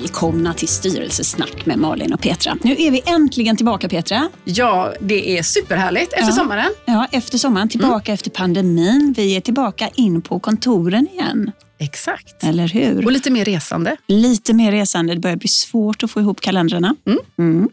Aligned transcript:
Välkomna 0.00 0.54
till 0.54 0.68
styrelsesnack 0.68 1.66
med 1.66 1.78
Malin 1.78 2.12
och 2.12 2.20
Petra. 2.20 2.58
Nu 2.62 2.72
är 2.78 2.90
vi 2.90 3.02
äntligen 3.06 3.56
tillbaka 3.56 3.88
Petra. 3.88 4.28
Ja, 4.44 4.92
det 5.00 5.38
är 5.38 5.42
superhärligt 5.42 6.12
efter 6.12 6.26
ja. 6.26 6.32
sommaren. 6.32 6.70
Ja, 6.84 7.06
efter 7.12 7.38
sommaren. 7.38 7.68
Tillbaka 7.68 8.12
mm. 8.12 8.14
efter 8.14 8.30
pandemin. 8.30 9.14
Vi 9.16 9.36
är 9.36 9.40
tillbaka 9.40 9.88
in 9.94 10.22
på 10.22 10.40
kontoren 10.40 11.08
igen. 11.12 11.50
Exakt. 11.78 12.44
Eller 12.44 12.68
hur? 12.68 13.04
Och 13.04 13.12
lite 13.12 13.30
mer 13.30 13.44
resande. 13.44 13.96
Lite 14.06 14.52
mer 14.52 14.72
resande. 14.72 15.14
Det 15.14 15.20
börjar 15.20 15.36
bli 15.36 15.48
svårt 15.48 16.02
att 16.02 16.10
få 16.10 16.20
ihop 16.20 16.40
kalendrarna. 16.40 16.94
Mm. 17.06 17.18
Mm. 17.38 17.68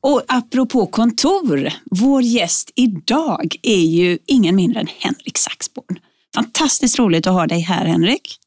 Och 0.00 0.22
apropå 0.28 0.86
kontor, 0.86 1.72
vår 1.90 2.22
gäst 2.22 2.70
idag 2.74 3.56
är 3.62 3.84
ju 3.84 4.18
ingen 4.26 4.56
mindre 4.56 4.80
än 4.80 4.88
Henrik 4.98 5.38
Saxborn. 5.38 5.98
Fantastiskt 6.34 6.98
roligt 6.98 7.26
att 7.26 7.32
ha 7.32 7.46
dig 7.46 7.60
här 7.60 7.84
Henrik. 7.84 8.37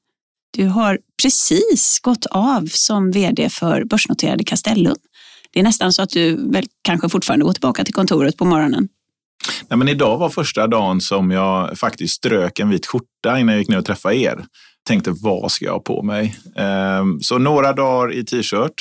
Du 0.52 0.68
har 0.68 1.00
precis 1.22 2.00
gått 2.02 2.26
av 2.26 2.66
som 2.72 3.12
vd 3.12 3.50
för 3.50 3.84
börsnoterade 3.84 4.44
Castellum. 4.44 4.96
Det 5.54 5.60
är 5.60 5.64
nästan 5.64 5.94
så 5.94 6.02
att 6.02 6.10
du 6.10 6.52
väl 6.52 6.66
kanske 6.82 7.10
fortfarande 7.10 7.46
går 7.46 7.54
tillbaka 7.54 7.84
till 7.84 7.94
kontoret 7.94 8.38
på 8.38 8.46
morgonen. 8.46 8.88
Nej, 9.70 9.78
men 9.78 9.88
idag 9.88 10.18
var 10.18 10.30
första 10.30 10.68
dagen 10.68 11.02
som 11.02 11.32
jag 11.32 11.78
faktiskt 11.80 12.14
strök 12.14 12.60
en 12.60 12.70
vit 12.70 12.86
skjorta 12.86 13.40
innan 13.40 13.48
jag 13.48 13.60
gick 13.60 13.70
ner 13.70 13.78
och 13.78 13.86
träffade 13.86 14.16
er. 14.16 14.46
Tänkte, 14.88 15.12
vad 15.12 15.52
ska 15.52 15.66
jag 15.66 15.74
ha 15.74 15.80
på 15.80 16.04
mig? 16.04 16.36
Ehm, 16.56 17.20
så 17.22 17.38
några 17.38 17.74
dagar 17.74 18.14
i 18.14 18.24
t-shirt 18.26 18.74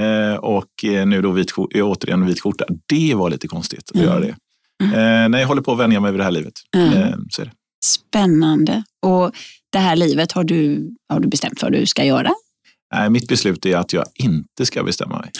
eh, 0.00 0.34
och 0.34 0.84
nu 1.06 1.22
då 1.22 1.30
vit, 1.30 1.52
återigen 1.74 2.26
vit 2.26 2.40
skjorta. 2.40 2.64
Det 2.86 3.14
var 3.14 3.30
lite 3.30 3.48
konstigt 3.48 3.90
att 3.90 3.94
mm. 3.94 4.06
göra 4.06 4.20
det. 4.20 4.36
Mm. 4.82 5.30
Nej, 5.30 5.40
jag 5.40 5.48
håller 5.48 5.62
på 5.62 5.72
att 5.72 5.78
vänja 5.78 6.00
mig 6.00 6.12
vid 6.12 6.20
det 6.20 6.24
här 6.24 6.30
livet. 6.30 6.54
Mm. 6.76 6.92
Ehm, 6.92 7.26
så 7.30 7.42
är 7.42 7.46
det. 7.46 7.52
Spännande. 7.84 8.84
Och 9.02 9.32
det 9.74 9.80
här 9.80 9.96
livet 9.96 10.32
har 10.32 10.44
du, 10.44 10.90
har 11.08 11.20
du 11.20 11.28
bestämt 11.28 11.60
för 11.60 11.66
vad 11.66 11.72
du 11.72 11.86
ska 11.86 12.04
göra? 12.04 12.30
Nej, 12.94 13.10
mitt 13.10 13.28
beslut 13.28 13.66
är 13.66 13.76
att 13.76 13.92
jag 13.92 14.04
inte 14.14 14.66
ska 14.66 14.82
bestämma 14.82 15.18
mig. 15.18 15.30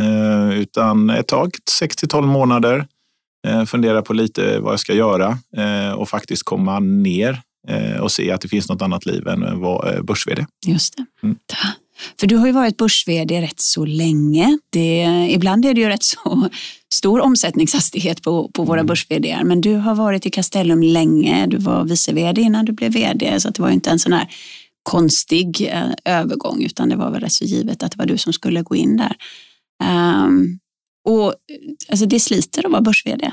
Uh. 0.00 0.60
utan 0.60 1.10
ett 1.10 1.28
tag, 1.28 1.50
6 1.70 1.96
till 1.96 2.08
12 2.08 2.26
månader, 2.26 2.86
uh, 3.48 3.64
fundera 3.64 4.02
på 4.02 4.12
lite 4.12 4.58
vad 4.58 4.72
jag 4.72 4.80
ska 4.80 4.94
göra 4.94 5.38
uh, 5.58 5.92
och 5.92 6.08
faktiskt 6.08 6.42
komma 6.42 6.80
ner 6.80 7.42
och 8.00 8.12
se 8.12 8.32
att 8.32 8.40
det 8.40 8.48
finns 8.48 8.68
något 8.68 8.82
annat 8.82 9.06
liv 9.06 9.28
än 9.28 9.44
att 9.44 9.58
vara 9.58 10.02
börs-vd. 10.02 10.46
Just 10.66 10.96
det. 10.96 11.06
Mm. 11.22 11.36
För 12.20 12.26
du 12.26 12.36
har 12.36 12.46
ju 12.46 12.52
varit 12.52 12.76
börs-vd 12.76 13.40
rätt 13.40 13.60
så 13.60 13.84
länge. 13.84 14.58
Det, 14.70 15.28
ibland 15.30 15.64
är 15.64 15.74
det 15.74 15.80
ju 15.80 15.88
rätt 15.88 16.02
så 16.02 16.48
stor 16.92 17.20
omsättningshastighet 17.20 18.22
på, 18.22 18.48
på 18.48 18.64
våra 18.64 18.80
mm. 18.80 18.86
börs 18.86 19.06
men 19.44 19.60
du 19.60 19.74
har 19.74 19.94
varit 19.94 20.26
i 20.26 20.30
Castellum 20.30 20.82
länge. 20.82 21.46
Du 21.46 21.56
var 21.56 21.84
vice 21.84 22.12
vd 22.12 22.42
innan 22.42 22.64
du 22.64 22.72
blev 22.72 22.92
vd, 22.92 23.40
så 23.40 23.50
det 23.50 23.62
var 23.62 23.70
inte 23.70 23.90
en 23.90 23.98
sån 23.98 24.12
här 24.12 24.28
konstig 24.82 25.68
eh, 25.72 25.90
övergång, 26.04 26.62
utan 26.62 26.88
det 26.88 26.96
var 26.96 27.10
väl 27.10 27.20
rätt 27.20 27.32
så 27.32 27.44
givet 27.44 27.82
att 27.82 27.92
det 27.92 27.98
var 27.98 28.06
du 28.06 28.18
som 28.18 28.32
skulle 28.32 28.62
gå 28.62 28.76
in 28.76 28.96
där. 28.96 29.16
Um, 30.24 30.58
och 31.08 31.34
alltså 31.88 32.06
det 32.06 32.20
sliter 32.20 32.66
att 32.66 32.72
vara 32.72 32.82
börs-vd. 32.82 33.32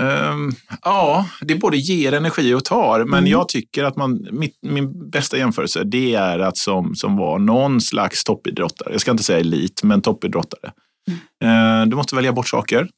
Um, 0.00 0.52
ja, 0.82 1.26
det 1.40 1.54
både 1.54 1.76
ger 1.76 2.12
energi 2.12 2.54
och 2.54 2.64
tar. 2.64 3.04
Men 3.04 3.18
mm. 3.18 3.30
jag 3.30 3.48
tycker 3.48 3.84
att 3.84 3.96
man, 3.96 4.28
mitt, 4.32 4.58
min 4.62 5.10
bästa 5.10 5.38
jämförelse 5.38 5.84
det 5.84 6.14
är 6.14 6.38
att 6.38 6.56
som, 6.56 6.94
som 6.94 7.16
var 7.16 7.38
någon 7.38 7.80
slags 7.80 8.24
toppidrottare. 8.24 8.92
Jag 8.92 9.00
ska 9.00 9.10
inte 9.10 9.22
säga 9.22 9.38
elit, 9.38 9.82
men 9.82 10.02
toppidrottare. 10.02 10.72
Mm. 11.42 11.82
Uh, 11.82 11.88
du 11.88 11.96
måste 11.96 12.16
välja 12.16 12.32
bort 12.32 12.48
saker. 12.48 12.88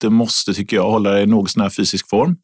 Du 0.00 0.10
måste, 0.10 0.54
tycker 0.54 0.76
jag, 0.76 0.90
hålla 0.90 1.10
dig 1.10 1.22
i 1.22 1.26
någon 1.26 1.48
sån 1.48 1.62
här 1.62 1.70
fysisk 1.70 2.08
form. 2.08 2.36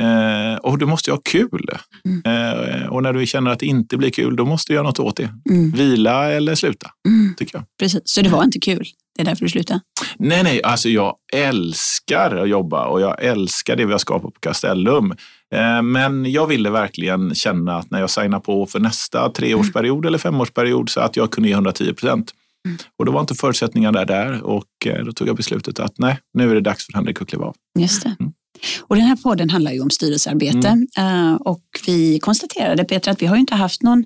Uh, 0.00 0.56
och 0.56 0.78
du 0.78 0.86
måste 0.86 1.10
ha 1.10 1.20
kul. 1.24 1.68
Mm. 2.04 2.22
Uh, 2.26 2.86
och 2.86 3.02
när 3.02 3.12
du 3.12 3.26
känner 3.26 3.50
att 3.50 3.58
det 3.58 3.66
inte 3.66 3.96
blir 3.96 4.10
kul, 4.10 4.36
då 4.36 4.44
måste 4.44 4.72
du 4.72 4.74
göra 4.74 4.86
något 4.86 4.98
åt 4.98 5.16
det. 5.16 5.30
Mm. 5.50 5.70
Vila 5.70 6.32
eller 6.32 6.54
sluta, 6.54 6.90
mm. 7.08 7.34
tycker 7.36 7.58
jag. 7.58 7.64
Precis, 7.78 8.00
så 8.04 8.22
det 8.22 8.28
var 8.28 8.44
inte 8.44 8.58
kul? 8.58 8.86
Det 9.16 9.22
är 9.22 9.24
därför 9.24 9.44
du 9.44 9.48
slutade? 9.48 9.80
Nej, 10.16 10.42
nej, 10.42 10.62
alltså 10.62 10.88
jag 10.88 11.14
älskar 11.32 12.36
att 12.36 12.48
jobba 12.48 12.86
och 12.86 13.00
jag 13.00 13.24
älskar 13.24 13.76
det 13.76 13.86
vi 13.86 13.92
har 13.92 13.98
skapat 13.98 14.34
på 14.34 14.40
Castellum. 14.40 15.14
Eh, 15.54 15.82
men 15.82 16.32
jag 16.32 16.46
ville 16.46 16.70
verkligen 16.70 17.34
känna 17.34 17.76
att 17.76 17.90
när 17.90 18.00
jag 18.00 18.10
signar 18.10 18.40
på 18.40 18.66
för 18.66 18.80
nästa 18.80 19.30
treårsperiod 19.30 19.98
mm. 19.98 20.08
eller 20.08 20.18
femårsperiod 20.18 20.90
så 20.90 21.00
att 21.00 21.16
jag 21.16 21.30
kunde 21.30 21.48
ge 21.48 21.54
110 21.54 21.92
procent. 21.92 22.32
Mm. 22.66 22.78
Och 22.98 23.04
då 23.04 23.12
var 23.12 23.20
inte 23.20 23.34
förutsättningarna 23.34 24.04
där, 24.04 24.06
där 24.06 24.42
och 24.42 24.86
eh, 24.86 25.04
då 25.04 25.12
tog 25.12 25.28
jag 25.28 25.36
beslutet 25.36 25.78
att 25.80 25.98
nej, 25.98 26.18
nu 26.34 26.50
är 26.50 26.54
det 26.54 26.60
dags 26.60 26.86
för 26.86 26.92
Henrik 26.92 27.22
att 27.22 27.28
kliva 27.28 27.44
av. 27.44 27.54
Just 27.78 28.02
det. 28.02 28.16
Mm. 28.20 28.32
Och 28.80 28.96
den 28.96 29.04
här 29.04 29.16
podden 29.16 29.50
handlar 29.50 29.72
ju 29.72 29.80
om 29.80 29.90
styrelsearbete 29.90 30.68
mm. 30.68 30.86
Eh, 30.98 31.34
och 31.34 31.62
vi 31.86 32.18
konstaterade 32.18 32.84
Peter 32.84 33.10
att 33.10 33.22
vi 33.22 33.26
har 33.26 33.36
ju 33.36 33.40
inte 33.40 33.54
haft 33.54 33.82
någon, 33.82 34.04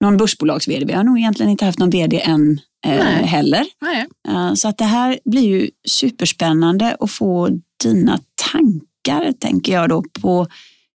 någon 0.00 0.16
börsbolags-vd. 0.16 0.84
Vi 0.84 0.92
har 0.92 1.04
nog 1.04 1.18
egentligen 1.18 1.50
inte 1.50 1.64
haft 1.64 1.78
någon 1.78 1.90
vd 1.90 2.20
än 2.20 2.60
eh, 2.86 3.02
heller. 3.02 3.66
Nej. 3.80 4.06
Eh, 4.28 4.54
så 4.54 4.68
att 4.68 4.78
det 4.78 4.84
här 4.84 5.18
blir 5.24 5.48
ju 5.48 5.70
superspännande 5.88 6.96
att 7.00 7.10
få 7.10 7.48
dina 7.82 8.20
tankar, 8.52 9.32
tänker 9.32 9.72
jag 9.72 9.88
då, 9.88 10.04
på 10.20 10.46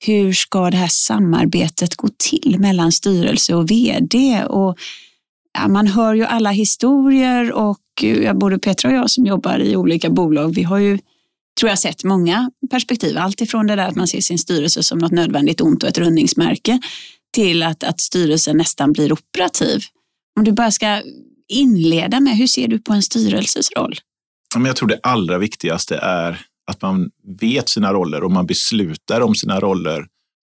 hur 0.06 0.32
ska 0.32 0.70
det 0.70 0.76
här 0.76 0.88
samarbetet 0.88 1.94
gå 1.94 2.08
till 2.16 2.56
mellan 2.58 2.92
styrelse 2.92 3.54
och 3.54 3.70
vd? 3.70 4.44
Och, 4.44 4.78
ja, 5.58 5.69
man 5.69 5.86
hör 5.86 6.14
ju 6.14 6.24
alla 6.24 6.50
historier 6.50 7.52
och 7.52 7.80
ja, 8.00 8.34
både 8.34 8.58
Petra 8.58 8.88
och 8.88 8.94
jag 8.94 9.10
som 9.10 9.26
jobbar 9.26 9.58
i 9.58 9.76
olika 9.76 10.10
bolag, 10.10 10.54
vi 10.54 10.62
har 10.62 10.78
ju 10.78 10.98
tror 11.60 11.69
jag 11.69 11.78
sett 11.78 12.04
många 12.04 12.50
perspektiv. 12.70 13.19
Allt 13.19 13.40
ifrån 13.40 13.66
det 13.66 13.76
där 13.76 13.88
att 13.88 13.96
man 13.96 14.08
ser 14.08 14.20
sin 14.20 14.38
styrelse 14.38 14.82
som 14.82 14.98
något 14.98 15.12
nödvändigt 15.12 15.60
ont 15.60 15.82
och 15.82 15.88
ett 15.88 15.98
rundningsmärke 15.98 16.80
till 17.34 17.62
att, 17.62 17.84
att 17.84 18.00
styrelsen 18.00 18.56
nästan 18.56 18.92
blir 18.92 19.12
operativ. 19.12 19.80
Om 20.38 20.44
du 20.44 20.52
bara 20.52 20.70
ska 20.70 21.02
inleda 21.50 22.21
med, 22.21 22.37
hur 22.37 22.47
ser 22.47 22.69
du 22.69 22.78
på 22.78 22.93
en 22.93 23.03
styrelses 23.03 23.71
roll? 23.77 23.94
Jag 24.55 24.77
tror 24.77 24.88
det 24.88 25.00
allra 25.03 25.38
viktigaste 25.38 25.97
är 25.97 26.47
att 26.71 26.83
man 26.83 27.11
vet 27.41 27.69
sina 27.69 27.93
roller 27.93 28.25
och 28.25 28.31
man 28.31 28.47
beslutar 28.47 29.21
om 29.21 29.34
sina 29.34 29.61
roller. 29.61 30.06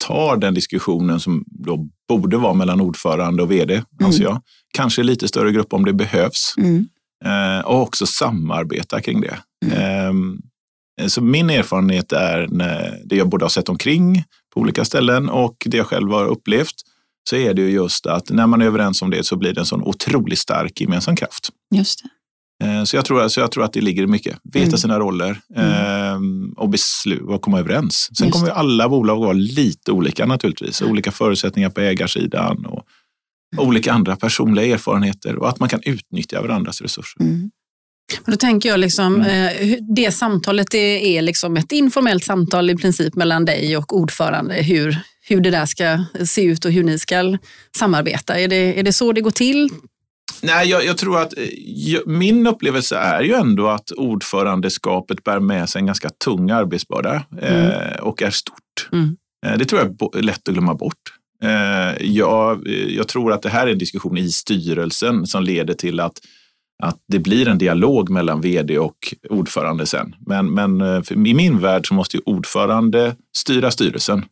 Tar 0.06 0.36
den 0.36 0.54
diskussionen 0.54 1.20
som 1.20 1.44
då 1.46 1.88
borde 2.08 2.36
vara 2.36 2.54
mellan 2.54 2.80
ordförande 2.80 3.42
och 3.42 3.50
vd, 3.50 3.74
mm. 3.74 3.86
anser 4.00 4.24
jag. 4.24 4.42
Kanske 4.74 5.02
lite 5.02 5.28
större 5.28 5.52
grupp 5.52 5.72
om 5.72 5.84
det 5.84 5.92
behövs. 5.92 6.54
Mm. 6.56 6.86
Eh, 7.24 7.64
och 7.64 7.82
också 7.82 8.06
samarbeta 8.06 9.00
kring 9.00 9.20
det. 9.20 9.38
Mm. 9.66 10.38
Eh, 11.00 11.06
så 11.06 11.22
min 11.22 11.50
erfarenhet 11.50 12.12
är 12.12 12.46
när 12.50 13.00
det 13.04 13.16
jag 13.16 13.28
både 13.28 13.44
har 13.44 13.50
sett 13.50 13.68
omkring 13.68 14.24
på 14.54 14.60
olika 14.60 14.84
ställen 14.84 15.28
och 15.28 15.56
det 15.66 15.76
jag 15.76 15.86
själv 15.86 16.10
har 16.10 16.26
upplevt 16.26 16.74
så 17.30 17.36
är 17.36 17.54
det 17.54 17.62
ju 17.62 17.70
just 17.70 18.06
att 18.06 18.30
när 18.30 18.46
man 18.46 18.62
är 18.62 18.66
överens 18.66 19.02
om 19.02 19.10
det 19.10 19.26
så 19.26 19.36
blir 19.36 19.52
det 19.54 19.60
en 19.60 19.66
sån 19.66 19.82
otroligt 19.82 20.38
stark 20.38 20.80
gemensam 20.80 21.16
kraft. 21.16 21.48
Just 21.74 22.02
det. 22.02 22.10
Eh, 22.66 22.84
så 22.84 22.96
jag, 22.96 23.04
tror, 23.04 23.28
så 23.28 23.40
jag 23.40 23.52
tror 23.52 23.64
att 23.64 23.72
det 23.72 23.80
ligger 23.80 24.06
mycket. 24.06 24.38
Veta 24.52 24.66
mm. 24.66 24.78
sina 24.78 24.98
roller 24.98 25.40
mm. 25.56 26.52
och 26.56 26.68
beslut, 26.68 27.22
och 27.22 27.42
komma 27.42 27.58
överens. 27.58 28.08
Sen 28.18 28.26
Just 28.26 28.32
kommer 28.32 28.46
ju 28.46 28.52
alla 28.52 28.88
bolag 28.88 29.16
vara 29.16 29.32
lite 29.32 29.92
olika 29.92 30.26
naturligtvis. 30.26 30.82
Olika 30.82 31.12
förutsättningar 31.12 31.70
på 31.70 31.80
ägarsidan 31.80 32.66
och 32.66 32.84
mm. 33.56 33.68
olika 33.68 33.92
andra 33.92 34.16
personliga 34.16 34.74
erfarenheter 34.74 35.36
och 35.36 35.48
att 35.48 35.60
man 35.60 35.68
kan 35.68 35.80
utnyttja 35.82 36.42
varandras 36.42 36.80
resurser. 36.80 37.20
Mm. 37.20 37.50
Då 38.26 38.36
tänker 38.36 38.68
jag 38.68 38.80
liksom, 38.80 39.14
mm. 39.14 39.70
Eh, 39.70 39.78
det 39.94 40.12
samtalet 40.12 40.70
det 40.70 41.16
är 41.16 41.22
liksom 41.22 41.56
ett 41.56 41.72
informellt 41.72 42.24
samtal 42.24 42.70
i 42.70 42.76
princip 42.76 43.14
mellan 43.14 43.44
dig 43.44 43.76
och 43.76 43.96
ordförande. 43.96 44.54
Hur, 44.54 44.98
hur 45.30 45.40
det 45.40 45.50
där 45.50 45.66
ska 45.66 46.04
se 46.24 46.44
ut 46.44 46.64
och 46.64 46.72
hur 46.72 46.84
ni 46.84 46.98
ska 46.98 47.38
samarbeta. 47.76 48.38
Är 48.38 48.48
det, 48.48 48.78
är 48.78 48.82
det 48.82 48.92
så 48.92 49.12
det 49.12 49.20
går 49.20 49.30
till? 49.30 49.70
Nej, 50.42 50.68
jag, 50.68 50.84
jag 50.84 50.98
tror 50.98 51.18
att 51.18 51.34
jag, 51.66 52.06
min 52.06 52.46
upplevelse 52.46 52.96
är 52.96 53.22
ju 53.22 53.34
ändå 53.34 53.68
att 53.68 53.90
ordförandeskapet 53.90 55.24
bär 55.24 55.40
med 55.40 55.68
sig 55.68 55.80
en 55.80 55.86
ganska 55.86 56.10
tung 56.24 56.50
arbetsbörda 56.50 57.24
mm. 57.42 57.70
eh, 57.70 57.96
och 58.00 58.22
är 58.22 58.30
stort. 58.30 58.88
Mm. 58.92 59.16
Eh, 59.46 59.58
det 59.58 59.64
tror 59.64 59.80
jag 59.80 60.16
är 60.18 60.22
lätt 60.22 60.48
att 60.48 60.54
glömma 60.54 60.74
bort. 60.74 61.14
Eh, 61.42 62.06
jag, 62.06 62.68
jag 62.88 63.08
tror 63.08 63.32
att 63.32 63.42
det 63.42 63.48
här 63.48 63.66
är 63.66 63.72
en 63.72 63.78
diskussion 63.78 64.18
i 64.18 64.30
styrelsen 64.30 65.26
som 65.26 65.42
leder 65.42 65.74
till 65.74 66.00
att 66.00 66.20
att 66.80 66.96
det 67.08 67.18
blir 67.18 67.48
en 67.48 67.58
dialog 67.58 68.10
mellan 68.10 68.40
vd 68.40 68.78
och 68.78 69.14
ordförande 69.30 69.86
sen. 69.86 70.14
Men, 70.26 70.50
men 70.54 70.80
eh, 70.80 71.02
i 71.10 71.34
min 71.34 71.58
värld 71.58 71.88
så 71.88 71.94
måste 71.94 72.16
ju 72.16 72.22
ordförande 72.26 73.14
styra 73.36 73.70
styrelsen 73.70 74.24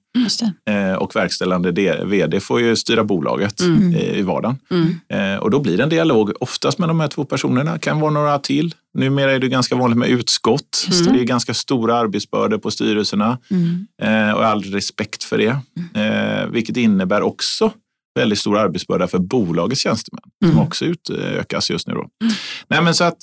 eh, 0.70 0.94
och 0.94 1.16
verkställande 1.16 1.72
vd 2.04 2.40
får 2.40 2.60
ju 2.60 2.76
styra 2.76 3.04
bolaget 3.04 3.60
mm. 3.60 3.94
i 3.94 4.22
vardagen. 4.22 4.58
Mm. 4.70 5.00
Eh, 5.08 5.40
och 5.40 5.50
då 5.50 5.60
blir 5.60 5.76
det 5.76 5.82
en 5.82 5.88
dialog, 5.88 6.32
oftast 6.40 6.78
med 6.78 6.88
de 6.88 7.00
här 7.00 7.08
två 7.08 7.24
personerna, 7.24 7.78
kan 7.78 8.00
vara 8.00 8.10
några 8.10 8.38
till. 8.38 8.74
Numera 8.94 9.32
är 9.32 9.38
det 9.38 9.48
ganska 9.48 9.76
vanligt 9.76 9.98
med 9.98 10.08
utskott, 10.08 10.86
mm. 10.86 11.04
så 11.04 11.10
det 11.10 11.20
är 11.20 11.24
ganska 11.24 11.54
stora 11.54 11.96
arbetsbördor 11.96 12.58
på 12.58 12.70
styrelserna 12.70 13.38
mm. 13.50 14.34
och 14.34 14.44
all 14.44 14.62
respekt 14.62 15.24
för 15.24 15.38
det. 15.38 15.56
Mm. 15.94 16.52
Vilket 16.52 16.76
innebär 16.76 17.22
också 17.22 17.72
väldigt 18.18 18.38
stor 18.38 18.58
arbetsbörda 18.58 19.08
för 19.08 19.18
bolagets 19.18 19.80
tjänstemän 19.80 20.22
mm. 20.44 20.54
som 20.54 20.66
också 20.66 20.84
utökas 20.84 21.70
just 21.70 21.86
nu. 21.86 21.94
Då. 21.94 22.00
Mm. 22.00 22.34
Nej, 22.68 22.82
men 22.82 22.94
så 22.94 23.04
att, 23.04 23.18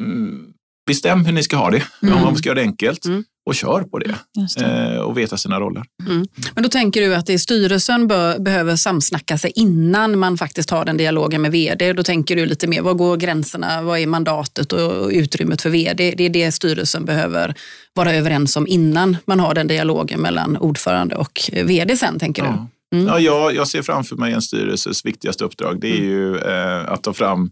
mm, 0.00 0.52
bestäm 0.86 1.24
hur 1.24 1.32
ni 1.32 1.42
ska 1.42 1.56
ha 1.56 1.70
det, 1.70 1.82
mm. 2.02 2.14
om 2.14 2.22
man 2.22 2.36
ska 2.36 2.48
göra 2.48 2.58
det 2.58 2.62
enkelt. 2.62 3.04
Mm. 3.04 3.24
och 3.46 3.54
kör 3.54 3.82
på 3.82 3.98
det, 3.98 4.14
det. 4.56 4.64
Eh, 4.64 4.98
och 5.00 5.18
veta 5.18 5.36
sina 5.36 5.60
roller. 5.60 5.82
Mm. 6.08 6.26
Men 6.54 6.62
då 6.62 6.68
tänker 6.68 7.00
du 7.00 7.14
att 7.14 7.26
det 7.26 7.38
styrelsen 7.38 8.08
bör, 8.08 8.38
behöver 8.38 8.76
samsnacka 8.76 9.38
sig 9.38 9.52
innan 9.54 10.18
man 10.18 10.38
faktiskt 10.38 10.70
har 10.70 10.84
den 10.84 10.96
dialogen 10.96 11.42
med 11.42 11.52
vd. 11.52 11.92
Då 11.92 12.02
tänker 12.02 12.36
du 12.36 12.46
lite 12.46 12.66
mer, 12.66 12.82
var 12.82 12.94
går 12.94 13.16
gränserna, 13.16 13.82
vad 13.82 13.98
är 13.98 14.06
mandatet 14.06 14.72
och 14.72 15.08
utrymmet 15.08 15.62
för 15.62 15.70
vd? 15.70 16.14
Det 16.16 16.24
är 16.24 16.30
det 16.30 16.52
styrelsen 16.52 17.04
behöver 17.04 17.54
vara 17.94 18.14
överens 18.14 18.56
om 18.56 18.66
innan 18.66 19.16
man 19.24 19.40
har 19.40 19.54
den 19.54 19.66
dialogen 19.66 20.20
mellan 20.20 20.56
ordförande 20.56 21.16
och 21.16 21.40
vd 21.52 21.96
sen, 21.96 22.18
tänker 22.18 22.42
du? 22.42 22.48
Mm. 22.94 23.06
Ja, 23.06 23.20
jag, 23.20 23.54
jag 23.54 23.68
ser 23.68 23.82
framför 23.82 24.16
mig 24.16 24.32
en 24.32 24.42
styrelses 24.42 25.06
viktigaste 25.06 25.44
uppdrag. 25.44 25.80
Det 25.80 25.90
är 25.90 25.98
mm. 25.98 26.08
ju 26.08 26.36
eh, 26.36 26.92
att 26.92 27.02
ta 27.02 27.12
fram 27.12 27.50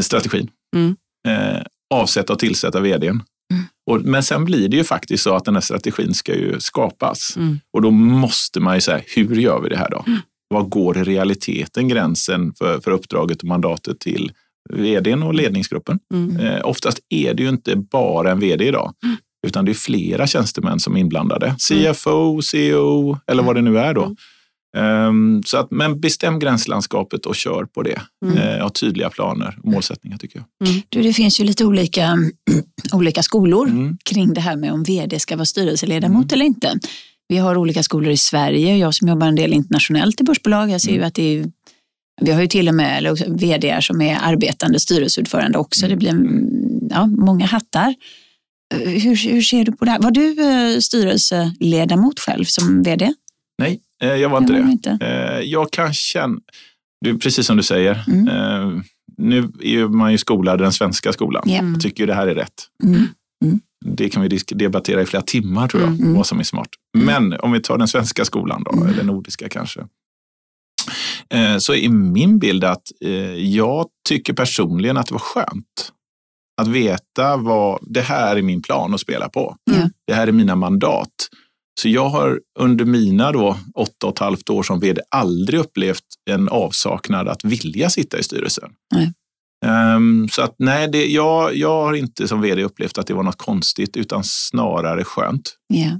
strategin. 0.00 0.48
Mm. 0.76 0.96
Eh, 1.28 1.62
avsätta 1.94 2.32
och 2.32 2.38
tillsätta 2.38 2.80
vdn. 2.80 3.22
Mm. 3.52 3.64
Och, 3.90 4.00
men 4.02 4.22
sen 4.22 4.44
blir 4.44 4.68
det 4.68 4.76
ju 4.76 4.84
faktiskt 4.84 5.24
så 5.24 5.34
att 5.34 5.44
den 5.44 5.54
här 5.54 5.60
strategin 5.60 6.14
ska 6.14 6.34
ju 6.34 6.60
skapas. 6.60 7.36
Mm. 7.36 7.60
Och 7.72 7.82
då 7.82 7.90
måste 7.90 8.60
man 8.60 8.74
ju 8.74 8.80
säga, 8.80 9.00
hur 9.06 9.36
gör 9.36 9.60
vi 9.60 9.68
det 9.68 9.76
här 9.76 9.90
då? 9.90 10.04
Mm. 10.06 10.18
Vad 10.48 10.70
går 10.70 10.98
i 10.98 11.04
realiteten 11.04 11.88
gränsen 11.88 12.54
för, 12.58 12.80
för 12.80 12.90
uppdraget 12.90 13.38
och 13.38 13.48
mandatet 13.48 14.00
till 14.00 14.32
vdn 14.70 15.22
och 15.22 15.34
ledningsgruppen? 15.34 15.98
Eh, 16.40 16.60
oftast 16.64 17.00
är 17.08 17.34
det 17.34 17.42
ju 17.42 17.48
inte 17.48 17.76
bara 17.76 18.30
en 18.30 18.40
vd 18.40 18.64
idag, 18.64 18.92
utan 19.46 19.64
det 19.64 19.72
är 19.72 19.74
flera 19.74 20.26
tjänstemän 20.26 20.80
som 20.80 20.96
är 20.96 21.00
inblandade. 21.00 21.56
CFO, 21.58 22.42
CEO 22.42 23.18
eller 23.26 23.42
vad 23.42 23.54
det 23.54 23.62
nu 23.62 23.78
är 23.78 23.94
då. 23.94 24.16
Um, 24.76 25.42
så 25.46 25.56
att, 25.56 25.70
men 25.70 26.00
bestäm 26.00 26.38
gränslandskapet 26.38 27.26
och 27.26 27.36
kör 27.36 27.64
på 27.64 27.82
det. 27.82 28.00
Mm. 28.24 28.38
Uh, 28.38 28.62
ha 28.62 28.70
tydliga 28.70 29.10
planer 29.10 29.58
och 29.62 29.72
målsättningar 29.72 30.18
tycker 30.18 30.38
jag. 30.38 30.68
Mm. 30.68 30.82
Du, 30.88 31.02
det 31.02 31.12
finns 31.12 31.40
ju 31.40 31.44
lite 31.44 31.64
olika, 31.64 32.18
olika 32.92 33.22
skolor 33.22 33.68
mm. 33.68 33.98
kring 34.04 34.34
det 34.34 34.40
här 34.40 34.56
med 34.56 34.72
om 34.72 34.82
vd 34.82 35.18
ska 35.18 35.36
vara 35.36 35.46
styrelseledamot 35.46 36.32
mm. 36.32 36.34
eller 36.34 36.44
inte. 36.44 36.78
Vi 37.28 37.38
har 37.38 37.56
olika 37.56 37.82
skolor 37.82 38.10
i 38.12 38.16
Sverige. 38.16 38.76
Jag 38.76 38.94
som 38.94 39.08
jobbar 39.08 39.26
en 39.26 39.34
del 39.34 39.52
internationellt 39.52 40.20
i 40.20 40.24
börsbolag, 40.24 40.70
jag 40.70 40.80
ser 40.80 40.90
ju 40.90 40.96
mm. 40.96 41.08
att 41.08 41.14
det 41.14 41.22
är 41.22 41.50
vi 42.20 42.32
har 42.32 42.40
ju 42.40 42.46
till 42.46 42.68
och 42.68 42.74
med 42.74 43.18
vd 43.28 43.78
som 43.82 44.00
är 44.00 44.18
arbetande 44.22 44.80
styrelseordförande 44.80 45.58
också. 45.58 45.88
Det 45.88 45.96
blir 45.96 46.14
ja, 46.90 47.06
många 47.06 47.46
hattar. 47.46 47.94
Hur, 48.74 49.30
hur 49.32 49.42
ser 49.42 49.64
du 49.64 49.72
på 49.72 49.84
det 49.84 49.90
här? 49.90 49.98
Var 49.98 50.10
du 50.10 50.40
eh, 50.40 50.78
styrelseledamot 50.78 52.20
själv 52.20 52.44
som 52.44 52.82
vd? 52.82 53.14
Nej, 53.58 53.80
Eh, 53.91 53.91
jag 54.06 54.28
var 54.28 54.38
inte 54.38 54.52
jag 54.52 54.66
det. 54.66 54.72
Inte. 54.72 54.98
Eh, 55.00 55.40
jag 55.40 55.70
kan 55.70 55.94
känna, 55.94 56.40
precis 57.22 57.46
som 57.46 57.56
du 57.56 57.62
säger, 57.62 58.04
mm. 58.06 58.28
Eh, 58.28 58.82
nu 59.16 59.52
är 59.60 59.88
man 59.88 60.12
ju 60.12 60.18
skolad 60.18 60.58
den 60.58 60.72
svenska 60.72 61.12
skolan 61.12 61.50
yep. 61.50 61.62
och 61.76 61.80
tycker 61.80 62.06
det 62.06 62.14
här 62.14 62.26
är 62.26 62.34
rätt. 62.34 62.62
Mm. 62.84 63.06
Mm. 63.44 63.60
Det 63.84 64.08
kan 64.08 64.22
vi 64.22 64.40
debattera 64.48 65.02
i 65.02 65.06
flera 65.06 65.22
timmar 65.22 65.68
tror 65.68 65.82
jag, 65.82 65.92
mm. 65.92 66.14
vad 66.14 66.26
som 66.26 66.38
är 66.38 66.42
smart. 66.42 66.68
Mm. 66.96 67.06
Men 67.06 67.40
om 67.40 67.52
vi 67.52 67.60
tar 67.60 67.78
den 67.78 67.88
svenska 67.88 68.24
skolan 68.24 68.64
då, 68.64 68.84
eller 68.84 69.04
nordiska 69.04 69.48
kanske. 69.48 69.80
Så 71.58 71.74
är 71.74 71.88
min 71.88 72.38
bild 72.38 72.64
att 72.64 72.82
jag 73.36 73.86
tycker 74.08 74.32
personligen 74.32 74.96
att 74.96 75.06
det 75.06 75.14
var 75.14 75.20
skönt 75.20 75.92
att 76.60 76.68
veta 76.68 77.36
vad 77.36 77.78
det 77.82 78.00
här 78.00 78.36
är 78.36 78.42
min 78.42 78.62
plan 78.62 78.94
att 78.94 79.00
spela 79.00 79.28
på. 79.28 79.56
Det 80.06 80.14
här 80.14 80.26
är 80.26 80.32
mina 80.32 80.56
mandat. 80.56 81.28
Så 81.80 81.88
jag 81.88 82.08
har 82.08 82.40
under 82.58 82.84
mina 82.84 83.32
då, 83.32 83.56
åtta 83.74 84.06
och 84.06 84.12
ett 84.12 84.18
halvt 84.18 84.50
år 84.50 84.62
som 84.62 84.80
vd 84.80 85.02
aldrig 85.10 85.60
upplevt 85.60 86.04
en 86.30 86.48
avsaknad 86.48 87.28
att 87.28 87.44
vilja 87.44 87.90
sitta 87.90 88.18
i 88.18 88.22
styrelsen. 88.22 88.70
Um, 89.96 90.28
så 90.28 90.42
att 90.42 90.54
nej, 90.58 90.88
det, 90.88 91.06
jag, 91.06 91.56
jag 91.56 91.84
har 91.84 91.94
inte 91.94 92.28
som 92.28 92.40
vd 92.40 92.62
upplevt 92.62 92.98
att 92.98 93.06
det 93.06 93.14
var 93.14 93.22
något 93.22 93.38
konstigt 93.38 93.96
utan 93.96 94.24
snarare 94.24 95.04
skönt. 95.04 95.54
Yeah. 95.74 95.96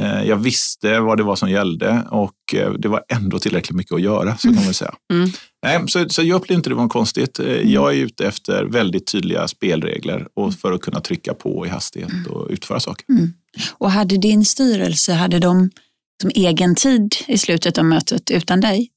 Uh, 0.00 0.24
jag 0.24 0.36
visste 0.36 1.00
vad 1.00 1.16
det 1.18 1.22
var 1.22 1.36
som 1.36 1.50
gällde 1.50 2.02
och 2.10 2.34
uh, 2.54 2.72
det 2.72 2.88
var 2.88 3.04
ändå 3.08 3.38
tillräckligt 3.38 3.76
mycket 3.76 3.92
att 3.92 4.00
göra, 4.00 4.36
så 4.36 4.48
kan 4.54 4.64
man 4.64 4.74
säga. 4.74 4.94
Mm. 5.12 5.30
Nej, 5.62 5.88
så, 5.88 6.08
så 6.08 6.22
jag 6.22 6.36
upplevde 6.36 6.58
inte 6.58 6.70
det 6.70 6.74
var 6.74 6.88
konstigt. 6.88 7.40
Uh, 7.40 7.46
mm. 7.46 7.70
Jag 7.70 7.94
är 7.94 7.96
ute 7.96 8.26
efter 8.26 8.64
väldigt 8.64 9.06
tydliga 9.06 9.48
spelregler 9.48 10.28
och 10.34 10.54
för 10.54 10.72
att 10.72 10.80
kunna 10.80 11.00
trycka 11.00 11.34
på 11.34 11.66
i 11.66 11.68
hastighet 11.68 12.12
mm. 12.12 12.26
och 12.26 12.46
utföra 12.50 12.80
saker. 12.80 13.04
Mm. 13.08 13.32
Och 13.72 13.90
hade 13.90 14.16
din 14.16 14.44
styrelse, 14.44 15.12
hade 15.12 15.38
de 15.38 15.70
som 16.22 16.30
egen 16.34 16.74
tid 16.74 17.14
i 17.26 17.38
slutet 17.38 17.78
av 17.78 17.84
mötet 17.84 18.30
utan 18.30 18.60
dig? 18.60 18.90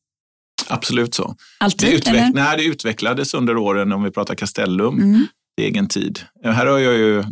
Absolut 0.67 1.13
så. 1.13 1.35
Alltid? 1.59 1.89
Det, 1.89 1.95
utveck 1.95 2.33
nej, 2.33 2.57
det 2.57 2.63
utvecklades 2.63 3.33
under 3.33 3.57
åren 3.57 3.91
om 3.91 4.03
vi 4.03 4.11
pratar 4.11 4.35
Castellum. 4.35 4.99
Mm. 4.99 5.27
egen 5.61 5.87
tid. 5.87 6.19
Här 6.43 6.65
har 6.65 6.77
jag 6.77 6.93
ju, 6.93 7.23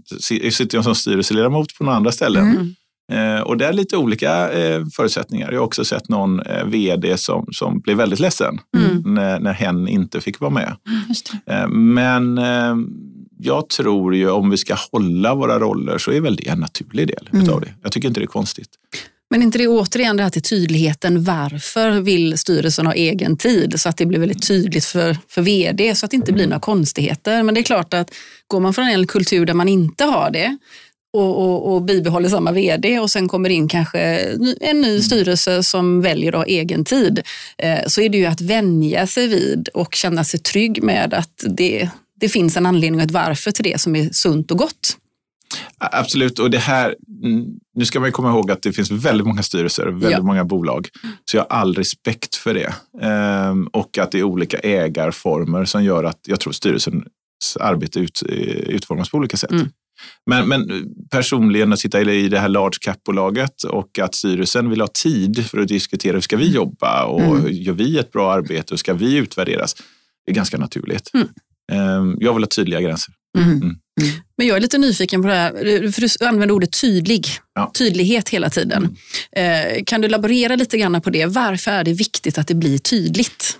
sitter 0.51 0.77
jag 0.77 0.83
som 0.83 0.95
styrelseledamot 0.95 1.77
på 1.77 1.83
några 1.83 1.97
andra 1.97 2.11
ställen. 2.11 2.51
Mm. 2.51 2.75
Eh, 3.11 3.41
och 3.41 3.57
det 3.57 3.65
är 3.65 3.73
lite 3.73 3.97
olika 3.97 4.51
eh, 4.51 4.85
förutsättningar. 4.95 5.51
Jag 5.51 5.59
har 5.59 5.65
också 5.65 5.85
sett 5.85 6.09
någon 6.09 6.39
eh, 6.39 6.65
vd 6.65 7.17
som, 7.17 7.47
som 7.51 7.79
blev 7.79 7.97
väldigt 7.97 8.19
ledsen 8.19 8.59
mm. 8.77 9.13
när, 9.13 9.39
när 9.39 9.53
hen 9.53 9.87
inte 9.87 10.21
fick 10.21 10.39
vara 10.39 10.51
med. 10.51 10.75
Eh, 11.45 11.67
men 11.67 12.39
jag 13.39 13.69
tror 13.69 14.15
ju 14.15 14.29
om 14.29 14.49
vi 14.49 14.57
ska 14.57 14.75
hålla 14.91 15.35
våra 15.35 15.59
roller 15.59 15.97
så 15.97 16.11
är 16.11 16.21
väl 16.21 16.35
det 16.35 16.47
en 16.47 16.59
naturlig 16.59 17.07
del 17.07 17.29
mm. 17.33 17.53
av 17.53 17.61
det. 17.61 17.73
Jag 17.83 17.91
tycker 17.91 18.07
inte 18.07 18.19
det 18.19 18.23
är 18.23 18.27
konstigt. 18.27 18.69
Men 19.29 19.43
inte 19.43 19.57
det 19.57 19.67
återigen 19.67 20.17
det 20.17 20.23
här 20.23 20.29
till 20.29 20.41
tydligheten. 20.41 21.23
Varför 21.23 21.91
vill 22.01 22.37
styrelsen 22.37 22.85
ha 22.85 22.93
egen 22.93 23.37
tid? 23.37 23.73
Så 23.77 23.89
att 23.89 23.97
det 23.97 24.05
blir 24.05 24.19
väldigt 24.19 24.47
tydligt 24.47 24.85
för, 24.85 25.17
för 25.29 25.41
vd 25.41 25.95
så 25.95 26.05
att 26.05 26.11
det 26.11 26.17
inte 26.17 26.33
blir 26.33 26.47
några 26.47 26.59
konstigheter. 26.59 27.43
Men 27.43 27.55
det 27.55 27.61
är 27.61 27.63
klart 27.63 27.93
att 27.93 28.09
går 28.47 28.59
man 28.59 28.73
från 28.73 28.87
en 28.87 29.07
kultur 29.07 29.45
där 29.45 29.53
man 29.53 29.67
inte 29.67 30.03
har 30.03 30.31
det 30.31 30.57
och, 31.13 31.43
och, 31.43 31.73
och 31.73 31.81
bibehåller 31.81 32.29
samma 32.29 32.51
vd 32.51 32.99
och 32.99 33.11
sen 33.11 33.27
kommer 33.27 33.49
in 33.49 33.67
kanske 33.67 33.99
en 34.61 34.81
ny 34.81 35.01
styrelse 35.01 35.63
som 35.63 36.01
väljer 36.01 36.31
att 36.31 36.37
ha 36.37 36.45
egen 36.45 36.85
tid 36.85 37.21
eh, 37.57 37.79
så 37.87 38.01
är 38.01 38.09
det 38.09 38.17
ju 38.17 38.25
att 38.25 38.41
vänja 38.41 39.07
sig 39.07 39.27
vid 39.27 39.69
och 39.73 39.95
känna 39.95 40.23
sig 40.23 40.39
trygg 40.39 40.83
med 40.83 41.13
att 41.13 41.43
det, 41.57 41.89
det 42.19 42.29
finns 42.29 42.57
en 42.57 42.65
anledning 42.65 42.99
och 42.99 43.05
ett 43.05 43.11
varför 43.11 43.51
till 43.51 43.63
det 43.63 43.81
som 43.81 43.95
är 43.95 44.09
sunt 44.11 44.51
och 44.51 44.57
gott. 44.57 44.97
Absolut, 45.77 46.39
och 46.39 46.51
det 46.51 46.57
här, 46.57 46.95
mm, 47.23 47.45
nu 47.75 47.85
ska 47.85 47.99
man 47.99 48.11
komma 48.11 48.29
ihåg 48.29 48.51
att 48.51 48.61
det 48.61 48.73
finns 48.73 48.91
väldigt 48.91 49.27
många 49.27 49.43
styrelser, 49.43 49.85
väldigt 49.85 50.11
ja. 50.11 50.21
många 50.21 50.45
bolag. 50.45 50.87
Så 51.25 51.37
jag 51.37 51.41
har 51.49 51.57
all 51.57 51.75
respekt 51.75 52.35
för 52.35 52.53
det. 52.53 52.73
Ehm, 53.01 53.67
och 53.67 53.97
att 53.97 54.11
det 54.11 54.19
är 54.19 54.23
olika 54.23 54.57
ägarformer 54.57 55.65
som 55.65 55.83
gör 55.83 56.03
att 56.03 56.19
jag 56.27 56.39
tror 56.39 56.53
styrelsens 56.53 57.57
arbete 57.59 57.99
ut, 57.99 58.21
eh, 58.29 58.35
utformas 58.75 59.09
på 59.09 59.17
olika 59.17 59.37
sätt. 59.37 59.51
Mm. 59.51 59.69
Men, 60.25 60.47
men 60.47 60.85
personligen 61.11 61.73
att 61.73 61.79
sitta 61.79 62.01
i 62.01 62.29
det 62.29 62.39
här 62.39 62.49
large 62.49 62.77
cap-bolaget 62.81 63.63
och 63.63 63.99
att 63.99 64.15
styrelsen 64.15 64.69
vill 64.69 64.81
ha 64.81 64.87
tid 65.03 65.45
för 65.45 65.59
att 65.59 65.67
diskutera 65.67 66.13
hur 66.13 66.21
ska 66.21 66.37
vi 66.37 66.51
jobba 66.51 67.05
och 67.05 67.37
mm. 67.37 67.53
gör 67.53 67.73
vi 67.73 67.97
ett 67.97 68.11
bra 68.11 68.33
arbete 68.33 68.73
och 68.73 68.79
ska 68.79 68.93
vi 68.93 69.15
utvärderas? 69.15 69.75
Det 70.25 70.31
är 70.31 70.35
ganska 70.35 70.57
naturligt. 70.57 71.11
Mm. 71.13 71.27
Ehm, 71.71 72.17
jag 72.19 72.33
vill 72.33 72.43
ha 72.43 72.47
tydliga 72.47 72.81
gränser. 72.81 73.13
Mm. 73.37 73.61
Mm. 73.61 73.77
Men 74.37 74.47
jag 74.47 74.57
är 74.57 74.61
lite 74.61 74.77
nyfiken 74.77 75.21
på 75.21 75.27
det 75.27 75.33
här, 75.33 75.91
för 75.91 76.01
du 76.01 76.25
använder 76.25 76.55
ordet 76.55 76.81
tydlig. 76.81 77.27
Ja. 77.55 77.71
Tydlighet 77.77 78.29
hela 78.29 78.49
tiden. 78.49 78.95
Mm. 79.33 79.77
Eh, 79.77 79.83
kan 79.83 80.01
du 80.01 80.07
laborera 80.07 80.55
lite 80.55 80.77
grann 80.77 81.01
på 81.01 81.09
det? 81.09 81.25
Varför 81.25 81.71
är 81.71 81.83
det 81.83 81.93
viktigt 81.93 82.37
att 82.37 82.47
det 82.47 82.55
blir 82.55 82.77
tydligt? 82.77 83.59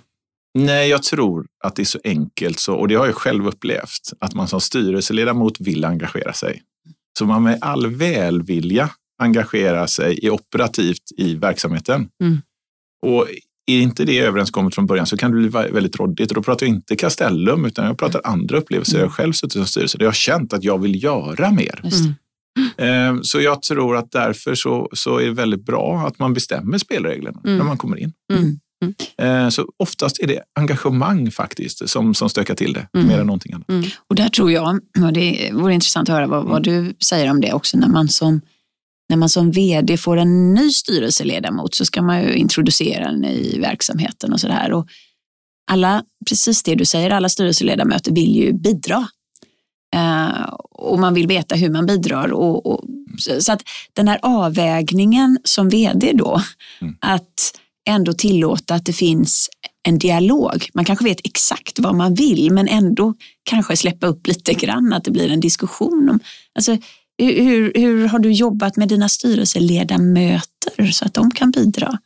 Nej, 0.66 0.90
jag 0.90 1.04
tror 1.04 1.48
att 1.64 1.76
det 1.76 1.82
är 1.82 1.86
så 1.86 2.00
enkelt, 2.04 2.60
så, 2.60 2.76
och 2.76 2.88
det 2.88 2.96
har 2.96 3.06
jag 3.06 3.16
själv 3.16 3.48
upplevt, 3.48 4.14
att 4.20 4.34
man 4.34 4.48
som 4.48 4.62
styrelseledamot 4.62 5.60
vill 5.60 5.86
engagera 5.86 6.34
sig. 6.34 6.62
Så 7.20 7.26
man 7.26 7.44
med 7.44 7.58
all 7.62 7.88
välvilja 7.88 8.90
engagerar 9.22 9.88
sig 9.88 10.26
i 10.26 10.30
operativt 10.30 11.04
i 11.18 11.36
verksamheten. 11.36 12.10
Mm. 12.24 12.42
Och 13.06 13.28
är 13.66 13.80
inte 13.80 14.06
det 14.06 14.20
överenskommet 14.20 14.76
från 14.76 14.86
början 14.86 15.06
så 15.06 15.18
kan 15.18 15.32
det 15.32 15.38
bli 15.38 15.48
väldigt 15.50 15.96
råddigt. 15.96 16.32
Och 16.32 16.36
då 16.36 16.44
pratar 16.44 16.66
jag 16.66 16.76
inte 16.76 16.96
Castellum 16.96 17.66
utan 17.66 17.86
jag 17.86 17.98
pratar 17.98 18.22
andra 18.24 18.58
upplevelser. 18.58 18.98
Jag 18.98 19.06
har 19.06 19.12
själv 19.12 19.34
suttit 19.34 19.54
som 19.54 19.66
styrelse 19.66 19.98
där 19.98 20.06
jag 20.06 20.10
har 20.10 20.16
känt 20.16 20.54
att 20.54 20.64
jag 20.64 20.78
vill 20.78 21.04
göra 21.04 21.52
mer. 21.52 21.82
Mm. 22.78 23.24
Så 23.24 23.42
jag 23.42 23.62
tror 23.62 23.98
att 23.98 24.12
därför 24.12 24.56
så, 24.56 24.90
så 24.94 25.18
är 25.18 25.26
det 25.26 25.32
väldigt 25.32 25.66
bra 25.66 26.08
att 26.08 26.20
man 26.20 26.34
bestämmer 26.34 26.78
spelreglerna 26.78 27.42
mm. 27.44 27.58
när 27.58 27.66
man 27.66 27.78
kommer 27.78 27.98
in. 27.98 28.14
Mm. 28.34 28.60
Mm. 28.82 29.52
Så 29.52 29.66
oftast 29.78 30.20
är 30.20 30.28
det 30.28 30.42
engagemang 30.60 31.32
faktiskt 31.32 31.90
som, 31.90 32.14
som 32.14 32.30
stökar 32.30 32.56
till 32.56 32.74
det, 32.74 32.88
mm. 32.94 33.08
mer 33.08 33.20
än 33.20 33.26
någonting 33.28 33.54
annat. 33.54 33.70
Mm. 33.70 33.90
Och 34.08 34.16
där 34.16 34.30
tror 34.30 34.52
jag, 34.52 34.80
och 35.06 35.14
det 35.14 35.52
vore 35.54 35.74
intressant 35.74 36.10
att 36.10 36.16
höra 36.16 36.28
vad, 36.28 36.46
vad, 36.46 36.64
du 36.64 36.94
säger 37.04 37.32
om 37.32 37.42
det 37.42 37.54
också, 37.54 37.78
när 37.78 37.88
man 37.88 38.10
som 38.10 38.42
när 39.10 39.18
man 39.18 39.30
som 39.30 39.52
vd 39.52 39.98
får 39.98 40.18
en 40.18 40.54
ny 40.54 40.70
styrelseledamot 40.70 41.76
så 41.76 41.86
ska 41.86 42.02
man 42.02 42.22
ju 42.22 42.34
introducera 42.34 43.12
den 43.12 43.26
i 43.26 43.60
verksamheten 43.60 44.34
och 44.34 44.40
sådär. 44.40 44.84
Alla, 45.72 46.04
precis 46.30 46.64
det 46.64 46.76
du 46.76 46.86
säger, 46.86 47.10
alla 47.10 47.30
styrelseledamöter 47.30 48.12
vill 48.12 48.36
ju 48.36 48.54
bidra. 48.54 49.08
Uh, 49.96 50.44
och 50.72 51.00
man 51.00 51.14
vill 51.14 51.28
veta 51.28 51.56
hur 51.56 51.70
man 51.70 51.86
bidrar. 51.86 52.34
Och, 52.34 52.66
och, 52.66 52.84
så 53.40 53.52
att 53.54 53.62
den 53.94 54.08
här 54.08 54.20
avvägningen 54.22 55.38
som 55.44 55.70
vd 55.70 56.14
då, 56.14 56.42
mm. 56.82 56.96
att 57.02 57.60
ändå 57.88 58.14
tillåta 58.14 58.76
att 58.76 58.86
det 58.86 58.94
finns 58.94 59.50
en 59.88 60.00
dialog. 60.00 60.70
Man 60.74 60.86
kanske 60.86 61.06
vet 61.06 61.22
exakt 61.24 61.80
vad 61.80 61.96
man 61.96 62.14
vill 62.14 62.52
men 62.52 62.68
ändå 62.68 63.14
kanske 63.44 63.78
släppa 63.78 64.08
upp 64.08 64.28
lite 64.28 64.54
grann, 64.54 64.94
att 64.94 65.04
det 65.04 65.12
blir 65.12 65.32
en 65.32 65.40
diskussion. 65.40 66.10
Om, 66.10 66.20
alltså, 66.56 66.78
Hur, 67.20 67.72
hur 67.76 68.08
har 68.08 68.20
du 68.20 68.32
jobbat 68.32 68.78
med 68.78 68.88
dina 68.90 69.10
styrelseledamöter 69.10 70.92
så 70.92 71.06
att 71.06 71.14
de 71.14 71.32
kan 71.32 71.52
bidra? 71.52 71.98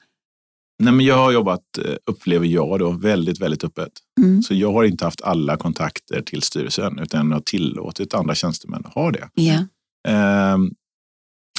Nej, 0.84 0.94
men 0.94 1.06
jag 1.06 1.16
har 1.16 1.32
jobbat, 1.32 1.78
eh, 1.78 1.94
upplever 2.06 2.48
jag, 2.48 2.80
då, 2.80 2.92
väldigt, 2.92 3.42
väldigt 3.42 3.64
öppet. 3.64 3.92
Mm. 4.22 4.44
Så 4.44 4.54
jag 4.54 4.74
har 4.74 4.84
inte 4.84 5.06
haft 5.06 5.22
alla 5.22 5.58
kontakter 5.58 6.22
till 6.22 6.42
styrelsen 6.42 7.00
utan 7.00 7.32
har 7.32 7.40
tillåtit 7.40 8.14
andra 8.14 8.36
tjänstemän 8.36 8.86
att 8.86 8.94
ha 8.94 9.12
det. 9.12 9.30
Yeah. 9.36 9.64
Ehm, 10.08 10.72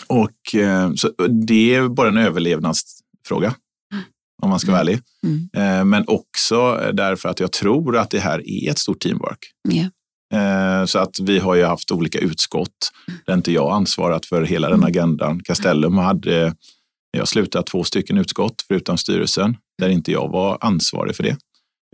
och, 0.06 0.54
eh, 0.54 0.94
så 0.94 1.08
det 1.46 1.74
är 1.74 1.88
bara 1.88 2.08
en 2.08 2.16
överlevnadsfråga 2.16 3.54
om 4.42 4.50
man 4.50 4.58
ska 4.58 4.70
vara 4.70 4.80
ärlig. 4.80 5.00
Mm. 5.26 5.48
Ehm, 5.56 5.90
men 5.90 6.04
också 6.06 6.90
därför 6.92 7.28
att 7.28 7.40
jag 7.40 7.52
tror 7.52 7.96
att 7.96 8.10
det 8.10 8.18
här 8.18 8.48
är 8.48 8.70
ett 8.70 8.78
stort 8.78 9.00
teamwork. 9.00 9.38
Yeah. 9.72 9.88
Så 10.86 10.98
att 10.98 11.20
vi 11.20 11.38
har 11.38 11.54
ju 11.54 11.64
haft 11.64 11.90
olika 11.90 12.18
utskott 12.18 12.92
där 13.26 13.34
inte 13.34 13.52
jag 13.52 13.72
ansvarat 13.72 14.26
för 14.26 14.42
hela 14.42 14.68
den 14.68 14.84
agendan. 14.84 15.40
Castellum 15.40 15.98
hade 15.98 16.54
jag 17.18 17.28
slutade 17.28 17.64
två 17.64 17.84
stycken 17.84 18.18
utskott 18.18 18.64
förutom 18.68 18.98
styrelsen 18.98 19.56
där 19.78 19.88
inte 19.88 20.12
jag 20.12 20.28
var 20.28 20.58
ansvarig 20.60 21.16
för 21.16 21.22
det 21.22 21.36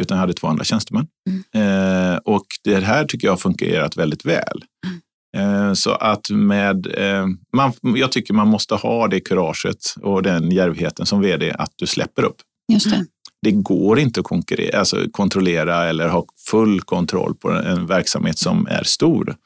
utan 0.02 0.16
jag 0.16 0.20
hade 0.20 0.32
två 0.32 0.46
andra 0.46 0.64
tjänstemän. 0.64 1.06
Mm. 1.28 2.12
Eh, 2.12 2.16
och 2.16 2.46
det 2.64 2.80
här 2.80 3.04
tycker 3.04 3.26
jag 3.26 3.32
har 3.32 3.38
fungerat 3.38 3.96
väldigt 3.96 4.26
väl. 4.26 4.64
Mm. 4.86 5.00
Eh, 5.36 5.72
så 5.72 5.90
att 5.90 6.30
med, 6.30 6.86
eh, 6.86 7.26
man, 7.52 7.72
jag 7.82 8.12
tycker 8.12 8.34
man 8.34 8.48
måste 8.48 8.74
ha 8.74 9.08
det 9.08 9.20
kuraget 9.20 9.94
och 10.02 10.22
den 10.22 10.50
järvheten 10.50 11.06
som 11.06 11.20
vd 11.20 11.52
att 11.52 11.72
du 11.76 11.86
släpper 11.86 12.22
upp. 12.22 12.36
Just 12.72 12.90
det. 12.90 13.06
det 13.42 13.50
går 13.50 13.98
inte 13.98 14.20
att 14.20 14.26
konkurrera, 14.26 14.78
alltså 14.78 15.04
kontrollera 15.10 15.84
eller 15.84 16.08
ha 16.08 16.24
full 16.50 16.80
kontroll 16.80 17.34
på 17.34 17.50
en 17.50 17.86
verksamhet 17.86 18.38
som 18.38 18.66
är 18.66 18.82
stor. 18.84 19.36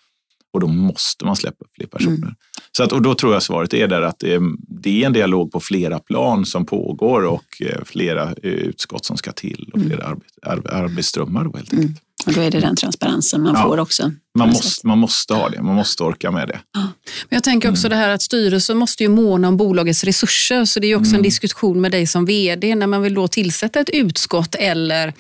Och 0.53 0.61
då 0.61 0.67
måste 0.67 1.25
man 1.25 1.37
släppa 1.37 1.65
fler 1.77 1.87
personer. 1.87 2.17
Mm. 2.17 2.35
Så 2.77 2.83
att, 2.83 2.93
och 2.93 3.03
då 3.03 3.15
tror 3.15 3.33
jag 3.33 3.43
svaret 3.43 3.75
är 3.75 3.89
där 3.89 4.03
att 4.03 4.19
det 4.19 4.35
är, 4.35 4.41
det 4.59 5.03
är 5.03 5.07
en 5.07 5.13
dialog 5.13 5.53
på 5.53 5.61
flera 5.61 5.99
plan 5.99 6.47
som 6.47 6.67
pågår 6.67 7.23
och 7.23 7.63
eh, 7.63 7.85
flera 7.85 8.35
utskott 8.43 9.05
som 9.05 9.17
ska 9.17 9.33
till 9.33 9.71
och 9.73 9.79
mm. 9.79 9.89
flera 9.89 10.07
mm. 10.07 10.21
arbet, 10.43 10.73
arbetsströmmar. 10.73 11.45
Helt 11.55 11.73
mm. 11.73 11.95
Och 12.27 12.33
då 12.33 12.41
är 12.41 12.51
det 12.51 12.61
den 12.61 12.77
transparensen 12.77 13.43
man 13.43 13.55
ja, 13.55 13.63
får 13.63 13.79
också. 13.79 14.13
Man 14.39 14.49
måste, 14.49 14.87
man 14.87 14.99
måste 14.99 15.35
ha 15.35 15.49
det, 15.49 15.63
man 15.63 15.75
måste 15.75 16.03
orka 16.03 16.31
med 16.31 16.49
det. 16.49 16.61
Ja. 16.73 16.81
Men 17.29 17.37
jag 17.37 17.45
tänker 17.45 17.71
också 17.71 17.87
mm. 17.87 17.99
det 17.99 18.05
här 18.05 18.11
att 18.11 18.23
styrelsen 18.23 18.77
måste 18.77 19.03
ju 19.03 19.09
måna 19.09 19.49
om 19.49 19.57
bolagets 19.57 20.05
resurser. 20.05 20.65
Så 20.65 20.81
det 20.81 20.87
är 20.87 20.97
också 20.97 21.09
mm. 21.09 21.17
en 21.19 21.23
diskussion 21.23 21.81
med 21.81 21.93
dig 21.93 22.07
som 22.07 22.25
vd 22.25 22.75
när 22.75 22.87
man 22.87 23.03
vill 23.03 23.15
då 23.15 23.29
tillsätta 23.29 23.81
ett 23.81 23.91
utskott 23.91 24.55
eller 24.55 25.13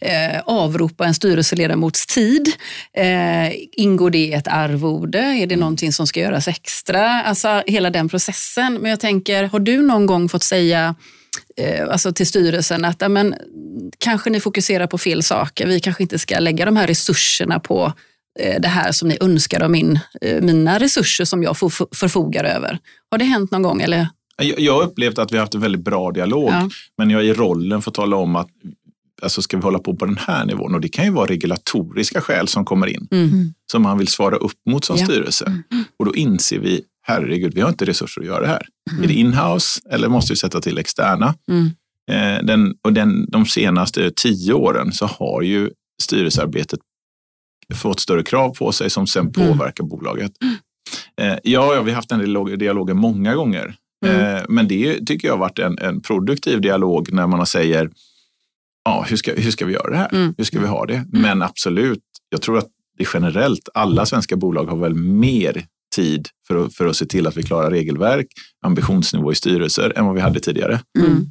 eh, 0.00 0.40
avropa 0.44 1.06
en 1.06 1.14
styrelseledamots 1.14 2.06
tid. 2.06 2.52
Eh, 2.96 3.52
ingår 3.72 4.10
det 4.10 4.18
i 4.18 4.32
ett 4.32 4.48
arvode? 4.48 5.18
Är 5.18 5.46
det 5.46 5.54
mm. 5.54 5.60
någonting 5.60 5.92
som 5.92 6.06
ska 6.06 6.20
göras 6.20 6.48
extra? 6.48 7.22
Alltså 7.22 7.62
hela 7.66 7.90
den 7.90 8.08
processen. 8.08 8.74
Men 8.74 8.90
jag 8.90 9.00
tänker, 9.00 9.44
har 9.44 9.60
du 9.60 9.82
någon 9.82 10.06
gång 10.06 10.28
fått 10.28 10.42
säga 10.42 10.94
alltså 11.90 12.12
till 12.12 12.26
styrelsen 12.26 12.84
att 12.84 13.02
amen, 13.02 13.34
kanske 13.98 14.30
ni 14.30 14.40
fokuserar 14.40 14.86
på 14.86 14.98
fel 14.98 15.22
saker. 15.22 15.66
Vi 15.66 15.80
kanske 15.80 16.02
inte 16.02 16.18
ska 16.18 16.38
lägga 16.38 16.64
de 16.64 16.76
här 16.76 16.86
resurserna 16.86 17.60
på 17.60 17.92
eh, 18.40 18.60
det 18.60 18.68
här 18.68 18.92
som 18.92 19.08
ni 19.08 19.18
önskar 19.20 19.62
av 19.62 19.70
min, 19.70 20.00
eh, 20.20 20.42
mina 20.42 20.78
resurser 20.78 21.24
som 21.24 21.42
jag 21.42 21.56
förfogar 21.94 22.44
över. 22.44 22.78
Har 23.10 23.18
det 23.18 23.24
hänt 23.24 23.50
någon 23.50 23.62
gång? 23.62 23.80
Eller? 23.80 24.08
Jag 24.58 24.74
har 24.74 24.82
upplevt 24.82 25.18
att 25.18 25.32
vi 25.32 25.36
har 25.36 25.42
haft 25.42 25.54
en 25.54 25.60
väldigt 25.60 25.80
bra 25.80 26.10
dialog, 26.10 26.50
ja. 26.50 26.70
men 26.98 27.10
jag 27.10 27.20
är 27.20 27.24
i 27.24 27.32
rollen 27.32 27.82
för 27.82 27.90
att 27.90 27.94
tala 27.94 28.16
om 28.16 28.36
att 28.36 28.48
alltså 29.22 29.42
ska 29.42 29.56
vi 29.56 29.62
hålla 29.62 29.78
på 29.78 29.96
på 29.96 30.06
den 30.06 30.16
här 30.16 30.44
nivån? 30.44 30.74
Och 30.74 30.80
det 30.80 30.88
kan 30.88 31.04
ju 31.04 31.10
vara 31.10 31.26
regulatoriska 31.26 32.20
skäl 32.20 32.48
som 32.48 32.64
kommer 32.64 32.86
in 32.86 33.08
mm. 33.10 33.54
som 33.72 33.82
man 33.82 33.98
vill 33.98 34.08
svara 34.08 34.36
upp 34.36 34.52
mot 34.70 34.84
som 34.84 34.96
ja. 34.96 35.04
styrelse. 35.04 35.44
Mm. 35.44 35.84
Och 35.96 36.04
då 36.04 36.14
inser 36.14 36.58
vi, 36.58 36.82
herregud, 37.08 37.54
vi 37.54 37.60
har 37.60 37.68
inte 37.68 37.84
resurser 37.84 38.20
att 38.20 38.26
göra 38.26 38.40
det 38.40 38.46
här. 38.46 38.66
Mm. 38.90 39.02
Är 39.02 39.08
det 39.08 39.14
inhouse 39.14 39.80
eller 39.90 40.08
måste 40.08 40.32
vi 40.32 40.36
sätta 40.36 40.60
till 40.60 40.78
externa? 40.78 41.34
Mm. 41.50 41.70
Eh, 42.10 42.44
den, 42.44 42.74
och 42.84 42.92
den, 42.92 43.30
de 43.30 43.46
senaste 43.46 44.10
tio 44.10 44.52
åren 44.52 44.92
så 44.92 45.06
har 45.06 45.42
ju 45.42 45.70
styrelsearbetet 46.02 46.80
fått 47.74 48.00
större 48.00 48.22
krav 48.22 48.54
på 48.54 48.72
sig 48.72 48.90
som 48.90 49.06
sen 49.06 49.22
mm. 49.22 49.32
påverkar 49.32 49.84
bolaget. 49.84 50.32
Eh, 51.20 51.36
ja, 51.42 51.74
ja, 51.74 51.82
vi 51.82 51.90
har 51.90 51.96
haft 51.96 52.08
den 52.08 52.58
dialogen 52.58 52.96
många 52.96 53.34
gånger. 53.34 53.74
Mm. 54.06 54.36
Eh, 54.36 54.42
men 54.48 54.68
det 54.68 55.06
tycker 55.06 55.28
jag 55.28 55.34
har 55.34 55.40
varit 55.40 55.58
en, 55.58 55.78
en 55.78 56.00
produktiv 56.00 56.60
dialog 56.60 57.12
när 57.12 57.26
man 57.26 57.46
säger 57.46 57.90
ja, 58.84 59.04
hur, 59.08 59.16
ska, 59.16 59.34
hur 59.34 59.50
ska 59.50 59.66
vi 59.66 59.72
göra 59.72 59.90
det 59.90 59.96
här? 59.96 60.14
Mm. 60.14 60.34
Hur 60.38 60.44
ska 60.44 60.60
vi 60.60 60.66
ha 60.66 60.86
det? 60.86 60.94
Mm. 60.94 61.08
Men 61.10 61.42
absolut, 61.42 62.02
jag 62.28 62.42
tror 62.42 62.58
att 62.58 62.68
det 62.98 63.06
generellt, 63.14 63.68
alla 63.74 64.06
svenska 64.06 64.36
bolag 64.36 64.64
har 64.64 64.76
väl 64.76 64.94
mer 64.94 65.66
tid 65.98 66.28
för 66.48 66.64
att, 66.64 66.74
för 66.74 66.86
att 66.86 66.96
se 66.96 67.06
till 67.06 67.26
att 67.26 67.36
vi 67.36 67.42
klarar 67.42 67.70
regelverk, 67.70 68.26
ambitionsnivå 68.66 69.32
i 69.32 69.34
styrelser 69.34 69.92
än 69.96 70.06
vad 70.06 70.14
vi 70.14 70.20
hade 70.20 70.40
tidigare. 70.40 70.80
Mm. 70.98 71.26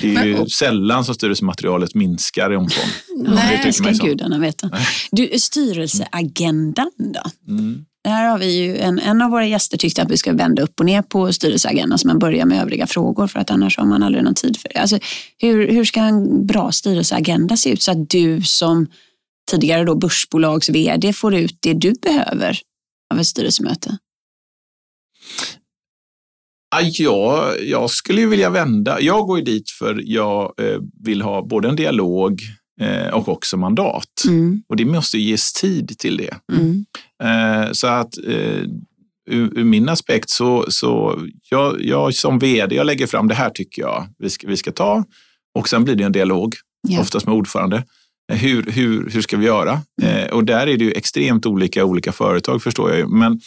Det 0.00 0.14
är 0.14 0.24
ju 0.24 0.36
Men, 0.36 0.48
sällan 0.48 1.04
som 1.04 1.14
styrelsematerialet 1.14 1.94
minskar 1.94 2.52
i 2.52 2.56
omfång. 2.56 2.84
Nej, 3.16 3.60
det 3.64 3.72
ska 3.72 3.90
gudarna 3.90 4.38
veta. 4.38 4.70
Du, 5.10 5.30
styrelseagendan 5.38 6.90
då? 6.96 7.52
Mm. 7.52 7.84
Där 8.04 8.24
har 8.24 8.38
vi 8.38 8.56
ju 8.56 8.76
en, 8.76 8.98
en 8.98 9.22
av 9.22 9.30
våra 9.30 9.46
gäster 9.46 9.78
tyckte 9.78 10.02
att 10.02 10.10
vi 10.10 10.16
ska 10.16 10.32
vända 10.32 10.62
upp 10.62 10.80
och 10.80 10.86
ner 10.86 11.02
på 11.02 11.32
styrelseagendan 11.32 11.98
så 11.98 12.08
man 12.08 12.18
börjar 12.18 12.46
med 12.46 12.62
övriga 12.62 12.86
frågor 12.86 13.26
för 13.26 13.40
att 13.40 13.50
annars 13.50 13.78
har 13.78 13.84
man 13.84 14.02
aldrig 14.02 14.24
någon 14.24 14.34
tid 14.34 14.56
för 14.56 14.68
det. 14.68 14.80
Alltså, 14.80 14.98
hur, 15.38 15.68
hur 15.68 15.84
ska 15.84 16.00
en 16.00 16.46
bra 16.46 16.72
styrelseagenda 16.72 17.56
se 17.56 17.72
ut 17.72 17.82
så 17.82 17.90
att 17.90 18.10
du 18.10 18.42
som 18.42 18.86
tidigare 19.50 19.84
då 19.84 19.94
börsbolags 19.94 20.68
vd 20.68 21.12
får 21.12 21.34
ut 21.34 21.56
det 21.60 21.74
du 21.74 21.92
behöver 22.02 22.58
av 23.12 23.20
ett 23.20 23.26
styrelsemöte? 23.26 23.98
Ja, 26.98 27.54
jag 27.60 27.90
skulle 27.90 28.20
ju 28.20 28.28
vilja 28.28 28.50
vända. 28.50 29.00
Jag 29.00 29.26
går 29.26 29.38
ju 29.38 29.44
dit 29.44 29.70
för 29.70 30.02
jag 30.04 30.54
eh, 30.58 30.78
vill 31.04 31.22
ha 31.22 31.46
både 31.46 31.68
en 31.68 31.76
dialog 31.76 32.40
Eh, 32.80 33.14
och 33.14 33.28
också 33.28 33.56
mandat. 33.56 34.24
Mm. 34.26 34.62
Och 34.68 34.76
det 34.76 34.84
måste 34.84 35.18
ges 35.18 35.52
tid 35.52 35.98
till 35.98 36.16
det. 36.16 36.36
Mm. 36.52 36.84
Eh, 37.22 37.72
så 37.72 37.86
att 37.86 38.18
ur, 38.18 39.58
ur, 39.58 39.64
min 39.64 39.88
aspekt 39.88 40.30
så, 40.30 40.66
så 40.68 41.20
jag, 41.50 41.84
jag 41.84 42.14
som 42.14 42.38
vd, 42.38 42.74
jag 42.74 42.86
lägger 42.86 43.06
fram 43.06 43.28
det 43.28 43.34
här 43.34 43.50
tycker 43.50 43.82
jag 43.82 44.06
vi 44.18 44.30
ska, 44.30 44.48
vi 44.48 44.56
ska 44.56 44.72
ta. 44.72 45.04
Och 45.54 45.68
sen 45.68 45.84
blir 45.84 45.94
det 45.94 46.04
en 46.04 46.12
dialog, 46.12 46.54
yeah. 46.88 47.02
oftast 47.02 47.26
med 47.26 47.34
ordförande. 47.34 47.84
Hur, 48.32 48.62
hur, 48.62 49.10
hur 49.10 49.22
ska 49.22 49.36
vi 49.36 49.46
göra? 49.46 49.80
Mm. 50.02 50.32
och 50.32 50.44
där 50.44 50.66
är 50.66 50.76
det 50.76 50.84
ju 50.84 50.92
extremt 50.92 51.46
olika 51.46 51.84
olika 51.84 52.12
företag 52.12 52.62
förstår 52.62 52.90
jag 52.90 52.98
ju, 52.98 53.06
men 53.06 53.40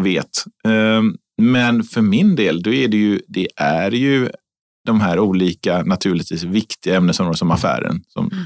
vet. 0.00 0.44
men 1.42 1.84
för 1.84 2.00
min 2.00 2.36
del, 2.36 2.62
då 2.62 2.72
är 2.72 2.88
det 2.88 2.96
ju, 2.96 3.20
det 3.28 3.48
är 3.56 3.90
ju 3.90 4.28
de 4.86 5.00
här 5.00 5.18
olika 5.18 5.82
naturligtvis 5.82 6.42
viktiga 6.42 6.96
ämnesområden 6.96 7.36
som 7.36 7.50
affären 7.50 8.02
som 8.08 8.30
mm 8.32 8.44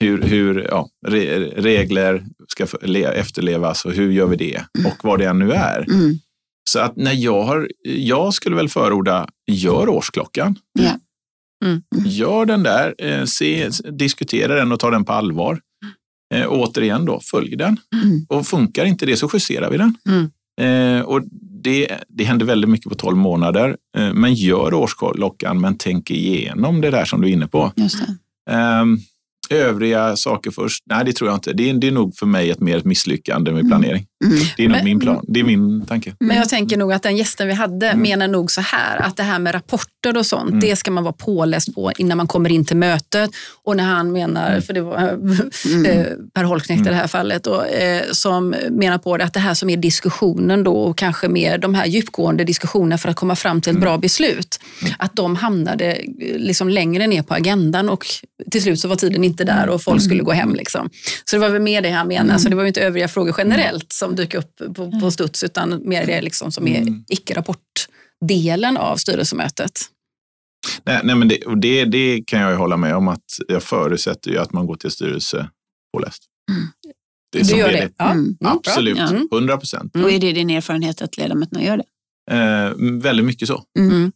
hur, 0.00 0.22
hur 0.22 0.66
ja, 0.70 0.88
re, 1.06 1.38
regler 1.56 2.26
ska 2.48 2.66
efterlevas 3.12 3.84
och 3.84 3.92
hur 3.92 4.12
gör 4.12 4.26
vi 4.26 4.36
det 4.36 4.64
mm. 4.78 4.86
och 4.86 5.04
vad 5.04 5.18
det 5.18 5.24
än 5.24 5.38
nu 5.38 5.52
är. 5.52 5.90
Mm. 5.90 6.18
Så 6.70 6.78
att 6.78 6.96
när 6.96 7.12
jag 7.12 7.42
har, 7.42 7.70
jag 7.84 8.34
skulle 8.34 8.56
väl 8.56 8.68
förorda, 8.68 9.28
gör 9.46 9.88
årsklockan. 9.88 10.58
Yeah. 10.78 10.96
Mm. 11.64 11.82
Gör 12.06 12.46
den 12.46 12.62
där, 12.62 12.94
eh, 12.98 13.24
se, 13.24 13.68
diskutera 13.92 14.54
den 14.54 14.72
och 14.72 14.80
ta 14.80 14.90
den 14.90 15.04
på 15.04 15.12
allvar. 15.12 15.60
Eh, 16.34 16.46
återigen 16.48 17.04
då, 17.04 17.20
följ 17.22 17.56
den. 17.56 17.76
Mm. 17.94 18.26
Och 18.28 18.46
funkar 18.46 18.84
inte 18.84 19.06
det 19.06 19.16
så 19.16 19.30
justerar 19.32 19.70
vi 19.70 19.78
den. 19.78 19.94
Mm. 20.08 20.30
Eh, 20.60 21.02
och 21.02 21.22
det, 21.62 21.88
det 22.08 22.24
händer 22.24 22.46
väldigt 22.46 22.70
mycket 22.70 22.88
på 22.88 22.94
12 22.94 23.16
månader. 23.16 23.76
Eh, 23.98 24.12
men 24.14 24.34
gör 24.34 24.74
årsklockan, 24.74 25.60
men 25.60 25.78
tänk 25.78 26.10
igenom 26.10 26.80
det 26.80 26.90
där 26.90 27.04
som 27.04 27.20
du 27.20 27.28
är 27.28 27.32
inne 27.32 27.46
på. 27.46 27.72
Just. 27.76 27.96
Um, 28.50 29.00
övriga 29.50 30.16
saker 30.16 30.50
först? 30.50 30.82
Nej, 30.86 31.04
det 31.04 31.12
tror 31.12 31.30
jag 31.30 31.36
inte. 31.36 31.52
Det 31.52 31.70
är, 31.70 31.74
det 31.74 31.86
är 31.86 31.92
nog 31.92 32.16
för 32.16 32.26
mig 32.26 32.50
ett 32.50 32.60
mer 32.60 32.76
ett 32.76 32.84
misslyckande 32.84 33.52
med 33.52 33.68
planering. 33.68 34.06
Mm. 34.26 34.44
Det 34.56 34.64
är 34.64 34.68
nog 34.68 34.76
men, 34.76 34.84
min 34.84 35.00
plan. 35.00 35.24
Det 35.28 35.40
är 35.40 35.44
min 35.44 35.86
tanke. 35.86 36.14
Men 36.18 36.36
jag 36.36 36.48
tänker 36.48 36.76
nog 36.76 36.92
att 36.92 37.02
den 37.02 37.16
gästen 37.16 37.48
vi 37.48 37.54
hade 37.54 37.88
mm. 37.88 38.02
menar 38.02 38.28
nog 38.28 38.50
så 38.50 38.60
här, 38.60 38.96
att 38.96 39.16
det 39.16 39.22
här 39.22 39.38
med 39.38 39.54
rapporter 39.54 40.16
och 40.16 40.26
sånt, 40.26 40.48
mm. 40.48 40.60
det 40.60 40.76
ska 40.76 40.90
man 40.90 41.04
vara 41.04 41.12
påläst 41.12 41.74
på 41.74 41.92
innan 41.98 42.16
man 42.16 42.26
kommer 42.26 42.52
in 42.52 42.64
till 42.64 42.76
mötet. 42.76 43.30
Och 43.64 43.76
när 43.76 43.84
han 43.84 44.12
menar, 44.12 44.50
mm. 44.50 44.62
för 44.62 44.72
det 44.72 44.80
var 44.80 44.98
mm. 45.66 45.84
Eh, 45.84 46.06
Per 46.34 46.44
Holknekt 46.44 46.80
i 46.80 46.84
det 46.84 46.90
här 46.90 46.96
mm. 46.96 47.08
fallet, 47.08 47.46
och, 47.46 47.68
eh, 47.68 48.02
som 48.12 48.54
menar 48.70 48.98
på 48.98 49.16
det, 49.16 49.24
att 49.24 49.34
det 49.34 49.40
här 49.40 49.54
som 49.54 49.70
är 49.70 49.76
diskussionen 49.76 50.64
då 50.64 50.72
och 50.72 50.98
kanske 50.98 51.28
mer 51.28 51.58
de 51.58 51.74
här 51.74 51.86
djupgående 51.86 52.44
diskussionerna 52.44 52.98
för 52.98 53.08
att 53.08 53.16
komma 53.16 53.36
fram 53.36 53.60
till 53.60 53.72
ett 53.72 53.80
bra 53.80 53.98
beslut, 53.98 54.60
att 54.98 55.16
de 55.16 55.36
hamnade 55.36 55.92
eh, 55.92 56.06
liksom 56.36 56.68
längre 56.68 57.06
ner 57.06 57.22
på 57.22 57.34
agendan 57.34 57.88
och 57.88 58.06
till 58.50 58.62
slut 58.62 58.80
så 58.80 58.88
var 58.88 58.96
tiden 58.96 59.24
inte 59.24 59.44
där 59.44 59.68
och 59.68 59.82
folk 59.82 60.02
skulle 60.02 60.22
gå 60.22 60.32
hem. 60.32 60.54
Liksom. 60.54 60.90
Så 61.24 61.36
det 61.36 61.40
var 61.40 61.48
väl 61.48 61.62
mer 61.62 61.82
det 61.82 61.90
han 61.90 62.08
menade. 62.08 62.38
Så 62.38 62.48
det 62.48 62.56
var 62.56 62.62
ju 62.62 62.68
inte 62.68 62.80
övriga 62.80 63.08
frågor 63.08 63.34
generellt 63.38 63.92
som 63.92 64.15
dyker 64.16 64.38
upp 64.38 64.74
på, 64.74 65.00
på 65.00 65.10
studs 65.10 65.44
utan 65.44 65.82
mer 65.88 66.06
det 66.06 66.20
liksom 66.20 66.52
som 66.52 66.68
är 66.68 66.80
mm. 66.80 67.04
icke-rapportdelen 67.08 68.76
av 68.76 68.96
styrelsemötet. 68.96 69.80
Nej, 70.84 71.00
nej 71.04 71.16
men 71.16 71.28
det, 71.28 71.38
det, 71.56 71.84
det, 71.84 72.22
kan 72.26 72.40
jag 72.40 72.56
hålla 72.56 72.76
med 72.76 72.96
om 72.96 73.08
att 73.08 73.24
jag 73.48 73.62
förutsätter 73.62 74.30
ju 74.30 74.38
att 74.38 74.52
man 74.52 74.66
går 74.66 74.76
till 74.76 74.90
styrelse 74.90 75.50
påläst. 75.94 76.22
Mm. 76.50 76.68
Det 77.32 77.52
du 77.52 77.58
gör 77.58 77.68
är 77.68 77.72
det? 77.72 77.92
Ja. 77.96 78.10
Mm. 78.10 78.36
Absolut, 78.44 78.98
Ja. 78.98 79.22
100 79.32 79.56
procent. 79.56 79.96
Och 79.96 80.10
är 80.10 80.20
det 80.20 80.32
din 80.32 80.50
erfarenhet 80.50 81.02
att 81.02 81.16
ledamöterna 81.16 81.62
gör 81.62 81.76
det? 81.76 81.84
Eh, 82.30 82.72
väldigt 83.02 83.26
mycket 83.26 83.48
så. 83.48 83.64
Mm. 83.78 84.12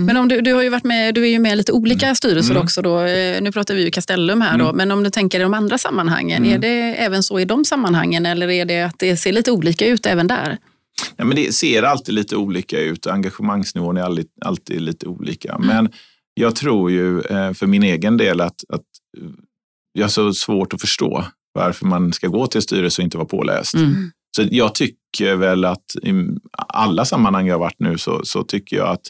Men 0.00 0.16
om 0.16 0.28
du, 0.28 0.40
du 0.40 0.52
har 0.54 0.62
ju 0.62 0.68
varit 0.68 0.84
med, 0.84 1.14
du 1.14 1.22
är 1.22 1.26
ju 1.28 1.38
med 1.38 1.52
i 1.52 1.56
lite 1.56 1.72
olika 1.72 2.14
styrelser 2.14 2.50
Mm. 2.50 2.62
också. 2.62 2.82
Då. 2.82 3.00
Eh, 3.00 3.42
Nu 3.42 3.52
pratar 3.52 3.74
vi 3.74 3.84
ju 3.84 3.90
Castellum 3.90 4.40
här, 4.40 4.58
då, 4.58 4.64
Mm. 4.64 4.76
men 4.76 4.90
om 4.90 5.02
du 5.02 5.10
tänker 5.10 5.40
i 5.40 5.42
de 5.42 5.54
andra 5.54 5.78
sammanhangen, 5.78 6.42
Mm. 6.44 6.54
är 6.54 6.58
det 6.58 6.94
även 6.96 7.22
så 7.22 7.40
i 7.40 7.44
de 7.44 7.64
sammanhangen 7.64 8.26
eller 8.26 8.50
är 8.50 8.64
det 8.64 8.82
att 8.82 8.98
det 8.98 9.16
ser 9.16 9.32
lite 9.32 9.50
olika 9.52 9.86
ut 9.86 10.06
även 10.06 10.26
där? 10.26 10.58
Ja, 11.16 11.24
men 11.24 11.36
det 11.36 11.54
ser 11.54 11.82
alltid 11.82 12.14
lite 12.14 12.36
olika 12.36 12.80
ut. 12.80 13.06
Engagemangsnivån 13.06 13.96
är 13.96 14.02
alltid, 14.02 14.26
alltid 14.44 14.80
lite 14.80 15.06
olika. 15.06 15.52
Mm. 15.52 15.66
Men 15.66 15.88
jag 16.34 16.56
tror 16.56 16.90
ju 16.90 17.20
eh, 17.20 17.52
för 17.52 17.66
min 17.66 17.82
egen 17.82 18.16
del 18.16 18.40
att, 18.40 18.64
att 18.68 18.82
jag 19.92 20.04
har 20.04 20.08
så 20.08 20.32
svårt 20.32 20.72
att 20.74 20.80
förstå 20.80 21.24
varför 21.52 21.86
man 21.86 22.12
ska 22.12 22.26
gå 22.28 22.46
till 22.46 22.62
styrelse 22.62 23.02
och 23.02 23.04
inte 23.04 23.16
vara 23.16 23.28
påläst. 23.28 23.74
Mm. 23.74 24.10
Så 24.36 24.44
jag 24.50 24.74
tycker 24.74 25.36
väl 25.36 25.64
att 25.64 25.84
i 26.02 26.12
alla 26.68 27.04
sammanhang 27.04 27.46
jag 27.46 27.54
har 27.54 27.60
varit 27.60 27.78
nu 27.80 27.98
så, 27.98 28.20
så 28.24 28.42
tycker 28.42 28.76
jag 28.76 28.88
att 28.88 29.02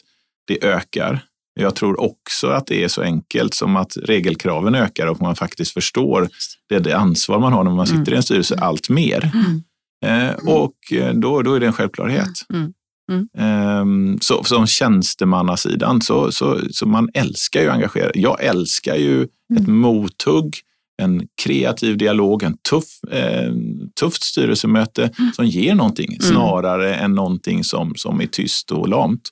det 0.49 0.63
ökar. 0.63 1.21
Jag 1.59 1.75
tror 1.75 2.01
också 2.01 2.47
att 2.47 2.67
det 2.67 2.83
är 2.83 2.87
så 2.87 3.01
enkelt 3.01 3.53
som 3.53 3.75
att 3.75 3.97
regelkraven 3.97 4.75
ökar 4.75 5.07
och 5.07 5.21
man 5.21 5.35
faktiskt 5.35 5.71
förstår 5.71 6.29
det, 6.69 6.79
det 6.79 6.93
ansvar 6.93 7.39
man 7.39 7.53
har 7.53 7.63
när 7.63 7.71
man 7.71 7.87
sitter 7.87 8.13
i 8.13 8.15
en 8.15 8.23
styrelse 8.23 8.55
allt 8.59 8.89
mer. 8.89 9.31
Mm. 9.33 9.63
Eh, 10.05 10.35
och 10.35 10.75
eh, 10.91 11.13
då, 11.13 11.41
då 11.41 11.53
är 11.53 11.59
det 11.59 11.67
en 11.67 11.73
självklarhet. 11.73 12.29
Mm. 12.53 12.73
Mm. 13.11 13.27
Ehm, 13.37 14.17
så 14.21 14.43
som 14.43 14.67
tjänstemannasidan 14.67 16.01
så, 16.01 16.31
så, 16.31 16.59
så 16.71 16.85
man 16.85 17.09
älskar 17.13 17.61
ju 17.61 17.69
engagera. 17.69 18.11
Jag 18.13 18.43
älskar 18.43 18.95
ju 18.95 19.23
ett 19.57 19.67
mothugg, 19.67 20.55
en 21.01 21.27
kreativ 21.43 21.97
dialog, 21.97 22.43
en 22.43 22.57
tuff, 22.69 23.03
eh, 23.11 23.53
tufft 23.99 24.23
styrelsemöte 24.23 25.11
som 25.35 25.45
ger 25.45 25.75
någonting 25.75 26.21
snarare 26.21 26.95
än 26.95 27.15
någonting 27.15 27.63
som, 27.63 27.93
som 27.95 28.21
är 28.21 28.27
tyst 28.27 28.71
och 28.71 28.87
lamt. 28.89 29.29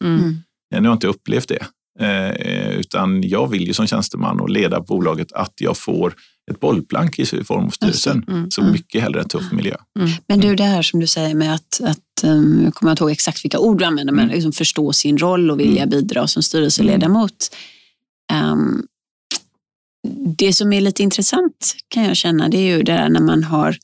Mm. 0.74 0.76
Eh, 0.76 0.82
Nu 0.82 0.88
har 0.88 0.94
jag 0.94 0.96
inte 0.96 1.08
upplevt 1.08 1.48
det. 1.48 1.66
Eh, 2.00 2.70
utan 2.70 3.24
jag 3.24 3.48
vill 3.48 3.68
ju 3.68 3.74
som 3.74 3.88
tjänsteman 3.88 4.40
och 4.40 4.50
leda 4.50 4.82
bolaget 4.82 5.32
att 5.32 5.54
jag 5.62 5.78
får 5.78 6.16
ett 6.52 6.60
bollplank 6.60 7.20
i 7.20 7.26
form 7.26 7.66
av 7.66 7.70
styrelsen. 7.70 8.26
Mm. 8.28 8.52
Så 8.52 8.64
mycket 8.64 9.02
hellre 9.02 9.22
en 9.22 9.28
tuff 9.28 9.52
miljö. 9.52 9.76
Men 10.28 10.40
du, 10.40 10.56
det 10.56 10.64
här 10.64 10.82
som 10.82 11.00
du 11.00 11.08
säger 11.08 11.36
med 11.36 11.54
att, 11.54 11.82
att 11.84 12.24
um, 12.24 12.62
jag 12.64 12.74
kommer 12.74 12.92
inte 12.92 13.04
ihåg 13.04 13.12
exakt 13.12 13.46
vilka 13.46 13.60
ord 13.60 13.80
du 13.80 13.86
använder, 13.86 14.14
men 14.14 14.28
liksom 14.28 14.52
förstå 14.52 14.94
sin 14.94 15.18
roll 15.18 15.52
och 15.52 15.60
vilja 15.60 15.86
bidra 15.86 16.28
som 16.28 16.44
styrelseledamot. 16.44 17.56
Um, 18.34 18.88
det 20.38 20.54
som 20.54 20.74
är 20.74 20.82
lite 20.82 21.04
intressant 21.04 21.76
kan 21.88 22.04
jag 22.04 22.18
känna, 22.18 22.50
det 22.50 22.58
är 22.58 22.78
ju 22.78 22.84
det 22.84 22.92
där 22.92 23.10
när 23.10 23.22
man 23.22 23.44
har 23.44 23.78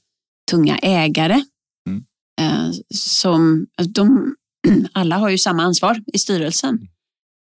tunga 0.52 0.78
ägare. 0.78 1.44
Mm. 1.90 2.04
eh, 2.42 2.72
som, 2.94 3.68
de, 3.88 4.36
alla 4.91 5.17
har 5.17 5.29
ju 5.29 5.38
samma 5.38 5.63
ansvar 5.63 6.01
i 6.13 6.20
styrelsen. 6.20 6.88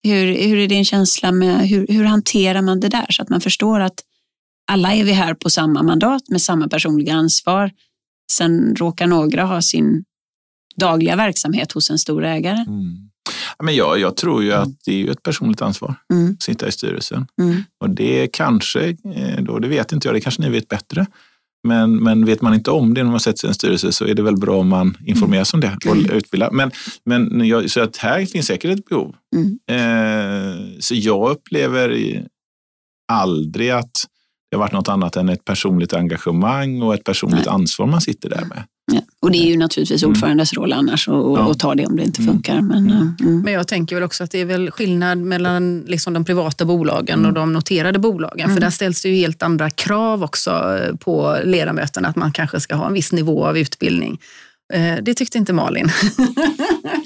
Hur, 0.03 0.25
hur 0.47 0.57
är 0.57 0.67
din 0.67 0.85
känsla 0.85 1.31
med, 1.31 1.67
hur, 1.69 1.87
hur 1.87 2.03
hanterar 2.03 2.61
man 2.61 2.79
det 2.79 2.89
där 2.89 3.05
så 3.09 3.21
att 3.21 3.29
man 3.29 3.41
förstår 3.41 3.79
att 3.79 3.99
alla 4.71 4.93
är 4.93 5.03
vi 5.03 5.11
här 5.11 5.33
på 5.33 5.49
samma 5.49 5.83
mandat 5.83 6.29
med 6.29 6.41
samma 6.41 6.67
personliga 6.67 7.13
ansvar. 7.13 7.71
Sen 8.31 8.75
råkar 8.75 9.07
några 9.07 9.43
ha 9.43 9.61
sin 9.61 10.03
dagliga 10.75 11.15
verksamhet 11.15 11.71
hos 11.71 11.89
en 11.89 11.99
stor 11.99 12.25
ägare. 12.25 12.65
Ja, 13.57 13.63
Men 13.63 13.75
jag, 13.75 13.99
jag 13.99 14.15
tror 14.15 14.43
ju 14.43 14.53
att 14.53 14.69
det 14.85 15.01
är 15.03 15.11
ett 15.11 15.23
personligt 15.23 15.61
ansvar 15.61 15.95
Mm. 16.13 16.31
att 16.31 16.43
sitta 16.43 16.67
i 16.67 16.71
styrelsen. 16.71 17.27
Mm. 17.41 17.63
Och 17.79 17.89
det 17.89 18.27
kanske, 18.27 18.87
eh, 19.15 19.41
då, 19.41 19.59
det 19.59 19.67
vet 19.67 19.91
inte 19.91 20.07
jag, 20.07 20.15
det 20.15 20.21
kanske 20.21 20.41
ni 20.41 20.49
vet 20.49 20.67
bättre. 20.67 21.05
Men, 21.65 22.03
men 22.03 22.25
vet 22.25 22.41
man 22.41 22.53
inte 22.53 22.71
om 22.71 22.93
det 22.93 23.03
när 23.03 23.11
man 23.11 23.19
sätter 23.19 23.37
sig 23.37 23.47
i 23.47 23.49
en 23.49 23.53
styrelse 23.53 23.91
så 23.91 24.05
är 24.05 24.13
det 24.13 24.21
väl 24.21 24.37
bra 24.37 24.59
om 24.59 24.67
man 24.67 24.97
informeras 25.05 25.53
om 25.53 25.59
det 25.59 25.77
och 25.89 25.95
utbildar. 25.95 26.51
Men, 26.51 26.71
men 27.05 27.47
jag, 27.47 27.69
så 27.69 27.81
att 27.81 27.97
här 27.97 28.25
finns 28.25 28.47
säkert 28.47 28.79
ett 28.79 28.85
behov. 28.85 29.15
Mm. 29.35 29.59
Eh, 29.71 30.79
så 30.79 30.95
jag 30.95 31.31
upplever 31.31 31.97
aldrig 33.11 33.69
att 33.69 33.91
det 34.49 34.57
har 34.57 34.59
varit 34.59 34.73
något 34.73 34.89
annat 34.89 35.15
än 35.15 35.29
ett 35.29 35.45
personligt 35.45 35.93
engagemang 35.93 36.81
och 36.81 36.93
ett 36.93 37.03
personligt 37.03 37.45
Nej. 37.45 37.53
ansvar 37.53 37.87
man 37.87 38.01
sitter 38.01 38.29
där 38.29 38.45
med. 38.45 38.63
Ja. 38.91 39.01
Och 39.19 39.31
det 39.31 39.37
är 39.37 39.45
ju 39.47 39.57
naturligtvis 39.57 40.03
Mm. 40.03 40.11
ordförandes 40.11 40.53
roll 40.53 40.73
annars 40.73 41.07
att 41.09 41.59
ta 41.59 41.75
det 41.75 41.85
om 41.85 41.95
det 41.95 42.03
inte 42.03 42.21
Mm. 42.21 42.33
funkar. 42.33 42.61
Men, 42.61 42.89
eh, 42.89 43.01
mm. 43.21 43.41
Men 43.41 43.53
jag 43.53 43.67
tänker 43.67 43.95
väl 43.95 44.03
också 44.03 44.23
att 44.23 44.31
det 44.31 44.41
är 44.41 44.45
väl 44.45 44.71
skillnad 44.71 45.17
mellan 45.17 45.79
liksom 45.87 46.13
de 46.13 46.25
privata 46.25 46.65
bolagen 46.65 47.19
Mm. 47.19 47.27
och 47.29 47.33
de 47.33 47.53
noterade 47.53 47.99
bolagen. 47.99 48.53
För 48.53 48.61
där 48.61 48.69
ställs 48.69 49.01
det 49.01 49.09
ju 49.09 49.15
helt 49.15 49.43
andra 49.43 49.69
krav 49.69 50.23
också 50.23 50.51
eh, 50.51 50.95
på 50.95 51.37
ledamöterna, 51.43 52.07
att 52.07 52.15
man 52.15 52.31
kanske 52.31 52.59
ska 52.59 52.75
ha 52.75 52.87
en 52.87 52.93
viss 52.93 53.11
nivå 53.11 53.45
av 53.45 53.57
utbildning. 53.57 54.19
Eh, 54.73 54.95
Det 55.01 55.13
tyckte 55.13 55.37
inte 55.37 55.53
Malin. 55.53 55.89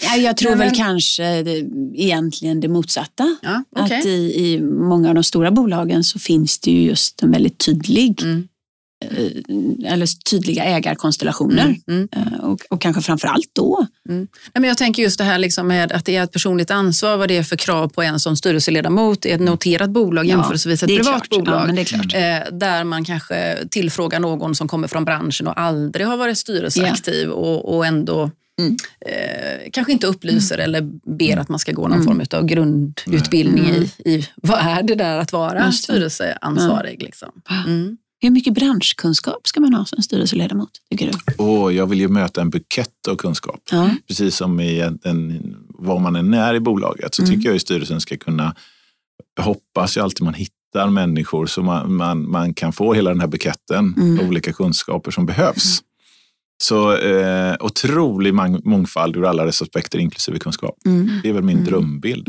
Ja, 0.02 0.16
jag 0.16 0.38
tror 0.38 0.50
Nej, 0.50 0.60
väl 0.60 0.68
men- 0.68 0.76
kanske 0.76 1.44
det, 1.44 1.66
egentligen 1.96 2.60
det 2.60 2.68
motsatta. 2.68 3.38
Ja, 3.42 3.64
okej. 3.80 4.00
Att 4.00 4.06
i, 4.06 4.10
i 4.54 4.62
många 4.62 5.10
av 5.10 5.16
de 5.16 5.24
stora 5.24 5.52
bolagen 5.52 6.04
så 6.04 6.20
finns 6.20 6.60
det 6.60 6.72
ju 6.72 6.82
just 6.82 7.24
en 7.24 7.32
väldigt 7.32 7.58
tydlig, 7.66 8.22
Mm. 8.24 8.48
Eh, 9.06 9.92
eller 9.94 10.08
tydliga 10.30 10.64
ägarkonstellationer. 10.64 11.76
Mm. 11.88 12.08
Eh, 12.12 12.40
Och, 12.40 12.60
och 12.70 12.82
kanske 12.82 13.02
framför 13.02 13.28
allt 13.28 13.50
då. 13.56 13.88
Nej, 14.10 14.28
men 14.54 14.64
jag 14.64 14.78
tänker 14.78 15.04
just 15.04 15.18
det 15.18 15.24
här 15.24 15.38
liksom 15.38 15.68
med 15.68 15.92
att 15.92 16.06
det 16.06 16.16
är 16.16 16.24
ett 16.24 16.32
personligt 16.32 16.72
ansvar, 16.72 17.18
vad 17.18 17.28
det 17.28 17.38
är 17.38 17.44
för 17.44 17.56
krav 17.56 17.88
på 17.88 18.02
en 18.02 18.20
som 18.20 18.36
styrelseledamot 18.36 19.26
i 19.26 19.32
ett 19.32 19.42
noterat 19.42 19.90
bolag 19.90 20.26
Ja, 20.26 20.30
jämförelsevis 20.30 20.84
ett 20.84 20.90
privat 20.90 21.30
klart. 21.30 21.30
bolag. 21.30 21.86
Ja. 22.12 22.18
Eh, 22.20 22.44
där 22.52 22.84
man 22.84 23.06
kanske 23.06 23.58
tillfrågar 23.72 24.20
någon 24.20 24.56
som 24.56 24.68
kommer 24.68 24.88
från 24.88 25.06
branschen 25.06 25.48
och 25.48 25.60
aldrig 25.60 26.08
har 26.08 26.18
varit 26.18 26.38
styrelseaktiv 26.38 27.30
och, 27.30 27.76
och 27.76 27.86
ändå 27.86 28.32
Mm. 28.60 28.76
eh, 29.06 29.70
kanske 29.72 29.92
inte 29.94 30.08
upplyser 30.08 30.58
eller 30.58 30.82
ber 31.18 31.38
att 31.38 31.50
man 31.50 31.60
ska 31.60 31.72
gå 31.72 31.88
någon 31.88 32.04
form 32.04 32.22
av 32.34 32.46
grundutbildning 32.46 33.66
i, 33.70 33.92
i 34.12 34.28
vad 34.36 34.60
är 34.60 34.84
det 34.84 34.96
där 34.96 35.18
att 35.18 35.32
vara 35.34 35.72
styrelseansvarig. 35.72 37.02
Liksom. 37.04 37.30
Mm. 38.22 38.34
Hur 38.34 38.40
mycket 38.40 38.54
branschkunskap 38.54 39.48
ska 39.48 39.60
man 39.60 39.74
ha 39.74 39.86
som 39.86 40.04
styrelseledamot, 40.04 40.70
tycker 40.92 41.12
du? 41.12 41.44
Och 41.44 41.74
jag 41.74 41.88
vill 41.88 42.00
ju 42.00 42.08
möta 42.08 42.42
en 42.42 42.50
bukett 42.50 43.08
av 43.10 43.16
kunskap. 43.16 43.62
Ja. 43.72 43.90
Precis 44.08 44.36
som 44.36 44.60
i 44.60 44.80
en, 44.80 45.00
en, 45.04 45.56
vad 45.70 46.02
man 46.02 46.16
än 46.16 46.34
är 46.34 46.54
i 46.56 46.60
bolaget 46.60 47.16
så 47.16 47.22
Mm. 47.24 47.36
tycker 47.36 47.50
jag 47.50 47.56
att 47.56 47.62
styrelsen 47.62 48.02
ska 48.02 48.18
kunna, 48.18 48.56
jag 49.36 49.44
hoppas 49.44 49.98
ju 49.98 50.02
alltid 50.02 50.24
man 50.26 50.34
hittar 50.34 50.90
människor 50.90 51.46
så 51.46 51.64
man, 51.64 51.94
man, 51.94 52.30
man 52.32 52.54
kan 52.54 52.74
få 52.74 52.94
hela 52.94 53.10
den 53.10 53.20
här 53.20 53.28
buketten 53.28 53.94
Mm. 53.98 54.20
av 54.20 54.26
olika 54.28 54.54
kunskaper 54.54 55.12
som 55.12 55.26
behövs. 55.26 55.80
Så 56.64 56.98
eh, 56.98 57.56
otrolig 57.60 58.34
mångfald 58.64 59.16
ur 59.18 59.26
alla 59.26 59.46
dess 59.46 59.62
aspekter, 59.62 60.00
inklusive 60.00 60.40
kunskap. 60.40 60.76
Mm. 60.86 61.10
Det 61.24 61.30
är 61.30 61.34
väl 61.34 61.44
min 61.44 61.64
drömbild. 61.64 62.28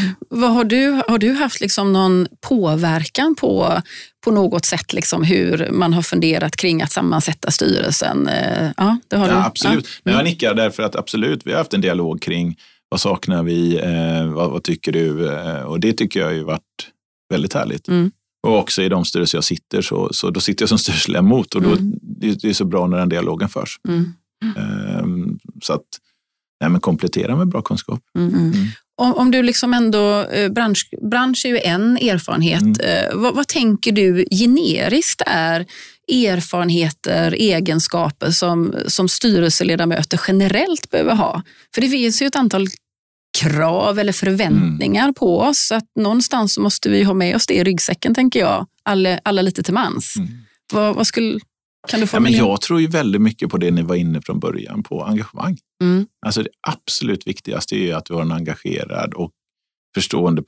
Mm. 0.00 0.14
Vad 0.28 0.50
har, 0.50 0.64
du, 0.64 1.02
har 1.08 1.18
du 1.18 1.32
haft 1.32 1.60
liksom 1.60 1.92
någon 1.92 2.26
påverkan 2.40 3.34
på, 3.34 3.82
på 4.24 4.30
något 4.30 4.64
sätt 4.64 4.92
liksom 4.92 5.22
hur 5.22 5.68
man 5.72 5.92
har 5.92 6.02
funderat 6.02 6.56
kring 6.56 6.82
att 6.82 6.92
sammansätta 6.92 7.50
styrelsen? 7.50 8.28
Eh, 8.28 8.70
Ja, 8.76 8.98
det 9.08 9.16
har 9.16 9.26
du. 9.26 9.32
Ja, 9.32 9.44
absolut. 9.44 9.84
Ja. 9.84 10.00
Men 10.04 10.14
jag 10.14 10.24
nickar 10.24 10.54
därför 10.54 10.82
att 10.82 10.96
absolut, 10.96 11.46
vi 11.46 11.50
har 11.50 11.58
haft 11.58 11.74
en 11.74 11.80
dialog 11.80 12.22
kring 12.22 12.56
vad 12.88 13.00
saknar 13.00 13.42
vi, 13.42 13.78
eh, 13.78 14.32
vad, 14.32 14.50
vad 14.50 14.62
tycker 14.62 14.92
du? 14.92 15.32
Eh, 15.32 15.62
och 15.62 15.80
det 15.80 15.92
tycker 15.92 16.20
jag 16.20 16.26
har 16.26 16.32
ju 16.32 16.44
varit 16.44 16.90
väldigt 17.30 17.54
härligt. 17.54 17.88
Mm. 17.88 18.10
Och 18.46 18.58
också 18.58 18.82
i 18.82 18.88
de 18.88 19.04
styrelser 19.04 19.38
jag 19.38 19.44
sitter, 19.44 19.82
så, 19.82 20.08
så 20.12 20.30
då 20.30 20.40
sitter 20.40 20.62
jag 20.62 20.68
som 20.68 20.78
styrelseledamot 20.84 21.54
och 21.54 21.62
då, 21.62 21.76
det, 22.02 22.42
det 22.42 22.48
är 22.48 22.52
så 22.52 22.64
bra 22.64 22.86
när 22.86 22.98
den 22.98 23.08
dialogen 23.08 23.48
förs. 23.48 23.80
Mm. 23.88 24.12
Ehm, 24.56 25.38
så 25.62 25.72
att 25.72 25.86
nej, 26.60 26.70
men 26.70 26.80
komplettera 26.80 27.36
med 27.36 27.48
bra 27.48 27.62
kunskap. 27.62 28.00
Mm. 28.18 28.52
Om, 28.96 29.14
om 29.14 29.30
du 29.30 29.42
liksom 29.42 29.74
ändå, 29.74 30.20
eh, 30.22 30.48
bransch, 30.48 30.88
bransch 31.10 31.42
är 31.44 31.48
ju 31.48 31.58
en 31.58 31.96
erfarenhet. 31.96 32.62
Mm. 32.62 32.80
Eh, 32.80 33.14
vad, 33.14 33.34
vad 33.34 33.48
tänker 33.48 33.92
du 33.92 34.26
generiskt 34.30 35.22
är 35.26 35.66
erfarenheter, 36.12 37.32
egenskaper 37.38 38.30
som, 38.30 38.74
som 38.86 39.08
styrelseledamöter 39.08 40.20
generellt 40.28 40.90
behöver 40.90 41.14
ha? 41.14 41.42
För 41.74 41.80
det 41.80 41.88
finns 41.88 42.22
ju 42.22 42.26
ett 42.26 42.36
antal 42.36 42.66
krav 43.38 43.98
eller 43.98 44.12
förväntningar 44.12 45.02
Mm. 45.02 45.14
på 45.14 45.40
oss. 45.40 45.66
Så 45.66 45.74
att 45.74 45.84
någonstans 46.00 46.58
måste 46.58 46.88
vi 46.88 47.02
ha 47.02 47.14
med 47.14 47.36
oss 47.36 47.46
det 47.46 47.54
i 47.54 47.64
ryggsäcken, 47.64 48.14
tänker 48.14 48.40
jag. 48.40 48.66
Alla, 48.82 49.20
alla 49.22 49.42
lite 49.42 49.62
till 49.62 49.74
mans. 49.74 50.16
Mm. 50.16 50.28
Vad, 50.72 50.94
vad 50.94 51.06
skulle, 51.06 51.40
kan 51.88 52.00
du 52.00 52.06
Ja, 52.12 52.20
men 52.20 52.32
jag 52.32 52.60
tror 52.60 52.80
ju 52.80 52.86
väldigt 52.86 53.20
mycket 53.20 53.50
på 53.50 53.58
det 53.58 53.70
ni 53.70 53.82
var 53.82 53.94
inne 53.94 54.20
från 54.22 54.40
början, 54.40 54.82
på 54.82 55.04
engagemang. 55.04 55.56
Mm. 55.82 56.06
Alltså 56.26 56.42
det 56.42 56.50
absolut 56.68 57.26
viktigaste 57.26 57.76
är 57.76 57.94
att 57.94 58.04
du 58.04 58.14
har 58.14 58.22
en 58.22 58.32
engagerad 58.32 59.14
och 59.14 59.30
förstående 59.94 60.42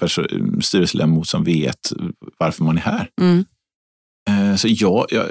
styrelseledamot 0.62 1.28
som 1.28 1.44
vet 1.44 1.92
varför 2.38 2.64
man 2.64 2.76
är 2.76 2.82
här. 2.82 3.08
Mm. 3.20 3.44
Eh, 4.30 4.56
Så 4.56 4.68
jag, 4.70 5.06
jag, 5.10 5.26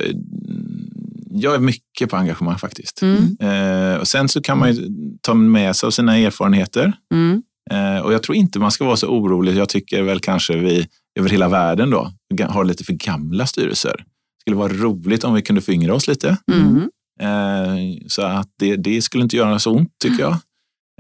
jag 1.32 1.56
är 1.56 1.60
mycket 1.60 2.10
på 2.10 2.18
engagemang 2.18 2.58
faktiskt. 2.58 3.02
Mm. 3.02 3.38
Eh, 3.40 3.98
Och 4.00 4.08
sen 4.08 4.30
så 4.30 4.42
kan 4.42 4.58
man 4.60 4.74
ju 4.74 4.90
ta 5.22 5.34
med 5.34 5.76
sig 5.76 5.88
av 5.88 5.92
sina 5.92 6.18
erfarenheter. 6.18 6.94
Mm. 7.14 7.44
Eh, 7.72 8.00
Och 8.00 8.14
jag 8.14 8.24
tror 8.24 8.36
inte 8.36 8.60
man 8.60 8.72
ska 8.72 8.86
vara 8.86 8.96
så 8.98 9.08
orolig. 9.08 9.56
Jag 9.58 9.70
tycker 9.70 10.02
väl 10.04 10.20
kanske 10.20 10.58
vi 10.58 10.88
över 11.20 11.30
hela 11.30 11.50
världen 11.50 11.90
då 11.90 12.12
har 12.50 12.64
lite 12.66 12.84
för 12.84 12.94
gamla 12.94 13.46
styrelser. 13.48 14.06
Skulle 14.46 14.58
vara 14.58 14.74
roligt 14.74 15.24
om 15.24 15.34
vi 15.34 15.42
kunde 15.42 15.62
föryngra 15.62 15.94
oss 15.94 16.08
lite. 16.08 16.38
Mm. 16.52 16.90
Eh, 17.22 17.98
så 18.08 18.22
att 18.22 18.50
det, 18.60 18.76
det 18.76 19.02
skulle 19.02 19.24
inte 19.24 19.36
göra 19.36 19.60
så 19.60 19.72
ont 19.72 19.90
tycker 20.04 20.24
jag. 20.24 20.38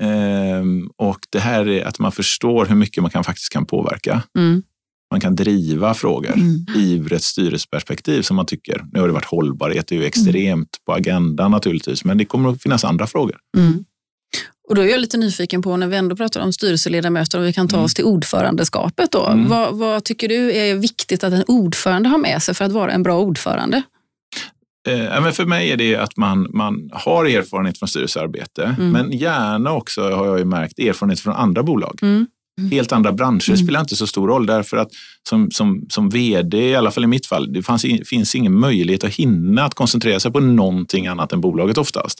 Eh, 0.01 0.63
och 0.97 1.19
det 1.29 1.39
här 1.39 1.67
är 1.69 1.85
att 1.85 1.99
man 1.99 2.11
förstår 2.11 2.65
hur 2.65 2.75
mycket 2.75 3.01
man 3.03 3.11
kan, 3.11 3.23
faktiskt 3.23 3.53
kan 3.53 3.65
påverka. 3.65 4.23
Mm. 4.37 4.63
Man 5.11 5.21
kan 5.21 5.35
driva 5.35 5.93
frågor 5.93 6.33
Mm. 6.33 6.65
ur 6.75 7.13
ett 7.13 7.23
styrelseperspektiv 7.23 8.21
som 8.21 8.35
man 8.35 8.45
tycker. 8.45 8.85
Nu 8.91 8.99
har 8.99 9.07
det 9.07 9.13
varit 9.13 9.25
hållbarhet, 9.25 9.87
det 9.87 9.95
är 9.95 9.99
ju 9.99 10.05
extremt 10.05 10.77
på 10.85 10.93
agendan 10.93 11.51
naturligtvis, 11.51 12.05
men 12.05 12.17
det 12.17 12.25
kommer 12.25 12.49
att 12.49 12.61
finnas 12.61 12.83
andra 12.85 13.07
frågor. 13.07 13.37
Mm. 13.57 13.85
Och 14.69 14.75
då 14.75 14.81
är 14.81 14.85
jag 14.87 14.99
lite 14.99 15.17
nyfiken 15.17 15.61
på, 15.61 15.77
när 15.77 15.87
vi 15.87 15.95
ändå 15.97 16.15
pratar 16.15 16.41
om 16.41 16.53
styrelseledamöter, 16.53 17.37
om 17.37 17.43
vi 17.43 17.53
kan 17.53 17.67
ta 17.67 17.81
oss 17.81 17.93
till 17.93 18.03
ordförandeskapet. 18.05 19.11
Då. 19.11 19.25
Mm. 19.27 19.49
Vad, 19.49 19.75
vad 19.77 20.03
tycker 20.03 20.27
du 20.27 20.51
är 20.53 20.75
viktigt 20.75 21.23
att 21.23 21.33
en 21.33 21.43
ordförande 21.47 22.09
har 22.09 22.17
med 22.17 22.43
sig 22.43 22.55
för 22.55 22.65
att 22.65 22.71
vara 22.71 22.91
en 22.91 23.03
bra 23.03 23.19
ordförande? 23.19 23.83
Eh, 24.87 25.21
men 25.21 25.33
för 25.33 25.45
mig 25.45 25.71
är 25.71 25.77
det 25.77 25.95
att 25.95 26.17
man, 26.17 26.47
man 26.53 26.89
har 26.93 27.25
erfarenhet 27.25 27.79
från 27.79 27.89
styrelsearbete, 27.89 28.75
Mm. 28.79 28.91
men 28.91 29.11
gärna 29.11 29.71
också, 29.71 30.01
har 30.11 30.25
jag 30.27 30.39
ju 30.39 30.45
märkt, 30.45 30.79
erfarenhet 30.79 31.19
från 31.19 31.33
andra 31.35 31.63
bolag. 31.63 31.99
Mm. 32.01 32.27
Helt 32.71 32.91
andra 32.91 33.11
branscher 33.11 33.49
Mm. 33.49 33.63
spelar 33.65 33.79
inte 33.79 33.95
så 33.95 34.07
stor 34.07 34.27
roll 34.27 34.45
därför 34.45 34.77
att 34.77 34.89
som, 35.29 35.51
som, 35.51 35.85
som 35.89 36.09
vd, 36.09 36.57
i 36.69 36.75
alla 36.75 36.91
fall 36.91 37.03
i 37.03 37.07
mitt 37.07 37.25
fall, 37.25 37.53
det 37.53 37.63
fanns, 37.63 37.85
in- 37.85 38.05
finns 38.05 38.35
ingen 38.35 38.59
möjlighet 38.59 39.03
att 39.03 39.13
hinna 39.13 39.63
att 39.63 39.73
koncentrera 39.73 40.19
sig 40.19 40.31
på 40.31 40.39
någonting 40.39 41.07
annat 41.07 41.33
än 41.33 41.41
bolaget 41.41 41.77
oftast. 41.77 42.19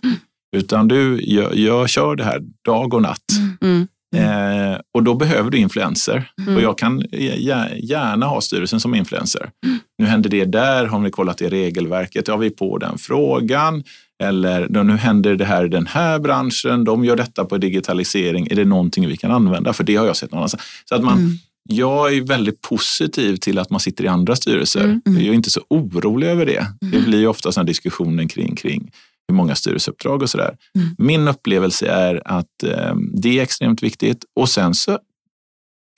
Utan 0.55 0.87
du, 0.87 1.19
jag, 1.23 1.55
jag 1.55 1.89
kör 1.89 2.15
det 2.15 2.23
här 2.23 2.41
dag 2.65 2.93
och 2.93 3.01
natt. 3.01 3.25
Mm. 3.61 3.87
Eh, 4.15 4.77
och 4.93 5.03
då 5.03 5.13
behöver 5.15 5.49
du 5.49 5.57
influenser. 5.57 6.29
Mm. 6.41 6.55
Och 6.55 6.61
jag 6.61 6.77
kan 6.77 7.01
gär- 7.11 7.75
gärna 7.83 8.25
ha 8.25 8.41
styrelsen 8.41 8.79
som 8.79 8.95
influencer. 8.95 9.49
Nu 9.97 10.05
händer 10.05 10.29
det 10.29 10.45
där, 10.45 10.85
har 10.85 10.99
ni 10.99 11.09
kollat 11.11 11.37
det 11.37 11.49
regelverket? 11.49 12.27
Ja, 12.27 12.37
vi 12.37 12.49
på 12.49 12.77
den 12.77 12.97
frågan. 12.97 13.83
Eller 14.23 14.83
nu 14.83 14.97
händer 14.97 15.35
det 15.35 15.45
här 15.45 15.65
i 15.65 15.69
den 15.69 15.87
här 15.87 16.19
branschen, 16.19 16.83
de 16.83 17.05
gör 17.05 17.15
detta 17.15 17.45
på 17.45 17.57
digitalisering. 17.57 18.47
Är 18.51 18.55
det 18.55 18.65
någonting 18.65 19.07
vi 19.07 19.17
kan 19.17 19.31
använda? 19.31 19.73
För 19.73 19.83
det 19.83 19.95
har 19.95 20.05
jag 20.05 20.15
sett 20.15 20.31
någon 20.31 20.37
annanstans. 20.37 20.63
Så 20.89 20.95
att 20.95 21.03
man, 21.03 21.17
Mm. 21.17 21.31
Jag 21.69 22.13
är 22.15 22.21
väldigt 22.21 22.61
positiv 22.61 23.35
till 23.35 23.59
att 23.59 23.69
man 23.69 23.79
sitter 23.79 24.03
i 24.03 24.07
andra 24.07 24.35
styrelser. 24.35 24.83
Mm. 24.83 25.01
Jag 25.05 25.17
är 25.25 25.33
inte 25.33 25.49
så 25.49 25.61
orolig 25.69 26.27
över 26.27 26.45
det. 26.45 26.65
Det 26.91 26.99
blir 26.99 27.27
ofta 27.27 27.51
såna 27.51 27.63
diskussioner 27.63 28.27
kring, 28.27 28.55
kring 28.55 28.91
hur 29.27 29.35
många 29.35 29.55
styrelseuppdrag 29.55 30.21
och 30.21 30.29
sådär. 30.29 30.57
Mm. 30.75 30.87
Min 30.97 31.27
upplevelse 31.27 31.87
är 31.87 32.21
att 32.25 32.63
eh, 32.63 32.95
det 33.13 33.39
är 33.39 33.43
extremt 33.43 33.83
viktigt 33.83 34.25
och 34.35 34.49
sen 34.49 34.73
så 34.73 34.99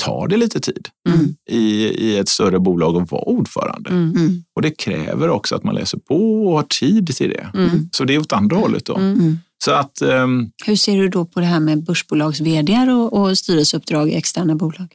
tar 0.04 0.28
det 0.28 0.38
lite 0.38 0.60
tid 0.60 0.88
Mm. 1.10 1.36
i, 1.50 1.84
i 1.86 2.18
ett 2.18 2.30
större 2.30 2.60
bolag 2.60 2.98
att 3.02 3.12
vara 3.12 3.22
ordförande. 3.22 3.90
Mm. 3.90 4.10
Mm. 4.16 4.44
Och 4.56 4.62
det 4.62 4.72
kräver 4.72 5.30
också 5.30 5.56
att 5.56 5.64
man 5.64 5.76
läser 5.76 5.98
på 5.98 6.46
och 6.48 6.54
har 6.56 6.64
tid 6.64 7.16
till 7.16 7.30
det. 7.30 7.50
Mm. 7.54 7.90
Så 7.92 8.04
det 8.04 8.16
är 8.16 8.20
åt 8.20 8.34
andra 8.34 8.58
hållet 8.58 8.86
då. 8.86 8.96
Mm. 8.96 9.38
Så 9.64 9.72
att 9.72 10.02
ehm, 10.02 10.50
Hur 10.66 10.76
ser 10.76 10.98
du 10.98 11.08
då 11.10 11.26
på 11.26 11.40
det 11.40 11.46
här 11.46 11.60
med 11.60 11.84
börsbolags 11.84 12.40
vd 12.42 12.78
och, 12.92 13.14
och 13.22 13.38
styrelseuppdrag 13.38 14.10
i 14.10 14.16
externa 14.16 14.56
bolag? 14.56 14.88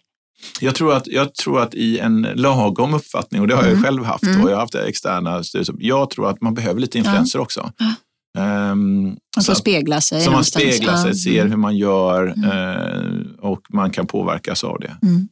Jag 0.60 0.74
tror, 0.74 0.92
att, 0.94 1.06
jag 1.06 1.34
tror 1.34 1.60
att 1.60 1.74
i 1.74 1.98
en 1.98 2.22
lagom 2.34 2.94
uppfattning, 2.94 3.40
och 3.40 3.48
det 3.48 3.54
har 3.54 3.62
jag 3.62 3.70
Mm. 3.72 3.82
själv 3.84 4.04
haft, 4.04 4.24
Mm. 4.24 4.42
och 4.42 4.50
jag 4.50 4.54
har 4.56 4.60
haft 4.60 4.74
externa 4.74 5.44
styrelser, 5.44 5.74
jag 5.78 6.10
tror 6.10 6.30
att 6.30 6.40
man 6.40 6.54
behöver 6.54 6.80
lite 6.80 6.98
influenser 6.98 7.38
också. 7.38 7.72
Ja. 7.78 7.94
Ehm, 8.38 9.02
Man 9.02 9.16
så 9.36 9.42
får 9.42 9.52
att- 9.52 9.58
spegla 9.58 10.00
sig 10.00 10.20
så 10.20 10.30
man 10.30 10.44
speglar 10.44 10.96
sig, 10.96 11.14
ser 11.14 11.46
hur 11.48 11.56
man 11.56 11.76
gör 11.76 12.26
Mm. 12.26 12.50
eh, 12.50 13.22
och 13.40 13.60
man 13.70 13.90
kan 13.90 14.06
påverkas 14.06 14.64
av 14.64 14.78
det. 14.80 14.96
Mm. 15.02 15.28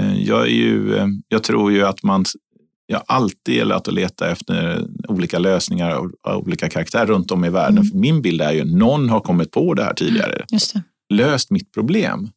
Eh, 0.00 0.22
jag, 0.22 0.40
är 0.42 0.46
ju, 0.52 0.96
eh, 0.96 1.06
jag 1.28 1.42
tror 1.42 1.72
ju 1.72 1.86
att 1.86 2.02
man 2.02 2.24
jag 2.86 2.98
har 2.98 3.16
alltid 3.16 3.54
gillat 3.54 3.88
att 3.88 3.94
leta 3.94 4.30
efter 4.30 4.84
olika 5.08 5.38
lösningar 5.38 5.90
av, 5.90 6.12
olika 6.38 6.68
karaktär 6.68 7.06
runt 7.06 7.30
om 7.30 7.44
i 7.44 7.50
världen. 7.50 7.78
Mm. 7.78 7.90
För 7.90 7.96
min 7.98 8.22
bild 8.22 8.40
är 8.40 8.52
ju 8.52 8.60
att 8.60 8.66
någon 8.66 9.08
har 9.08 9.20
kommit 9.20 9.50
på 9.50 9.74
det 9.74 9.84
här 9.84 9.94
tidigare, 9.94 10.44
Just 10.52 10.74
det. 10.74 10.82
löst 11.14 11.50
mitt 11.50 11.72
problem. 11.72 12.28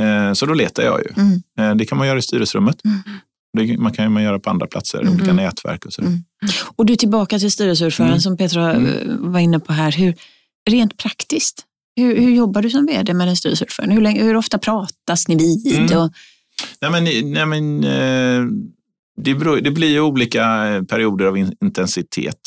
Eh, 0.00 0.32
så 0.32 0.46
då 0.46 0.54
letar 0.54 0.82
jag 0.82 1.00
ju. 1.00 1.22
Mm. 1.56 1.78
Det 1.78 1.84
kan 1.84 1.98
man 1.98 2.06
göra 2.06 2.18
i 2.18 2.22
styrelserummet. 2.22 2.76
Mm. 3.54 3.66
Det 3.66 3.78
man 3.78 3.92
kan 3.92 4.12
man 4.12 4.22
göra 4.22 4.38
på 4.38 4.50
andra 4.50 4.66
platser, 4.66 5.00
Mm. 5.00 5.14
olika 5.14 5.32
nätverk 5.32 5.84
och 5.86 5.92
så. 5.92 6.02
Mm. 6.02 6.18
Och 6.76 6.86
du 6.86 6.96
tillbaka 6.96 7.38
till 7.38 7.50
styrelseordföranden 7.50 8.12
Mm. 8.14 8.20
som 8.20 8.36
Petra 8.36 8.72
Mm. 8.74 8.86
eh, 9.10 9.16
var 9.30 9.40
inne 9.40 9.60
på 9.60 9.72
här. 9.72 9.92
Hur, 9.92 10.14
rent 10.70 10.96
praktiskt, 10.96 11.62
hur, 11.96 12.16
hur 12.20 12.30
jobbar 12.34 12.62
du 12.62 12.70
som 12.70 12.86
vd 12.86 13.14
med 13.14 13.28
en 13.28 13.36
styrelseordförande? 13.36 13.94
Hur, 13.94 14.02
länge, 14.02 14.22
hur 14.22 14.36
ofta 14.36 14.58
pratas 14.58 15.28
ni 15.28 15.36
vid? 15.36 15.76
Mm. 15.76 15.98
Och, 16.00 16.12
Nej, 16.80 16.90
men, 16.90 17.04
nej, 17.32 17.46
men, 17.46 17.84
eh, 17.84 18.44
det, 19.16 19.34
beror, 19.34 19.60
det 19.60 19.70
blir 19.70 19.88
ju 19.90 20.00
olika 20.00 20.40
perioder 20.88 21.24
av 21.24 21.36
in, 21.38 21.52
intensitet. 21.64 22.40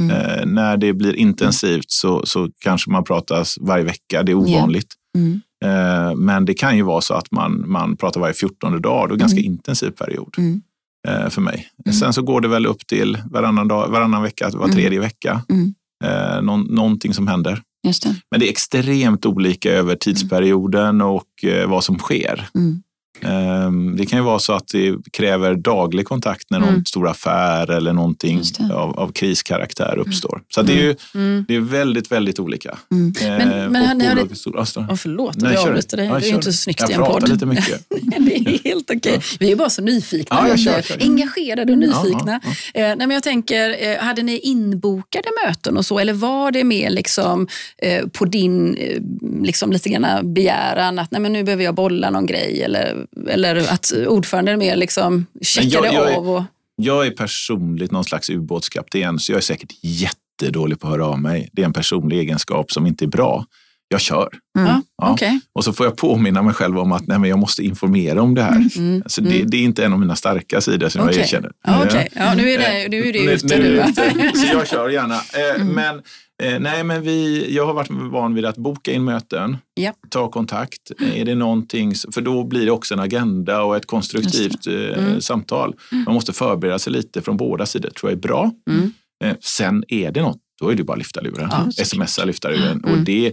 Mm. 0.00 0.10
Eh, 0.16 0.46
när 0.46 0.76
det 0.76 0.92
blir 0.92 1.14
intensivt 1.16 1.84
så, 1.90 2.26
så 2.26 2.48
kanske 2.58 2.90
man 2.90 3.04
pratas 3.04 3.56
varje 3.60 3.84
vecka, 3.84 4.22
det 4.22 4.32
är 4.32 4.36
ovanligt. 4.36 4.94
mm. 5.16 5.40
Eh, 5.64 6.14
men 6.16 6.44
det 6.44 6.54
kan 6.54 6.76
ju 6.76 6.82
vara 6.82 7.00
så 7.00 7.14
att 7.14 7.30
man, 7.30 7.64
man 7.70 7.96
pratar 7.96 8.20
varje 8.20 8.34
14 8.34 8.82
dag, 8.82 9.04
är 9.04 9.08
det 9.08 9.14
en 9.14 9.18
ganska 9.18 9.40
Mm. 9.40 9.52
intensiv 9.52 9.90
period 9.90 10.34
Mm. 10.38 10.62
eh, 11.08 11.28
för 11.28 11.40
mig. 11.40 11.66
Mm. 11.86 11.94
Sen 11.94 12.12
så 12.12 12.22
går 12.22 12.40
det 12.40 12.48
väl 12.48 12.66
upp 12.66 12.86
till 12.86 13.18
varannan, 13.30 13.68
dag, 13.68 13.88
varannan 13.88 14.22
vecka, 14.22 14.50
var 14.54 14.64
Mm. 14.64 14.76
tredje 14.76 15.00
vecka. 15.00 15.42
Mm. 15.48 15.74
Eh, 16.04 16.42
någon, 16.42 16.60
någonting 16.60 17.14
som 17.14 17.26
händer. 17.28 17.62
Det. 17.82 18.14
Men 18.30 18.40
det 18.40 18.46
är 18.46 18.50
extremt 18.50 19.26
olika 19.26 19.70
över 19.72 19.96
tidsperioden 19.96 21.00
och 21.00 21.44
eh, 21.44 21.68
vad 21.70 21.84
som 21.84 21.98
sker. 21.98 22.48
Mm. 22.54 22.82
Ehm, 23.24 23.96
Det 23.96 24.06
kan 24.06 24.18
ju 24.18 24.24
vara 24.24 24.38
så 24.38 24.52
att 24.52 24.68
det 24.68 24.94
kräver 25.12 25.54
daglig 25.54 26.06
kontakt 26.06 26.50
när 26.50 26.58
någon 26.58 26.68
Mm. 26.68 26.84
stor 26.84 27.08
affär 27.08 27.70
eller 27.70 27.92
någonting 27.92 28.40
av, 28.72 28.98
av 29.00 29.12
kriskaraktär 29.12 29.98
uppstår. 29.98 30.42
Så 30.54 30.62
det 30.62 30.72
är 30.72 30.82
ju 30.82 30.96
Mm. 31.14 31.44
det 31.48 31.54
är 31.56 31.60
väldigt, 31.60 32.12
väldigt 32.12 32.38
olika. 32.40 32.78
Mm. 32.90 33.12
Men- 33.20 33.40
Eh, 33.52 33.68
men 33.70 33.90
och 34.18 34.28
ni 34.30 34.36
stor- 34.36 34.54
Oh, 34.54 34.94
förlåt 34.96 35.36
Nej, 35.36 35.52
jag 35.54 35.62
avbryter 35.68 35.96
dig. 35.96 36.06
Ja, 36.06 36.18
det 36.18 36.26
är 36.26 36.28
ju 36.28 36.34
inte 36.34 36.52
så 36.52 36.58
snyggt 36.58 36.80
jag 36.80 36.90
i 36.90 36.92
en 36.92 36.98
pratar 36.98 37.20
podd. 37.20 37.28
lite 37.28 37.46
mycket. 37.46 37.80
det 38.18 38.36
är 38.36 38.64
helt 38.64 38.90
okej. 38.90 39.20
Vi 39.38 39.52
är 39.52 39.56
bara 39.56 39.70
så 39.70 39.82
nyfikna. 39.82 40.36
Ja, 40.42 40.48
jag 40.48 40.60
kör, 40.60 40.82
kör. 40.82 41.02
Engagerade 41.02 41.72
och 41.72 41.78
nyfikna. 41.78 42.40
Ja, 42.44 42.50
ja, 42.74 42.80
Eh, 42.80 42.86
nej, 42.86 42.96
men 42.96 43.10
jag 43.10 43.22
tänker, 43.22 43.76
eh, 43.88 43.98
hade 43.98 44.22
ni 44.22 44.38
inbokade 44.38 45.28
möten 45.46 45.76
och 45.76 45.86
så 45.86 45.98
eller 45.98 46.12
var 46.12 46.50
det 46.50 46.64
mer 46.64 46.90
liksom, 46.90 47.46
eh, 47.78 48.06
på 48.06 48.24
din 48.24 48.76
eh, 48.76 49.00
liksom 49.42 49.72
lite 49.72 49.88
grann 49.88 50.34
begäran 50.34 50.98
att 50.98 51.10
nej, 51.10 51.20
men 51.20 51.32
nu 51.32 51.44
behöver 51.44 51.64
jag 51.64 51.74
bolla 51.74 52.10
någon 52.10 52.26
grej 52.26 52.62
eller, 52.62 53.06
eller 53.28 53.56
att 53.72 53.92
ordföranden 54.08 54.58
mer 54.58 54.76
liksom 54.76 55.26
checkade 55.42 55.86
jag 55.92 56.10
är- 56.12 56.16
av? 56.16 56.30
Och, 56.30 56.42
Jag 56.76 57.06
är 57.06 57.10
personligt 57.10 57.90
någon 57.90 58.04
slags 58.04 58.30
ubåtskapten, 58.30 59.18
så 59.18 59.32
jag 59.32 59.36
är 59.36 59.42
säkert 59.42 59.72
jättedålig 59.82 60.80
på 60.80 60.86
att 60.86 60.92
höra 60.92 61.06
av 61.06 61.20
mig. 61.20 61.48
Det 61.52 61.62
är 61.62 61.66
en 61.66 61.72
personlig 61.72 62.18
egenskap 62.18 62.72
som 62.72 62.86
inte 62.86 63.04
är 63.04 63.08
bra. 63.08 63.44
Jag 63.88 64.00
kör. 64.00 64.28
Mm. 64.58 64.68
ja, 65.02 65.10
okej. 65.12 65.40
Och 65.52 65.64
så 65.64 65.72
får 65.72 65.86
jag 65.86 65.96
påminna 65.96 66.42
mig 66.42 66.54
själv 66.54 66.78
om 66.78 66.92
att 66.92 67.06
nej, 67.06 67.18
men 67.18 67.30
jag 67.30 67.38
måste 67.38 67.62
informera 67.62 68.22
om 68.22 68.34
det 68.34 68.42
här. 68.42 68.68
Mm. 68.76 69.02
Så 69.06 69.20
det, 69.20 69.42
det 69.46 69.56
är 69.56 69.62
inte 69.62 69.84
en 69.84 69.92
av 69.92 70.00
mina 70.00 70.16
starka 70.16 70.60
sidor 70.60 70.88
som 70.88 71.02
Okej. 71.02 71.14
jag 71.16 71.22
erkänner. 71.24 71.52
Okej. 71.84 72.08
ja, 72.14 72.34
nu 72.34 72.50
är 72.50 72.58
det, 72.58 72.88
nu 72.88 73.08
är 73.08 73.12
det 73.12 73.18
ute 73.18 73.56
nu, 73.58 73.62
nu. 73.62 73.78
är 73.80 73.88
ute. 73.88 74.38
Så 74.38 74.46
jag 74.52 74.68
kör 74.68 74.88
gärna. 74.88 75.14
Eh, 75.14 75.60
Mm. 75.60 75.68
Men, 75.68 76.02
eh, 76.42 76.58
nej, 76.60 76.84
men 76.84 77.02
vi, 77.02 77.46
jag 77.54 77.66
har 77.66 77.74
varit 77.74 77.90
van 77.90 78.34
vid 78.34 78.44
att 78.44 78.56
boka 78.56 78.92
in 78.92 79.04
möten, 79.04 79.56
Ja. 79.74 79.92
ta 80.10 80.30
kontakt. 80.30 80.90
Är 81.14 81.24
det 81.24 81.34
någonting, 81.34 81.94
för 82.14 82.20
då 82.20 82.44
blir 82.44 82.64
det 82.66 82.70
också 82.72 82.94
en 82.94 83.00
agenda 83.00 83.62
och 83.62 83.76
ett 83.76 83.86
konstruktivt 83.86 84.66
eh, 84.66 84.74
Mm. 85.04 85.20
samtal. 85.20 85.74
Man 86.06 86.14
måste 86.14 86.32
förbereda 86.32 86.78
sig 86.78 86.92
lite 86.92 87.22
från 87.22 87.36
båda 87.36 87.66
sidor, 87.66 87.90
tror 87.90 88.10
jag 88.12 88.16
är 88.18 88.22
bra. 88.22 88.50
Mm. 88.70 88.92
Eh, 89.24 89.36
sen 89.40 89.84
är 89.88 90.12
det 90.12 90.22
något, 90.22 90.38
då 90.60 90.68
är 90.68 90.74
det 90.74 90.84
bara 90.84 90.92
att 90.92 90.98
lyfta 90.98 91.20
luren. 91.20 91.48
Ja. 91.76 91.84
Smsa, 91.84 92.24
lyfta 92.24 92.48
luren. 92.48 92.84
Mm. 92.84 92.92
Och 92.98 93.04
det, 93.04 93.26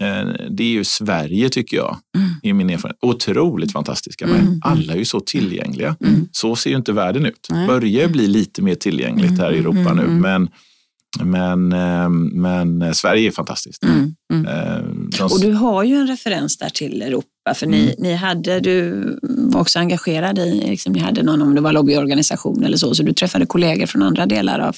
eh, 0.00 0.24
det 0.50 0.64
är 0.64 0.68
ju 0.68 0.84
Sverige, 0.84 1.48
tycker 1.48 1.76
jag, 1.76 1.96
Mm. 2.16 2.30
i 2.42 2.52
min 2.52 2.70
erfarenhet, 2.70 2.98
otroligt 3.02 3.72
fantastiska 3.72 4.26
med. 4.26 4.40
Mm. 4.40 4.60
Alla 4.64 4.92
är 4.92 4.96
ju 4.98 5.04
så 5.04 5.20
tillgängliga. 5.20 5.96
Mm. 6.04 6.28
Så 6.32 6.56
ser 6.56 6.70
ju 6.70 6.76
inte 6.76 6.92
världen 6.92 7.26
ut. 7.26 7.48
Nej. 7.50 7.66
Börjar 7.66 8.08
bli 8.08 8.26
lite 8.26 8.62
mer 8.62 8.74
tillgängligt 8.74 9.38
här 9.38 9.52
i 9.52 9.58
Europa 9.58 9.94
nu. 9.94 10.06
Men, 10.06 10.48
men, 11.20 11.72
eh, 11.72 12.08
men 12.32 12.94
Sverige 12.94 13.26
är 13.28 13.30
fantastiskt. 13.32 13.82
Mm. 13.84 14.14
Eh, 14.46 14.78
de- 15.18 15.22
Och 15.24 15.40
du 15.40 15.52
har 15.52 15.82
ju 15.84 15.94
en 15.94 16.06
referens 16.06 16.56
där 16.58 16.68
till 16.70 17.02
Europa, 17.02 17.54
för 17.54 17.66
ni, 17.66 17.82
Mm. 17.82 17.94
ni 17.98 18.14
hade, 18.14 18.60
du 18.60 19.04
var 19.22 19.60
också 19.60 19.78
engagerad 19.78 20.38
i, 20.38 20.64
liksom, 20.70 20.92
ni 20.92 20.98
hade 21.00 21.22
någon, 21.22 21.42
om 21.42 21.54
det 21.54 21.60
var 21.60 21.72
lobbyorganisation 21.72 22.64
eller 22.64 22.76
så, 22.76 22.94
så 22.94 23.02
du 23.02 23.12
träffade 23.12 23.46
kollegor 23.46 23.86
från 23.86 24.02
andra 24.02 24.26
delar 24.26 24.58
av, 24.58 24.76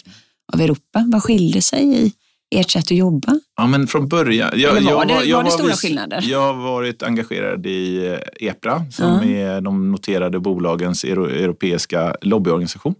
av 0.53 0.61
Europa. 0.61 1.05
Vad 1.12 1.23
skilde 1.23 1.62
sig 1.62 1.85
i 2.07 2.12
ert 2.57 2.70
sätt 2.70 2.85
att 2.85 2.90
jobba? 2.90 3.40
Ja, 3.57 3.66
men 3.66 3.87
från 3.87 4.09
början. 4.09 4.51
Jag, 4.55 4.77
Eller 4.77 4.92
var 4.94 5.05
jag 5.05 5.09
det- 5.23 5.25
jag 5.29 5.37
var 5.37 5.44
det 5.44 5.51
stora 5.51 5.68
vis- 5.68 5.81
skillnader? 5.81 6.25
Jag 6.29 6.40
har 6.55 6.62
varit 6.62 7.03
engagerad 7.03 7.66
i 7.66 8.07
eh, 8.07 8.49
EPRA 8.49 8.85
som 8.92 9.07
Ja. 9.07 9.25
är 9.25 9.61
de 9.61 9.92
noterade 9.92 10.40
bolagens 10.40 11.05
euro, 11.05 11.27
europeiska 11.27 12.16
lobbyorganisation 12.23 12.94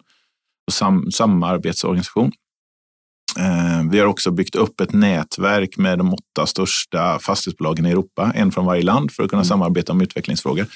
och 0.66 0.73
sam, 0.73 1.11
samarbetsorganisation. 1.12 2.33
Eh, 3.38 3.90
vi 3.90 3.99
har 3.99 4.07
också 4.07 4.31
byggt 4.31 4.55
upp 4.55 4.81
ett 4.81 4.92
nätverk 4.92 5.77
med 5.77 5.99
de 5.99 6.14
åtta 6.14 6.47
största 6.47 7.18
fastighetsbolagen 7.18 7.87
i 7.87 7.90
Europa, 7.90 8.33
en 8.35 8.53
från 8.53 8.66
varje 8.66 8.83
land 8.83 9.12
för 9.12 9.23
att 9.23 9.31
kunna 9.31 9.40
Mm. 9.42 9.49
samarbeta 9.49 9.92
om 9.92 10.01
utvecklingsfrågor. 10.01 10.66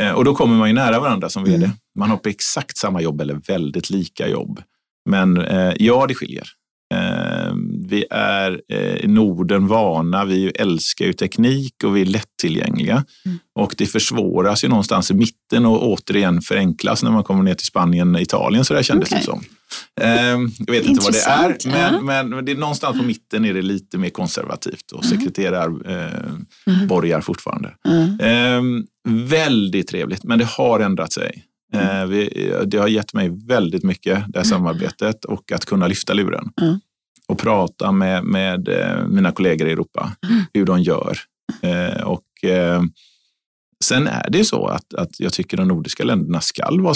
Eh, 0.00 0.12
och 0.12 0.24
då 0.24 0.34
kommer 0.34 0.56
man 0.56 0.68
ju 0.68 0.74
nära 0.74 1.00
varandra 1.00 1.28
som 1.28 1.44
vd. 1.44 1.56
Mm. 1.64 1.70
Man 1.98 2.10
har 2.10 2.16
på 2.16 2.28
exakt 2.28 2.76
samma 2.76 3.00
jobb 3.00 3.20
eller 3.20 3.34
väldigt 3.34 3.90
lika 3.90 4.28
jobb. 4.28 4.62
Men 5.10 5.36
eh, 5.38 5.72
ja, 5.76 6.06
det 6.06 6.14
skiljer. 6.14 6.48
Eh, 6.94 7.54
vi 7.88 8.04
är 8.10 8.60
eh, 8.72 8.96
i 8.96 9.06
Norden 9.06 9.66
vana, 9.66 10.24
vi 10.24 10.48
älskar 10.48 11.04
ju 11.04 11.12
teknik 11.12 11.74
och 11.84 11.96
vi 11.96 12.00
är 12.00 12.04
lättillgängliga. 12.04 13.04
Mm. 13.24 13.38
Och 13.54 13.74
det 13.78 13.86
försvåras 13.86 14.64
ju 14.64 14.68
någonstans 14.68 15.10
i 15.10 15.14
mitten 15.14 15.66
och 15.66 15.88
återigen 15.88 16.40
förenklas 16.40 17.02
när 17.02 17.10
man 17.10 17.24
kommer 17.24 17.42
ner 17.42 17.54
till 17.54 17.66
Spanien 17.66 18.14
och 18.14 18.20
Italien. 18.20 18.64
Så 18.64 18.74
där 18.74 18.82
kändes 18.82 19.08
okay. 19.08 19.18
det 19.18 19.24
som. 19.24 19.42
Jag 20.58 20.72
vet 20.72 20.86
inte 20.86 21.04
vad 21.04 21.12
det 21.12 21.20
är, 21.20 21.56
men, 21.64 21.94
ja. 21.94 22.22
men 22.22 22.44
det 22.44 22.52
är 22.52 22.56
någonstans 22.56 22.98
på 22.98 23.04
mitten 23.04 23.44
är 23.44 23.54
det 23.54 23.62
lite 23.62 23.98
mer 23.98 24.10
konservativt 24.10 24.92
och 24.92 25.04
mm. 25.04 25.18
sekreterar 25.18 25.90
eh, 25.90 26.74
mm. 26.74 26.86
borgar 26.88 27.20
fortfarande. 27.20 27.74
Mm. 27.88 28.20
Eh, 28.20 28.84
väldigt 29.08 29.88
trevligt, 29.88 30.24
men 30.24 30.38
det 30.38 30.44
har 30.44 30.80
ändrat 30.80 31.12
sig. 31.12 31.44
Mm. 31.72 32.10
Vi, 32.10 32.52
det 32.66 32.78
har 32.78 32.88
gett 32.88 33.14
mig 33.14 33.28
väldigt 33.46 33.84
mycket, 33.84 34.14
det 34.14 34.38
här 34.38 34.44
mm. 34.44 34.44
samarbetet 34.44 35.24
och 35.24 35.52
att 35.52 35.64
kunna 35.64 35.86
lyfta 35.86 36.12
luren 36.12 36.52
mm. 36.60 36.80
och 37.28 37.38
prata 37.38 37.92
med, 37.92 38.24
med 38.24 38.68
eh, 38.68 39.06
mina 39.06 39.32
kollegor 39.32 39.68
i 39.68 39.72
Europa, 39.72 40.12
mm. 40.28 40.44
hur 40.54 40.66
de 40.66 40.82
gör. 40.82 41.18
Eh, 41.62 42.02
och 42.02 42.24
Sen 43.84 44.06
är 44.06 44.30
det 44.30 44.44
så 44.44 44.66
att, 44.66 44.94
att 44.94 45.20
jag 45.20 45.32
tycker 45.32 45.56
de 45.56 45.68
nordiska 45.68 46.04
länderna 46.04 46.40
ska 46.40 46.70
vara 46.70 46.94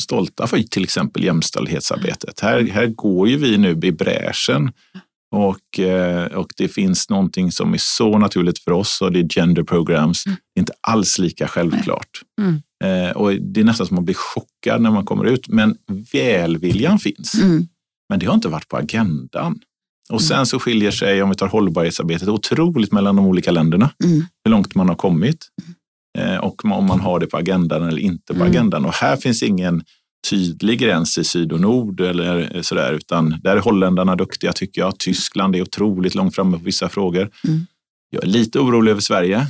stolta 0.00 0.46
för 0.46 0.62
till 0.62 0.84
exempel 0.84 1.24
jämställdhetsarbetet. 1.24 2.40
Här, 2.40 2.62
här 2.62 2.86
går 2.86 3.28
ju 3.28 3.36
vi 3.36 3.58
nu 3.58 3.80
i 3.82 3.92
bräschen 3.92 4.72
och, 5.34 5.80
och 6.34 6.48
det 6.56 6.68
finns 6.68 7.10
någonting 7.10 7.52
som 7.52 7.74
är 7.74 7.78
så 7.80 8.18
naturligt 8.18 8.58
för 8.58 8.72
oss 8.72 9.00
och 9.00 9.12
det 9.12 9.20
är 9.20 9.28
gender 9.28 9.62
programs. 9.62 10.26
Mm. 10.26 10.38
inte 10.58 10.72
alls 10.80 11.18
lika 11.18 11.48
självklart. 11.48 12.10
Mm. 12.40 12.62
Eh, 12.84 13.16
och 13.16 13.32
det 13.32 13.60
är 13.60 13.64
nästan 13.64 13.86
som 13.86 13.98
att 13.98 14.04
blir 14.04 14.14
chockad 14.14 14.82
när 14.82 14.90
man 14.90 15.04
kommer 15.04 15.24
ut. 15.24 15.48
Men 15.48 15.76
välviljan 16.12 16.98
finns. 16.98 17.34
Mm. 17.34 17.68
Men 18.08 18.18
det 18.18 18.26
har 18.26 18.34
inte 18.34 18.48
varit 18.48 18.68
på 18.68 18.76
agendan. 18.76 19.60
Och 20.10 20.22
sen 20.22 20.36
mm. 20.36 20.46
så 20.46 20.58
skiljer 20.58 20.90
sig, 20.90 21.22
om 21.22 21.30
vi 21.30 21.36
tar 21.36 21.48
hållbarhetsarbetet, 21.48 22.28
otroligt 22.28 22.92
mellan 22.92 23.16
de 23.16 23.26
olika 23.26 23.50
länderna. 23.50 23.90
Mm. 24.04 24.24
Hur 24.44 24.50
långt 24.50 24.74
man 24.74 24.88
har 24.88 24.96
kommit. 24.96 25.46
Eh, 26.18 26.36
och 26.36 26.64
om 26.64 26.86
man 26.86 27.00
har 27.00 27.20
det 27.20 27.26
på 27.26 27.36
agendan 27.36 27.82
eller 27.82 27.98
inte 27.98 28.34
på 28.34 28.40
mm. 28.40 28.48
agendan. 28.48 28.84
Och 28.84 28.94
här 28.94 29.16
finns 29.16 29.42
ingen 29.42 29.84
tydlig 30.30 30.78
gräns 30.78 31.18
i 31.18 31.24
syd 31.24 31.52
och 31.52 31.60
nord 31.60 32.00
eller 32.00 32.62
sådär, 32.62 32.92
utan 32.92 33.40
där 33.42 33.56
är 33.56 33.60
holländarna 33.60 34.16
duktiga 34.16 34.52
tycker 34.52 34.80
jag. 34.80 34.98
Tyskland 34.98 35.56
är 35.56 35.62
otroligt 35.62 36.14
långt 36.14 36.34
framme 36.34 36.58
på 36.58 36.64
vissa 36.64 36.88
frågor. 36.88 37.30
Mm. 37.44 37.66
Jag 38.10 38.24
är 38.24 38.28
lite 38.28 38.58
orolig 38.58 38.90
över 38.90 39.00
Sverige. 39.00 39.46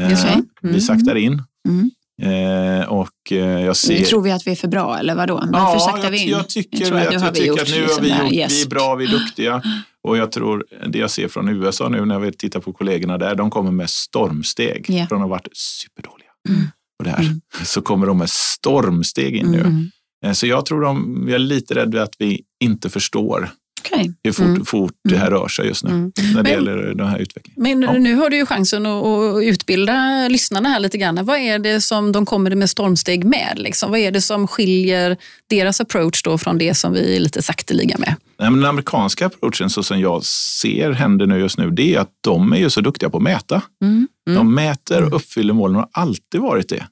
Eh, 0.00 0.38
vi 0.62 0.80
saktar 0.80 1.14
in. 1.14 1.42
Mm. 1.68 1.90
Eh, 2.22 2.88
och 2.88 3.32
eh, 3.32 3.38
jag 3.38 3.76
ser... 3.76 4.04
Tror 4.04 4.22
vi 4.22 4.32
att 4.32 4.46
vi 4.46 4.50
är 4.50 4.56
för 4.56 4.68
bra 4.68 4.98
eller 4.98 5.14
vadå? 5.14 5.34
Varför 5.34 5.74
ja, 5.74 5.78
saktar 5.78 6.10
vi 6.10 6.22
in? 6.22 6.28
Jag 6.28 6.48
tycker, 6.48 6.80
jag, 6.80 7.04
jag, 7.04 7.14
jag 7.14 7.34
tycker 7.34 7.62
att 7.62 7.68
nu 7.68 7.86
har 7.86 8.00
vi 8.00 8.08
gjort, 8.08 8.50
vi 8.50 8.62
är 8.62 8.68
bra, 8.68 8.94
vi 8.94 9.04
är 9.04 9.10
duktiga. 9.10 9.62
Och 10.02 10.16
jag 10.16 10.32
tror 10.32 10.64
det 10.88 10.98
jag 10.98 11.10
ser 11.10 11.28
från 11.28 11.48
USA 11.48 11.88
nu 11.88 12.04
när 12.04 12.18
vi 12.18 12.32
tittar 12.32 12.60
på 12.60 12.72
kollegorna 12.72 13.18
där, 13.18 13.34
de 13.34 13.50
kommer 13.50 13.70
med 13.70 13.90
stormsteg. 13.90 14.90
Yeah. 14.90 15.08
Från 15.08 15.18
att 15.18 15.22
ha 15.22 15.28
varit 15.28 15.48
superdåliga. 15.52 16.28
Mm. 16.48 16.66
Och 16.98 17.04
det 17.04 17.10
här, 17.10 17.20
mm. 17.20 17.40
Så 17.64 17.82
kommer 17.82 18.06
de 18.06 18.18
med 18.18 18.30
stormsteg 18.30 19.36
in 19.36 19.46
nu. 19.46 19.90
Mm. 20.22 20.30
Eh, 20.30 20.32
så 20.32 20.46
jag 20.46 20.66
tror 20.66 20.80
de, 20.80 21.24
jag 21.28 21.34
är 21.34 21.38
lite 21.38 21.74
rädd 21.74 21.94
att 21.94 22.14
vi 22.18 22.42
inte 22.60 22.90
förstår 22.90 23.50
Okay. 23.92 24.12
Hur 24.22 24.32
fort, 24.32 24.46
mm. 24.46 24.64
fort 24.64 24.92
det 25.08 25.16
här 25.16 25.26
mm. 25.26 25.38
rör 25.38 25.48
sig 25.48 25.66
just 25.66 25.84
nu 25.84 25.90
mm. 25.90 26.12
när 26.16 26.34
det 26.34 26.42
men, 26.42 26.52
gäller 26.52 26.76
den 26.94 27.06
här 27.06 27.18
utvecklingen. 27.18 27.62
Men 27.62 27.82
ja. 27.82 27.92
nu 27.92 28.14
har 28.14 28.30
du 28.30 28.36
ju 28.36 28.46
chansen 28.46 28.86
att, 28.86 29.42
utbilda 29.42 30.28
lyssnarna 30.28 30.68
här 30.68 30.80
lite 30.80 30.98
grann. 30.98 31.24
Vad 31.24 31.38
är 31.38 31.58
det 31.58 31.80
som 31.80 32.12
de 32.12 32.26
kommer 32.26 32.54
med 32.54 32.70
stormsteg 32.70 33.24
med? 33.24 33.52
Liksom? 33.56 33.90
Vad 33.90 34.00
är 34.00 34.10
det 34.10 34.20
som 34.20 34.46
skiljer 34.46 35.16
deras 35.50 35.80
approach 35.80 36.22
då 36.22 36.38
från 36.38 36.58
det 36.58 36.74
som 36.74 36.92
vi 36.92 37.16
är 37.16 37.20
lite 37.20 37.42
sakteliga 37.42 37.98
med? 37.98 38.14
Nej, 38.38 38.50
men 38.50 38.60
den 38.60 38.70
amerikanska 38.70 39.26
approachen 39.26 39.70
så 39.70 39.82
som 39.82 40.00
jag 40.00 40.24
ser 40.24 40.92
händer 40.92 41.26
nu 41.26 41.38
just 41.38 41.58
nu, 41.58 41.70
det 41.70 41.94
är 41.94 42.00
att 42.00 42.10
de 42.20 42.52
är 42.52 42.58
ju 42.58 42.70
så 42.70 42.80
duktiga 42.80 43.10
på 43.10 43.16
att 43.16 43.22
mäta. 43.22 43.62
Mm. 43.82 44.08
Mm. 44.28 44.38
De 44.38 44.54
mäter 44.54 45.04
och 45.04 45.16
uppfyller 45.16 45.54
målen 45.54 45.76
och 45.76 45.82
har 45.82 46.02
alltid 46.02 46.40
varit 46.40 46.68
det. 46.68 46.86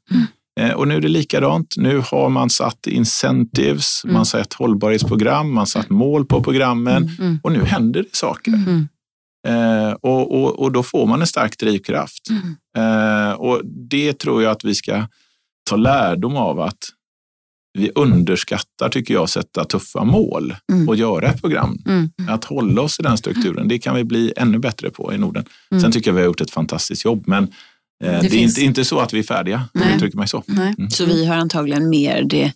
Eh, 0.60 0.70
och 0.70 0.88
nu 0.88 0.96
är 0.96 1.00
det 1.00 1.08
likadant. 1.08 1.74
Nu 1.76 2.02
har 2.10 2.28
man 2.28 2.50
satt 2.50 2.86
incentives, 2.86 4.04
mm. 4.04 4.14
man 4.14 4.26
satt 4.26 4.52
hållbarhetsprogram, 4.52 5.54
man 5.54 5.66
satt 5.66 5.90
mål 5.90 6.26
på 6.26 6.42
programmen 6.42 7.02
mm. 7.02 7.14
mm. 7.20 7.40
och 7.42 7.52
nu 7.52 7.64
händer 7.64 8.02
det 8.02 8.16
saker. 8.16 8.52
Mm. 8.52 8.88
Eh, 9.46 9.92
och, 9.92 10.34
och, 10.34 10.58
och, 10.58 10.72
då 10.72 10.82
får 10.82 11.06
man 11.06 11.20
en 11.20 11.26
stark 11.26 11.58
drivkraft. 11.58 12.22
Mm. 12.30 12.56
Eh, 12.76 13.32
och 13.32 13.60
det 13.64 14.18
tror 14.18 14.42
jag 14.42 14.52
att 14.52 14.64
vi 14.64 14.74
ska 14.74 15.06
ta 15.70 15.76
lärdom 15.76 16.36
av 16.36 16.60
att 16.60 16.78
vi 17.78 17.90
underskattar, 17.94 18.88
tycker 18.88 19.14
jag, 19.14 19.24
att 19.24 19.30
sätta 19.30 19.64
tuffa 19.64 20.04
mål 20.04 20.54
mm. 20.72 20.88
och 20.88 20.96
göra 20.96 21.28
ett 21.28 21.40
program. 21.40 21.78
Att 22.28 22.44
hålla 22.44 22.82
oss 22.82 23.00
i 23.00 23.02
den 23.02 23.18
strukturen, 23.18 23.68
det 23.68 23.78
kan 23.78 23.96
vi 23.96 24.04
bli 24.04 24.32
ännu 24.36 24.58
bättre 24.58 24.90
på 24.90 25.14
i 25.14 25.18
Norden. 25.18 25.44
Sen 25.82 25.92
tycker 25.92 26.10
jag 26.10 26.14
vi 26.14 26.20
har 26.20 26.26
gjort 26.26 26.40
ett 26.40 26.50
fantastiskt 26.50 27.04
jobb, 27.04 27.24
men 27.26 27.48
det, 28.00 28.20
det 28.20 28.37
är 28.37 28.42
inte, 28.42 28.61
inte 28.61 28.85
så 28.85 29.00
att 29.00 29.14
vi 29.14 29.18
är 29.18 29.22
färdiga, 29.22 29.68
om 29.74 29.80
jag 29.80 29.94
uttrycker 29.96 30.18
mig 30.18 30.28
så. 30.28 30.42
Mm. 30.48 30.90
Så 30.90 31.04
vi 31.07 31.26
har 31.26 31.37
antagligen 31.37 31.88
mer 31.88 32.22
det 32.22 32.52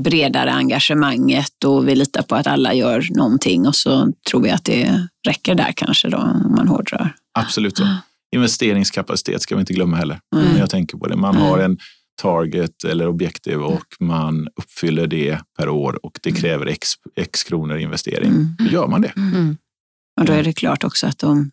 bredare 0.00 0.52
engagemanget 0.52 1.64
och 1.64 1.88
vi 1.88 1.94
litar 1.94 2.22
på 2.22 2.34
att 2.34 2.46
alla 2.46 2.74
gör 2.74 3.06
någonting 3.10 3.66
och 3.66 3.76
så 3.76 4.12
tror 4.30 4.42
vi 4.42 4.50
att 4.50 4.64
det 4.64 5.08
räcker 5.26 5.54
där 5.54 5.72
kanske 5.76 6.08
då, 6.08 6.16
om 6.16 6.54
man 6.56 6.68
hårdrar. 6.68 7.14
Absolut 7.38 7.76
så. 7.76 7.86
Investeringskapacitet 8.34 9.42
ska 9.42 9.54
vi 9.54 9.60
inte 9.60 9.72
glömma 9.72 9.96
heller. 9.96 10.20
Mm. 10.36 10.52
När 10.52 10.60
jag 10.60 10.70
tänker 10.70 10.98
på 10.98 11.06
det. 11.06 11.16
Man 11.16 11.36
har 11.36 11.58
en 11.58 11.78
target 12.22 12.84
eller 12.84 13.06
objektiv 13.06 13.62
och 13.62 13.86
man 14.00 14.48
uppfyller 14.56 15.06
det 15.06 15.38
per 15.58 15.68
år 15.68 16.06
och 16.06 16.18
det 16.22 16.30
mm. 16.30 16.40
kräver 16.42 16.66
x, 16.66 16.88
x 17.16 17.44
kronor 17.44 17.78
investering. 17.78 18.30
Mm. 18.30 18.56
Då 18.58 18.64
gör 18.64 18.86
man 18.86 19.02
det. 19.02 19.12
Mm. 19.16 19.56
Och 20.20 20.26
då 20.26 20.32
är 20.32 20.42
det 20.42 20.52
klart 20.52 20.84
också 20.84 21.06
att 21.06 21.22
om 21.22 21.50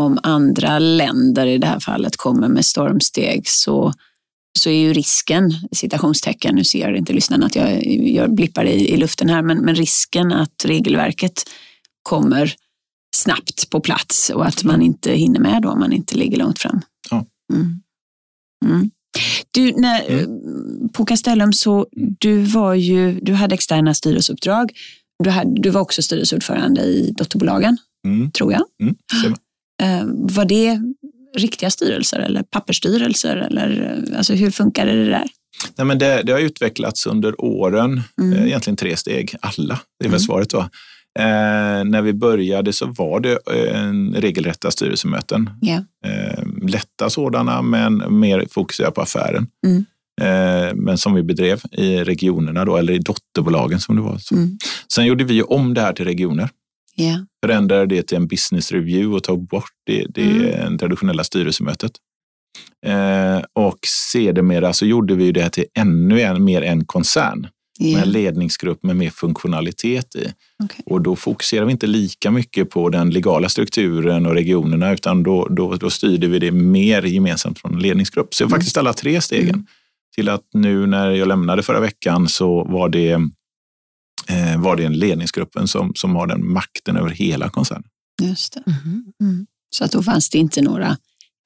om 0.00 0.18
andra 0.22 0.78
länder 0.78 1.46
i 1.46 1.58
det 1.58 1.66
här 1.66 1.80
fallet 1.80 2.16
kommer 2.16 2.48
med 2.48 2.64
stormsteg 2.64 3.48
så, 3.48 3.92
så 4.58 4.70
är 4.70 4.74
ju 4.74 4.92
risken, 4.92 5.52
citationstecken, 5.72 6.54
nu 6.54 6.64
ser 6.64 6.92
inte 6.92 7.12
lyssnarna 7.12 7.46
att 7.46 7.56
jag 7.56 7.86
gör 7.86 8.28
blippar 8.28 8.64
i, 8.64 8.90
i 8.90 8.96
luften 8.96 9.28
här, 9.28 9.42
men, 9.42 9.58
men 9.58 9.74
risken 9.74 10.32
att 10.32 10.64
regelverket 10.64 11.42
kommer 12.02 12.54
snabbt 13.16 13.70
på 13.70 13.80
plats 13.80 14.30
och 14.30 14.46
att 14.46 14.64
man 14.64 14.82
inte 14.82 15.12
hinner 15.12 15.40
med 15.40 15.62
då 15.62 15.70
om 15.70 15.80
man 15.80 15.92
inte 15.92 16.16
ligger 16.16 16.38
långt 16.38 16.58
fram. 16.58 16.80
Ja. 17.10 17.26
Mm. 17.52 17.80
Mm. 18.64 18.90
Du, 19.50 19.72
när, 19.72 20.10
mm. 20.10 20.88
På 20.88 21.04
Castellum 21.04 21.52
så 21.52 21.86
du 22.20 22.42
var 22.42 22.74
ju, 22.74 23.20
du 23.20 23.32
hade 23.32 23.54
externa 23.54 23.94
styrelseuppdrag. 23.94 24.72
Du, 25.24 25.30
hade, 25.30 25.62
du 25.62 25.70
var 25.70 25.80
också 25.80 26.02
styrelseordförande 26.02 26.80
i 26.80 27.14
dotterbolagen, 27.16 27.78
mm. 28.06 28.30
tror 28.30 28.52
jag. 28.52 28.64
Eh, 29.80 30.04
var 30.06 30.44
det 30.44 30.80
riktiga 31.36 31.70
styrelser 31.70 32.18
eller 32.18 32.42
pappersstyrelser? 32.42 33.36
Eller, 33.36 34.04
alltså, 34.16 34.34
hur 34.34 34.50
funkar 34.50 34.86
det 34.86 35.04
där? 35.04 35.26
Nej, 35.76 35.86
men 35.86 35.98
det, 35.98 36.22
det 36.22 36.32
har 36.32 36.40
utvecklats 36.40 37.06
under 37.06 37.40
åren, 37.40 38.02
mm. 38.20 38.32
eh, 38.32 38.46
egentligen 38.46 38.76
tre 38.76 38.96
steg, 38.96 39.34
alla. 39.40 39.80
Det 39.98 40.04
är 40.04 40.08
väl 40.08 40.16
mm. 40.16 40.20
svaret 40.20 40.50
då. 40.50 40.58
Eh, 41.18 41.84
när 41.84 42.02
vi 42.02 42.12
började 42.12 42.72
så 42.72 42.86
var 42.86 43.20
det 43.20 43.32
eh, 43.32 44.20
regelrätta 44.20 44.70
styrelsemöten. 44.70 45.50
Yeah. 45.66 45.82
Eh, 46.06 46.44
lätta 46.68 47.10
sådana, 47.10 47.62
men 47.62 48.20
mer 48.20 48.46
fokuserade 48.50 48.94
på 48.94 49.00
affären. 49.00 49.46
Mm. 49.66 49.84
Eh, 50.20 50.74
men 50.74 50.98
som 50.98 51.14
vi 51.14 51.22
bedrev 51.22 51.60
i 51.72 52.04
regionerna, 52.04 52.64
då, 52.64 52.76
eller 52.76 52.92
i 52.92 52.98
dotterbolagen 52.98 53.80
som 53.80 53.96
det 53.96 54.02
var. 54.02 54.18
Så. 54.18 54.34
Mm. 54.34 54.58
Sen 54.92 55.06
gjorde 55.06 55.24
vi 55.24 55.42
om 55.42 55.74
det 55.74 55.80
här 55.80 55.92
till 55.92 56.04
regioner. 56.04 56.48
Yeah. 57.00 57.20
Förändrade 57.46 57.86
det 57.86 58.02
till 58.02 58.16
en 58.16 58.26
business 58.28 58.72
review 58.72 59.16
och 59.16 59.22
tog 59.22 59.46
bort 59.48 59.72
det, 59.86 60.06
det 60.08 60.54
mm. 60.54 60.78
traditionella 60.78 61.24
styrelsemötet. 61.24 61.92
Eh, 62.86 63.40
och 63.52 63.78
sedermera 64.12 64.72
så 64.72 64.86
gjorde 64.86 65.14
vi 65.14 65.32
det 65.32 65.50
till 65.50 65.64
ännu 65.78 66.20
en, 66.20 66.44
mer 66.44 66.62
en 66.62 66.84
koncern 66.84 67.46
yeah. 67.80 67.94
med 67.94 68.02
en 68.02 68.12
ledningsgrupp 68.12 68.82
med 68.82 68.96
mer 68.96 69.10
funktionalitet 69.10 70.16
i. 70.16 70.32
Okay. 70.64 70.82
Och 70.86 71.00
då 71.00 71.16
fokuserar 71.16 71.64
vi 71.64 71.72
inte 71.72 71.86
lika 71.86 72.30
mycket 72.30 72.70
på 72.70 72.88
den 72.88 73.10
legala 73.10 73.48
strukturen 73.48 74.26
och 74.26 74.34
regionerna 74.34 74.92
utan 74.92 75.22
då, 75.22 75.48
då, 75.50 75.74
då 75.74 75.90
styrde 75.90 76.26
vi 76.26 76.38
det 76.38 76.50
mer 76.50 77.02
gemensamt 77.02 77.58
från 77.58 77.74
en 77.74 77.80
ledningsgrupp. 77.80 78.34
Så 78.34 78.44
mm. 78.44 78.50
faktiskt 78.50 78.76
alla 78.76 78.92
tre 78.92 79.20
stegen. 79.20 79.48
Mm. 79.48 79.66
Till 80.14 80.28
att 80.28 80.44
nu 80.54 80.86
när 80.86 81.10
jag 81.10 81.28
lämnade 81.28 81.62
förra 81.62 81.80
veckan 81.80 82.28
så 82.28 82.64
var 82.64 82.88
det 82.88 83.18
eh, 84.30 84.60
var 84.60 84.76
det 84.76 84.84
en 84.84 84.92
ledningsgruppen 84.92 85.68
som, 85.68 85.92
som 85.94 86.16
har 86.16 86.26
den 86.26 86.52
makten 86.52 86.96
över 86.96 87.10
hela 87.10 87.50
koncernen. 87.50 87.84
Just 88.22 88.52
det. 88.52 88.62
Mm. 88.66 89.04
Mm. 89.20 89.46
Så 89.70 89.84
att 89.84 89.92
då 89.92 90.02
fanns 90.02 90.30
det 90.30 90.38
inte 90.38 90.62
några 90.62 90.96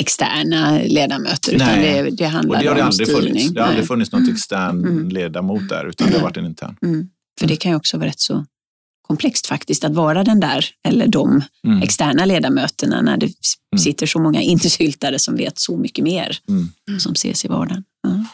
externa 0.02 0.78
ledamöter 0.78 1.52
utan 1.52 1.68
Nej. 1.68 2.02
det, 2.02 2.10
det 2.10 2.26
handlade 2.26 2.58
och 2.58 2.64
det 2.64 2.70
har 2.70 2.80
om 2.80 2.86
aldrig 2.86 3.08
styrning. 3.08 3.28
Funnits. 3.28 3.50
Det 3.54 3.60
har 3.60 3.68
aldrig 3.68 3.86
funnits 3.86 4.12
något 4.12 4.28
extern 4.28 4.84
mm. 4.84 5.08
ledamot 5.08 5.68
där 5.68 5.88
utan 5.88 6.10
det 6.10 6.14
har 6.16 6.22
varit 6.22 6.36
en 6.36 6.46
intern. 6.46 6.76
Mm. 6.82 7.08
För 7.40 7.46
det 7.46 7.56
kan 7.56 7.72
ju 7.72 7.76
också 7.76 7.98
vara 7.98 8.08
rätt 8.08 8.20
så 8.20 8.46
komplext 9.08 9.46
faktiskt 9.46 9.84
att 9.84 9.94
vara 9.94 10.24
den 10.24 10.40
där 10.40 10.66
eller 10.88 11.08
de 11.08 11.42
mm. 11.66 11.82
externa 11.82 12.24
ledamöterna 12.24 13.02
när 13.02 13.16
det 13.16 13.26
mm. 13.26 13.78
sitter 13.78 14.06
så 14.06 14.18
många 14.20 14.42
insyltade 14.42 15.18
som 15.18 15.36
vet 15.36 15.58
så 15.58 15.76
mycket 15.76 16.04
mer 16.04 16.38
som 16.98 17.12
ses 17.12 17.44
i 17.44 17.48
vardagen. 17.48 17.84
Ja. 18.02 18.24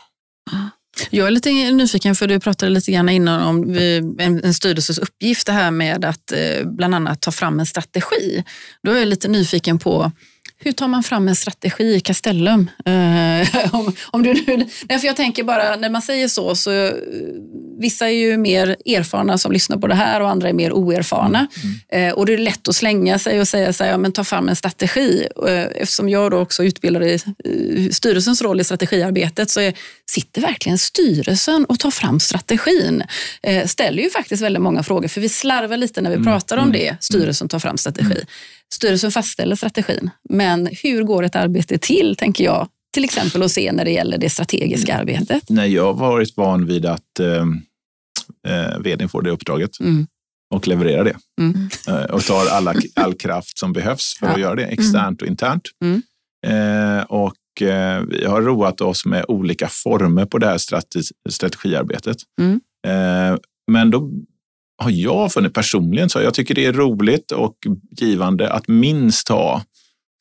Jag 1.10 1.26
är 1.26 1.30
lite 1.30 1.50
nyfiken, 1.50 2.14
för 2.14 2.26
du 2.26 2.40
pratade 2.40 2.70
lite 2.70 2.92
grann 2.92 3.08
innan 3.08 3.42
om 3.42 3.74
eh, 3.74 4.26
en, 4.26 4.54
styrelses 4.54 4.98
uppgift, 4.98 5.46
det 5.46 5.52
här 5.52 5.70
med 5.70 6.04
att 6.04 6.32
eh, 6.32 6.66
bland 6.66 6.94
annat 6.94 7.20
ta 7.20 7.30
fram 7.30 7.60
en 7.60 7.66
strategi. 7.66 8.44
Då 8.82 8.92
är 8.92 8.98
jag 8.98 9.08
lite 9.08 9.28
nyfiken 9.28 9.78
på 9.78 10.12
hur 10.62 10.72
tar 10.72 10.88
man 10.88 11.02
fram 11.02 11.28
en 11.28 11.36
strategi 11.36 11.94
i 11.94 12.00
Castellum? 12.00 12.70
Uh, 12.88 13.74
om, 13.74 13.92
om 14.10 14.22
du, 14.22 14.34
nej, 14.88 14.98
för 14.98 15.06
jag 15.06 15.16
tänker 15.16 15.44
bara, 15.44 15.76
när 15.76 15.90
man 15.90 16.02
säger 16.02 16.28
så, 16.28 16.54
så 16.54 16.70
uh, 16.70 16.92
vissa 17.78 18.06
är 18.06 18.14
ju 18.14 18.36
mer 18.36 18.76
erfarna 18.86 19.38
som 19.38 19.52
lyssnar 19.52 19.76
på 19.76 19.86
det 19.86 19.94
här 19.94 20.20
och 20.20 20.30
andra 20.30 20.48
är 20.48 20.52
mer 20.52 20.72
oerfarna. 20.72 21.46
Mm. 21.92 22.08
Uh, 22.08 22.14
och 22.14 22.26
det 22.26 22.34
är 22.34 22.38
lätt 22.38 22.68
att 22.68 22.76
slänga 22.76 23.18
sig 23.18 23.40
och 23.40 23.48
säga 23.48 23.72
så 23.72 23.84
här, 23.84 23.90
ja, 23.90 23.98
men 23.98 24.12
ta 24.12 24.24
fram 24.24 24.48
en 24.48 24.56
strategi. 24.56 25.26
eftersom 25.74 26.08
jag 26.08 26.30
då 26.30 26.38
också 26.38 26.64
utbildar 26.64 27.02
i 27.02 27.18
styrelsens 27.92 28.42
roll 28.42 28.60
i 28.60 28.64
strategiarbetet 28.64 29.50
så 29.50 29.60
är, 29.60 29.74
sitter 30.10 30.40
verkligen 30.40 30.78
styrelsen 30.78 31.64
och 31.64 31.78
tar 31.78 31.90
fram 31.90 32.20
strategin? 32.20 33.02
ställer 33.66 34.02
ju 34.02 34.10
faktiskt 34.10 34.42
väldigt 34.42 34.62
många 34.62 34.82
frågor, 34.82 35.08
för 35.08 35.20
vi 35.20 35.28
slarvar 35.28 35.76
lite 35.76 36.00
när 36.00 36.10
vi 36.10 36.16
mm. 36.16 36.26
pratar 36.26 36.56
om 36.56 36.62
mm. 36.62 36.72
det. 36.72 36.96
Styrelsen 37.00 37.48
tar 37.48 37.58
fram 37.58 37.78
strategi. 37.78 38.24
Mm. 38.70 38.74
Styrelsen 38.74 39.10
fastställer 39.10 39.56
strategin, 39.56 40.10
men 40.28 40.68
hur 40.82 41.02
går 41.02 41.22
ett 41.22 41.36
arbete 41.36 41.78
till, 41.78 42.16
tänker 42.16 42.44
jag, 42.44 42.68
till 42.94 43.04
exempel 43.04 43.42
att 43.42 43.50
se 43.50 43.72
när 43.72 43.84
det 43.84 43.90
gäller 43.90 44.18
det 44.18 44.30
strategiska 44.30 44.96
arbetet? 44.96 45.42
Nej, 45.48 45.74
jag 45.74 45.84
har 45.84 45.94
varit 45.94 46.36
van 46.36 46.66
vid 46.66 46.86
att 46.86 47.20
eh, 47.20 47.46
eh 48.48 48.78
vdn 48.78 49.08
får 49.08 49.22
det 49.22 49.30
uppdraget 49.30 49.80
mm. 49.80 50.06
och 50.54 50.68
levererar 50.68 51.04
det. 51.04 51.16
Mm. 51.40 51.68
Eh, 51.88 52.04
och 52.04 52.24
tar 52.24 52.46
alla, 52.46 52.74
all 52.94 53.14
kraft 53.14 53.58
som 53.58 53.72
behövs 53.72 54.16
för 54.18 54.26
ja. 54.26 54.32
att 54.32 54.40
göra 54.40 54.54
det, 54.54 54.64
externt 54.64 55.22
och 55.22 55.28
internt. 55.28 55.68
Mm. 55.84 56.02
Eh, 56.46 57.02
och 57.02 57.62
eh, 57.62 58.02
vi 58.02 58.24
har 58.24 58.42
roat 58.42 58.80
oss 58.80 59.06
med 59.06 59.24
olika 59.28 59.68
former 59.68 60.26
på 60.26 60.38
det 60.38 60.46
här 60.46 60.58
strategi, 60.58 61.02
strategiarbetet. 61.28 62.16
Mm. 62.40 62.60
Eh, 62.86 63.38
men 63.72 63.90
då 63.90 64.10
har 64.80 64.90
jag 64.90 65.32
funnit 65.32 65.54
personligen 65.54 66.10
så 66.10 66.20
jag 66.20 66.34
tycker 66.34 66.54
det 66.54 66.66
är 66.66 66.72
roligt 66.72 67.32
och 67.32 67.56
givande 67.96 68.52
att 68.52 68.68
minst 68.68 69.28
ha 69.28 69.62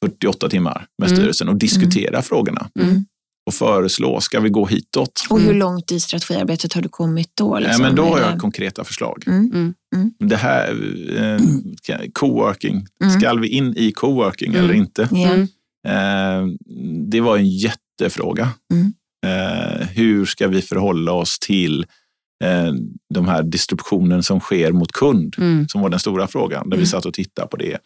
48 0.06 0.50
timmar 0.50 0.86
med 0.98 1.08
mm. 1.08 1.18
styrelsen 1.18 1.50
och 1.50 1.56
diskutera 1.56 2.10
mm. 2.10 2.24
frågorna. 2.24 2.70
Mm. 2.80 3.06
Och 3.48 3.54
föreslå, 3.54 4.22
ska 4.22 4.40
vi 4.40 4.50
gå 4.50 4.66
hitåt? 4.66 5.26
Och 5.30 5.40
hur 5.40 5.54
långt 5.54 5.92
i 5.92 6.00
strategiarbetet 6.00 6.74
har 6.74 6.82
du 6.82 6.90
kommit 6.90 7.32
då? 7.34 7.60
Liksom? 7.60 7.82
men 7.82 7.96
då 7.96 8.04
har 8.04 8.20
jag 8.20 8.40
konkreta 8.40 8.84
förslag. 8.84 9.24
Mm. 9.28 9.74
Mm. 9.96 10.14
Det 10.20 10.36
här, 10.36 10.70
eh, 11.18 12.00
coworking, 12.14 12.86
ska 13.18 13.34
vi 13.34 13.48
in 13.48 13.78
i 13.78 13.92
coworking 13.92 14.54
eller 14.54 14.74
inte? 14.74 15.02
Eh, 15.88 16.48
det 17.10 17.22
var 17.22 17.38
en 17.38 17.50
jättefråga. 17.50 18.50
Eh, 19.26 19.88
hur 19.88 20.26
ska 20.26 20.48
vi 20.48 20.62
förhålla 20.62 21.12
oss 21.12 21.40
till 21.40 21.86
Eh, 22.44 22.74
de 23.14 23.28
här 23.28 23.44
distributionen 23.44 24.24
som 24.24 24.40
sker 24.40 24.72
mot 24.72 24.92
kund, 24.92 25.36
mm. 25.38 25.68
som 25.68 25.82
var 25.82 25.90
den 25.90 26.00
stora 26.00 26.28
frågan, 26.28 26.70
där 26.70 26.78
vi 26.78 26.82
mm. 26.82 26.88
satt 26.88 27.06
och 27.06 27.14
tittade 27.14 27.48
på 27.48 27.58
det. 27.58 27.78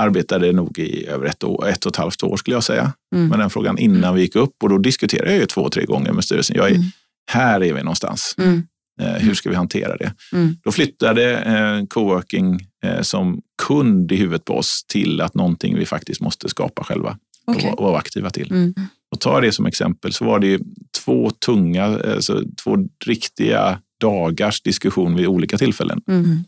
Arbetade 0.00 0.52
nog 0.52 0.78
i 0.78 1.06
över 1.06 1.26
ett, 1.26 1.44
år, 1.44 1.68
ett 1.68 1.86
och 1.86 1.92
ett 1.92 1.96
halvt 1.96 2.22
år 2.22 2.36
skulle 2.36 2.56
jag 2.56 2.64
säga, 2.64 2.92
mm. 3.14 3.28
med 3.28 3.38
den 3.38 3.50
frågan 3.50 3.78
innan 3.78 4.14
vi 4.14 4.20
gick 4.20 4.36
upp 4.36 4.62
och 4.62 4.68
då 4.68 4.78
diskuterade 4.78 5.30
jag 5.30 5.40
ju 5.40 5.46
två, 5.46 5.68
tre 5.68 5.84
gånger 5.84 6.12
med 6.12 6.24
styrelsen. 6.24 6.56
Jag 6.56 6.66
är, 6.66 6.74
mm. 6.74 6.86
Här 7.30 7.62
är 7.62 7.74
vi 7.74 7.82
någonstans. 7.82 8.34
Mm. 8.38 8.62
Eh, 9.00 9.12
hur 9.12 9.34
ska 9.34 9.50
vi 9.50 9.56
hantera 9.56 9.96
det? 9.96 10.14
Mm. 10.32 10.56
Då 10.64 10.72
flyttade 10.72 11.38
eh, 11.38 11.86
coworking 11.86 12.60
eh, 12.84 13.02
som 13.02 13.40
kund 13.62 14.12
i 14.12 14.16
huvudet 14.16 14.44
på 14.44 14.54
oss 14.54 14.84
till 14.88 15.20
att 15.20 15.34
någonting 15.34 15.78
vi 15.78 15.86
faktiskt 15.86 16.20
måste 16.20 16.48
skapa 16.48 16.84
själva 16.84 17.18
okay. 17.46 17.70
och, 17.70 17.78
och 17.78 17.84
vara 17.84 17.98
aktiva 17.98 18.30
till. 18.30 18.50
Mm. 18.50 18.74
Och 19.14 19.20
ta 19.20 19.40
det 19.40 19.52
som 19.52 19.66
exempel 19.66 20.12
så 20.12 20.24
var 20.24 20.38
det 20.38 20.60
två 21.04 21.30
tunga, 21.30 21.84
alltså 21.84 22.42
två 22.64 22.76
riktiga 23.06 23.78
dagars 24.04 24.62
diskussion 24.62 25.16
vid 25.16 25.26
olika 25.26 25.58
tillfällen. 25.58 26.00
Mm. 26.08 26.44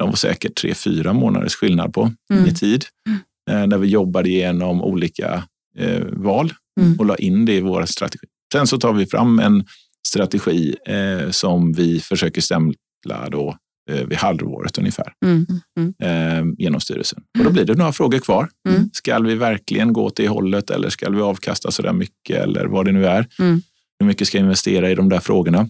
De 0.00 0.08
var 0.08 0.16
säkert 0.16 0.54
tre, 0.54 0.74
fyra 0.74 1.12
månaders 1.12 1.54
skillnad 1.54 1.94
på 1.94 2.12
mm. 2.32 2.46
i 2.46 2.54
tid. 2.54 2.84
Mm. 3.08 3.68
När 3.68 3.78
vi 3.78 3.88
jobbade 3.88 4.28
igenom 4.28 4.82
olika 4.82 5.44
eh, 5.78 6.04
val 6.12 6.52
mm. 6.80 6.98
och 6.98 7.06
la 7.06 7.16
in 7.16 7.44
det 7.44 7.54
i 7.54 7.60
våra 7.60 7.86
strategi. 7.86 8.26
Sen 8.52 8.66
så 8.66 8.78
tar 8.78 8.92
vi 8.92 9.06
fram 9.06 9.38
en 9.38 9.64
strategi 10.08 10.76
eh, 10.86 11.30
som 11.30 11.72
vi 11.72 12.00
försöker 12.00 12.40
stämpla 12.40 13.28
då, 13.30 13.56
eh, 13.90 14.06
vid 14.06 14.18
halvåret 14.18 14.78
ungefär 14.78 15.12
mm. 15.24 15.46
Mm. 15.78 15.94
Eh, 15.98 16.54
genom 16.58 16.80
styrelsen. 16.80 17.22
Och 17.38 17.44
då 17.44 17.50
blir 17.50 17.64
det 17.64 17.74
några 17.74 17.92
frågor 17.92 18.18
kvar. 18.18 18.48
Mm. 18.68 18.90
Ska 18.92 19.18
vi 19.18 19.34
verkligen 19.34 19.92
gå 19.92 20.10
till 20.10 20.28
hållet 20.28 20.70
eller 20.70 20.90
ska 20.90 21.10
vi 21.10 21.20
avkasta 21.20 21.70
så 21.70 21.82
där 21.82 21.92
mycket 21.92 22.42
eller 22.42 22.66
vad 22.66 22.84
det 22.84 22.92
nu 22.92 23.06
är? 23.06 23.26
Hur 23.98 24.06
mycket 24.06 24.28
ska 24.28 24.38
jag 24.38 24.44
investera 24.44 24.90
i 24.90 24.94
de 24.94 25.08
där 25.08 25.20
frågorna? 25.20 25.68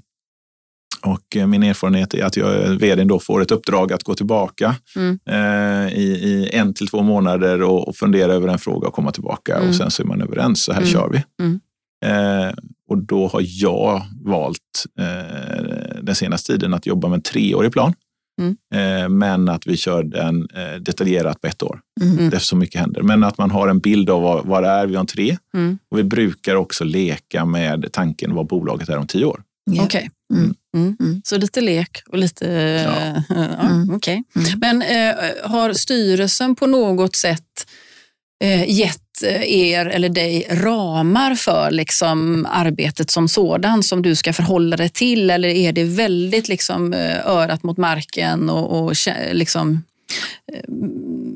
Och 1.02 1.36
eh, 1.36 1.46
min 1.46 1.62
erfarenhet 1.62 2.14
är 2.14 2.24
att 2.24 2.36
jag, 2.36 2.78
vdn 2.78 3.08
då 3.08 3.20
får 3.20 3.42
ett 3.42 3.50
uppdrag 3.50 3.92
att 3.92 4.02
gå 4.02 4.14
tillbaka 4.14 4.74
mm. 4.96 5.18
eh, 5.30 5.94
i, 5.98 6.04
i, 6.04 6.50
en 6.52 6.74
till 6.74 6.88
två 6.88 7.02
månader 7.02 7.62
och, 7.62 7.88
och, 7.88 7.96
fundera 7.96 8.32
över 8.32 8.48
en 8.48 8.58
fråga 8.58 8.88
och 8.88 8.94
komma 8.94 9.12
tillbaka 9.12 9.56
mm. 9.56 9.68
och 9.68 9.74
sen 9.74 9.90
så 9.90 10.02
är 10.02 10.06
man 10.06 10.22
överens. 10.22 10.62
Så 10.62 10.72
här 10.72 10.80
mm. 10.80 10.92
kör 10.92 11.08
vi. 11.08 11.44
Mm. 11.44 11.60
Eh, 12.04 12.54
och 12.88 12.98
då 12.98 13.28
har 13.28 13.42
jag 13.44 14.02
valt 14.24 14.58
eh, 15.00 16.02
den 16.02 16.14
senaste 16.14 16.52
tiden 16.52 16.74
att 16.74 16.86
jobba 16.86 17.08
med 17.08 17.16
en 17.16 17.22
treårig 17.22 17.72
plan. 17.72 17.94
Mm. 18.40 18.56
Eh, 18.74 19.08
men 19.08 19.48
att 19.48 19.66
vi 19.66 19.76
kör 19.76 20.02
den 20.02 20.48
eh, 20.54 20.80
detaljerat 20.80 21.40
på 21.40 21.46
ett 21.46 21.62
år. 21.62 21.80
Mm. 22.02 22.30
Det 22.30 22.36
är 22.36 22.40
så 22.40 22.56
mycket 22.56 22.80
händer. 22.80 23.02
Men 23.02 23.24
att 23.24 23.38
man 23.38 23.50
har 23.50 23.68
en 23.68 23.78
bild 23.78 24.10
av 24.10 24.22
vad, 24.22 24.46
vad 24.46 24.62
det 24.62 24.68
är 24.68 24.86
vi 24.86 24.96
har 24.96 25.04
tre. 25.04 25.36
Mm. 25.54 25.78
Och 25.90 25.98
vi 25.98 26.04
brukar 26.04 26.54
också 26.54 26.84
leka 26.84 27.44
med 27.44 27.88
tanken 27.92 28.34
vad 28.34 28.46
bolaget 28.46 28.88
är 28.88 28.98
om 28.98 29.06
tio 29.06 29.24
år. 29.24 29.42
Yeah. 29.70 29.86
Okay. 29.86 30.08
Mm. 30.76 30.96
Mm. 31.00 31.22
Så 31.24 31.36
lite 31.36 31.60
lek 31.60 32.02
och 32.08 32.18
lite... 32.18 32.46
Ja. 32.86 33.22
ja 33.28 33.66
mm. 33.66 33.94
okay. 33.94 34.22
Mm. 34.36 34.60
Men 34.60 34.82
eh, 34.82 35.50
har 35.50 35.72
styrelsen 35.72 36.54
på 36.54 36.66
något 36.66 37.16
sätt 37.16 37.66
eh, 38.44 38.70
gett 38.70 39.02
er 39.42 39.86
eller 39.86 40.08
dig 40.08 40.46
ramar 40.50 41.34
för 41.34 41.70
liksom, 41.70 42.46
arbetet 42.50 43.10
som 43.10 43.28
sådant 43.28 43.86
som 43.86 44.02
du 44.02 44.14
ska 44.14 44.32
förhålla 44.32 44.76
dig 44.76 44.88
till? 44.88 45.30
Eller 45.30 45.48
är 45.48 45.72
det 45.72 45.84
väldigt 45.84 46.48
liksom, 46.48 46.92
eh, 46.92 47.26
örat 47.26 47.62
mot 47.62 47.76
marken 47.76 48.50
och, 48.50 48.84
och 48.84 48.94
liksom, 49.32 49.82
Eh, 50.52 50.62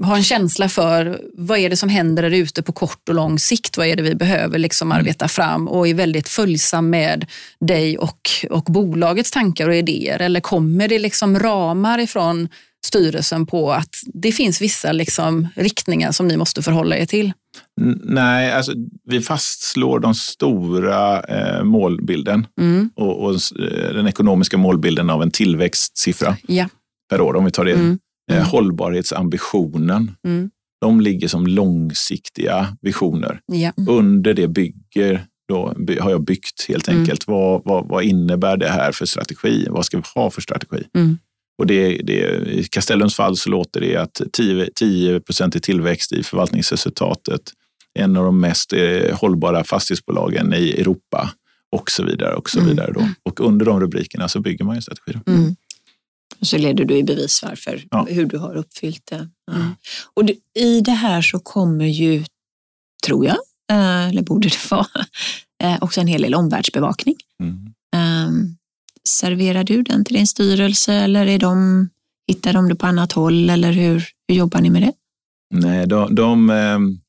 ha 0.03 0.17
en 0.17 0.23
känsla 0.23 0.69
för 0.69 1.21
vad 1.35 1.59
är 1.59 1.71
det 1.71 1.77
som 1.77 1.89
händer 1.89 2.23
där 2.23 2.31
ute 2.31 2.63
på 2.63 2.73
kort 2.73 3.09
och 3.09 3.15
lång 3.15 3.39
sikt? 3.39 3.77
Vad 3.77 3.87
är 3.87 3.97
det 3.97 4.03
vi 4.03 4.15
behöver 4.15 4.59
liksom 4.59 4.93
mm. 4.93 4.99
arbeta 4.99 5.29
fram 5.29 5.69
och 5.69 5.89
är 5.89 5.95
väldigt 5.95 6.29
följsam 6.29 6.91
med 6.91 7.27
dig 7.61 7.99
och, 7.99 8.31
och 8.51 8.65
bolagets 8.65 9.31
tankar 9.31 9.69
och 9.69 9.75
idéer? 9.75 10.21
Eller 10.21 10.41
kommer 10.41 10.89
det 10.89 10.99
liksom 10.99 11.39
ramar 11.39 11.99
ifrån 11.99 12.49
styrelsen 12.87 13.47
på 13.47 13.73
att 13.73 13.95
det 14.15 14.33
finns 14.33 14.61
vissa 14.61 14.93
liksom 14.93 15.49
riktningar 15.57 16.13
som 16.13 16.29
ni 16.29 16.37
måste 16.37 16.63
förhålla 16.63 16.97
er 16.97 17.07
till? 17.07 17.33
Nej, 18.03 18.53
alltså, 18.53 18.73
vi 19.05 19.21
fastslår 19.21 20.01
de 20.01 20.15
stora 20.15 21.21
eh, 21.21 21.65
målbilden 21.65 22.47
mm. 22.61 22.91
och, 22.97 23.25
och, 23.25 23.35
eh, 23.35 23.95
den 23.95 24.07
ekonomiska 24.07 24.59
målbilden 24.59 25.11
av 25.11 25.23
en 25.23 25.31
tillväxtsiffra 25.31 26.37
ja. 26.49 26.69
per 27.11 27.21
år, 27.21 27.37
om 27.37 27.45
vi 27.45 27.51
tar 27.51 27.65
det 27.65 27.73
mm. 27.73 27.99
Eh, 28.31 28.37
mm. 28.37 28.49
hållbarhetsambitionen. 28.49 30.17
Mm. 30.27 30.51
De 30.81 31.01
ligger 31.01 31.29
som 31.29 31.47
långsiktiga 31.47 32.77
visioner. 32.81 33.41
Ja. 33.47 33.73
Under 33.89 34.35
det 34.35 34.49
bygger 34.49 35.27
då 35.49 35.75
har 36.01 36.11
jag 36.11 36.25
byggt 36.25 36.67
helt 36.69 36.89
mm. 36.89 37.01
enkelt. 37.01 37.29
Mm. 37.29 37.41
Vad, 37.41 37.63
vad, 37.65 37.89
vad, 37.89 38.05
innebär 38.05 38.57
det 38.57 38.69
här 38.69 38.93
för 38.93 39.07
strategi? 39.07 39.67
Vad 39.71 39.87
ska 39.87 39.97
vi 39.97 40.03
ha 40.15 40.31
för 40.31 40.41
strategi? 40.41 40.85
Mm. 40.95 41.19
Och 41.59 41.67
det, 41.67 41.97
det, 41.97 42.13
I 42.51 42.65
Castellums 42.65 43.15
fall 43.15 43.37
så 43.37 43.51
låter 43.51 43.81
det 43.81 43.97
att 43.97 44.21
10, 44.79 45.21
procent 45.21 45.57
i 45.57 45.61
tillväxt 45.61 46.13
i 46.13 46.23
förvaltningsresultatet, 46.23 47.41
en 47.99 48.17
av 48.17 48.25
de 48.25 48.41
mest 48.41 48.73
eh, 48.73 49.19
hållbara 49.19 49.65
fastighetsbolagen 49.65 50.55
i 50.55 50.71
Europa 50.71 51.31
och 51.73 51.91
så 51.91 52.05
vidare. 52.05 52.35
Och 52.35 52.51
så 52.51 52.59
mm. 52.59 52.71
vidare 52.71 52.93
då. 52.93 53.09
Och 53.23 53.41
under 53.41 53.67
de 53.67 53.81
rubrikerna 53.81 54.29
så 54.29 54.41
bygger 54.41 54.65
man 54.65 54.77
en 54.77 54.83
strategi. 54.83 55.19
Mm. 55.27 55.57
Och 56.41 56.47
så 56.47 56.59
leder 56.59 56.85
du 56.85 56.97
i 56.97 57.05
bevis 57.05 57.43
varför, 57.43 57.85
ja. 57.91 58.07
hur 58.11 58.27
du 58.27 58.39
har 58.39 58.55
uppfyllt 58.55 59.07
det. 59.07 59.29
Ja. 59.47 59.55
Mm. 59.55 59.75
Och 60.15 60.25
det, 60.25 60.35
i 60.59 60.81
det 60.81 60.93
här 60.93 61.23
så 61.23 61.39
kommer 61.39 61.87
ju, 61.87 62.25
tror 63.07 63.27
jag, 63.27 63.37
eh, 63.73 64.09
eller 64.09 64.23
borde 64.23 64.49
det 64.49 64.71
vara, 64.71 64.87
eh, 65.63 65.79
också 65.81 66.01
en 66.01 66.07
hel 66.07 66.23
del 66.23 66.35
omvärldsbevakning. 66.35 67.17
Mm. 67.43 67.75
Um, 67.97 68.57
serverar 69.09 69.65
du 69.65 69.83
den 69.83 70.05
till 70.05 70.17
din 70.17 70.27
styrelse 70.27 70.95
eller 70.95 71.27
är 71.27 71.39
de, 71.39 71.89
hittar 72.29 72.53
de 72.53 72.69
det 72.69 72.75
på 72.75 72.87
annat 72.87 73.13
håll 73.13 73.51
eller 73.51 73.73
hur, 73.73 74.05
hur 74.29 74.35
jobbar 74.35 74.61
ni 74.61 74.71
med 74.71 74.83
det? 74.83 74.93
Nej, 75.55 75.87
de, 75.87 76.15
de, 76.15 76.51
ehm, 76.51 77.01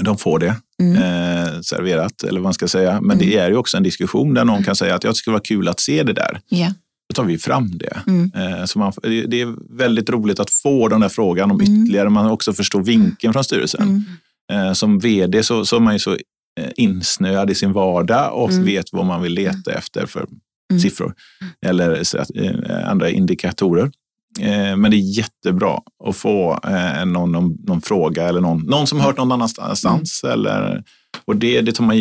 de 0.00 0.18
får 0.18 0.38
det 0.38 0.56
mm. 0.82 0.96
eh, 0.96 1.60
serverat, 1.60 2.22
eller 2.22 2.40
vad 2.40 2.42
man 2.42 2.54
ska 2.54 2.68
säga. 2.68 3.00
Men 3.00 3.16
mm. 3.16 3.18
det 3.18 3.36
är 3.36 3.50
ju 3.50 3.56
också 3.56 3.76
en 3.76 3.82
diskussion 3.82 4.34
där 4.34 4.44
någon 4.44 4.62
kan 4.62 4.76
säga 4.76 4.94
att 4.94 5.04
jag 5.04 5.16
skulle 5.16 5.32
vara 5.32 5.42
kul 5.42 5.68
att 5.68 5.80
se 5.80 6.02
det 6.02 6.12
där. 6.12 6.40
Yeah. 6.50 6.72
Då 7.08 7.14
tar 7.14 7.24
vi 7.24 7.38
fram 7.38 7.78
det. 7.78 8.02
Mm. 8.06 8.32
Eh, 8.34 8.64
så 8.64 8.78
man, 8.78 8.92
det 9.02 9.40
är 9.40 9.76
väldigt 9.76 10.10
roligt 10.10 10.40
att 10.40 10.50
få 10.50 10.88
den 10.88 11.00
där 11.00 11.08
frågan 11.08 11.50
om 11.50 11.60
mm. 11.60 11.82
ytterligare. 11.82 12.08
Man 12.08 12.30
också 12.30 12.52
förstår 12.52 12.82
vinkeln 12.82 13.32
från 13.32 13.44
styrelsen. 13.44 14.04
Mm. 14.52 14.68
Eh, 14.68 14.72
som 14.72 14.98
vd 14.98 15.42
så, 15.42 15.64
så 15.64 15.76
är 15.76 15.80
man 15.80 15.92
ju 15.92 15.98
så 15.98 16.12
eh, 16.60 16.70
insnöad 16.76 17.50
i 17.50 17.54
sin 17.54 17.72
vardag 17.72 18.34
och 18.34 18.50
Mm. 18.50 18.64
vet 18.64 18.92
vad 18.92 19.06
man 19.06 19.22
vill 19.22 19.32
leta 19.32 19.72
efter 19.72 20.06
för 20.06 20.26
siffror 20.82 21.14
eller 21.66 22.02
andra 22.84 23.10
indikatorer. 23.10 23.90
Men 24.76 24.90
det 24.90 24.96
är 24.96 25.18
jättebra 25.18 25.80
att 26.04 26.16
få 26.16 26.58
någon, 27.06 27.32
någon, 27.32 27.56
någon 27.66 27.80
fråga 27.80 28.28
eller 28.28 28.40
någon, 28.40 28.60
någon 28.60 28.86
som 28.86 29.00
hört 29.00 29.16
någon 29.16 29.32
annanstans. 29.32 30.24
Eller, 30.24 30.84
och 31.24 31.36
det, 31.36 31.60
det 31.60 31.72
tar 31.72 31.84
man 31.84 31.96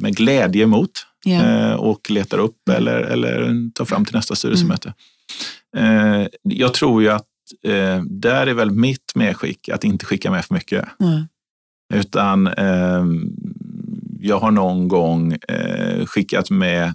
med 0.00 0.16
glädje 0.16 0.62
emot 0.62 0.90
Eh, 1.70 1.74
och 1.74 2.10
letar 2.10 2.38
upp 2.38 2.68
eller, 2.68 3.00
eller 3.00 3.70
tar 3.74 3.84
fram 3.84 4.04
till 4.04 4.14
nästa 4.14 4.34
styrelsemöte. 4.34 4.94
Eh, 5.76 6.26
Jag 6.42 6.74
tror 6.74 7.02
ju 7.02 7.08
att 7.08 7.26
eh, 7.66 8.02
där 8.02 8.46
är 8.46 8.54
väl 8.54 8.70
mitt 8.70 9.12
medskick 9.14 9.68
att 9.68 9.84
inte 9.84 10.06
skicka 10.06 10.30
med 10.30 10.44
för 10.44 10.54
mycket. 10.54 10.84
Ja. 10.98 11.26
Utan 11.94 12.46
eh, 12.46 13.04
jag 14.20 14.38
har 14.40 14.50
någon 14.50 14.88
gång 14.88 15.32
eh, 15.32 16.06
skickat 16.06 16.50
med 16.50 16.92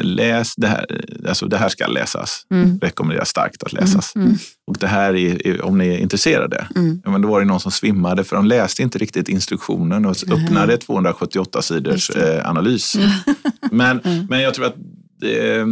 läs 0.00 0.54
det 0.56 0.66
här, 0.66 0.86
alltså 1.28 1.46
det 1.46 1.56
här 1.56 1.68
ska 1.68 1.86
läsas. 1.86 2.46
Mm. 2.50 2.78
Rekommenderar 2.78 3.24
starkt 3.24 3.62
att 3.62 3.72
läsas. 3.72 4.16
Mm. 4.16 4.34
Och 4.66 4.76
det 4.78 4.86
här 4.86 5.16
är, 5.16 5.64
om 5.64 5.78
ni 5.78 5.88
är 5.88 5.98
intresserade. 5.98 6.68
Mm. 6.76 7.00
Ja, 7.04 7.10
men 7.10 7.22
då 7.22 7.28
var 7.28 7.40
det 7.40 7.46
någon 7.46 7.60
som 7.60 7.72
svimmade 7.72 8.24
för 8.24 8.36
de 8.36 8.46
läste 8.46 8.82
inte 8.82 8.98
riktigt 8.98 9.28
instruktionen 9.28 10.06
och 10.06 10.16
öppnade 10.32 10.76
278 10.76 11.62
sidors 11.62 12.10
eh, 12.10 12.48
analys. 12.48 12.96
Men, 13.70 14.00
men 14.30 14.40
jag 14.40 14.54
tror 14.54 14.66
att 14.66 14.76
det, 15.20 15.66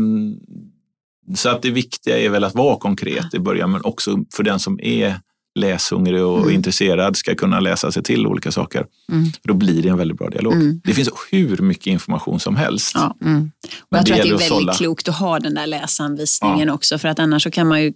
så 1.34 1.48
att 1.48 1.62
det 1.62 1.70
viktiga 1.70 2.18
är 2.18 2.28
väl 2.28 2.44
att 2.44 2.54
vara 2.54 2.76
konkret 2.76 3.34
i 3.34 3.38
början 3.38 3.70
men 3.70 3.84
också 3.84 4.18
för 4.34 4.42
den 4.42 4.58
som 4.58 4.80
är 4.82 5.20
läshungrig 5.56 6.22
och 6.24 6.38
Mm. 6.38 6.50
intresserad 6.54 7.16
ska 7.16 7.34
kunna 7.34 7.60
läsa 7.60 7.92
sig 7.92 8.02
till 8.02 8.26
olika 8.26 8.52
saker. 8.52 8.86
Mm. 9.12 9.24
För 9.24 9.48
då 9.48 9.54
blir 9.54 9.82
det 9.82 9.88
en 9.88 9.98
väldigt 9.98 10.18
bra 10.18 10.28
dialog. 10.28 10.52
Mm. 10.52 10.80
Det 10.84 10.94
finns 10.94 11.08
hur 11.30 11.56
mycket 11.58 11.86
information 11.86 12.40
som 12.40 12.56
helst. 12.56 12.92
Ja. 12.94 13.16
Mm. 13.22 13.50
Och 13.90 13.96
jag 13.98 14.06
tror 14.06 14.16
att 14.16 14.22
det 14.22 14.28
är 14.28 14.32
väldigt 14.32 14.48
sålla. 14.48 14.74
klokt 14.74 15.08
att 15.08 15.16
ha 15.18 15.38
den 15.38 15.54
där 15.54 15.66
läsanvisningen 15.66 16.70
också 16.70 16.98
för 16.98 17.08
att 17.08 17.18
annars 17.18 17.42
så 17.42 17.50
kan 17.50 17.68
man 17.68 17.82
ju 17.82 17.92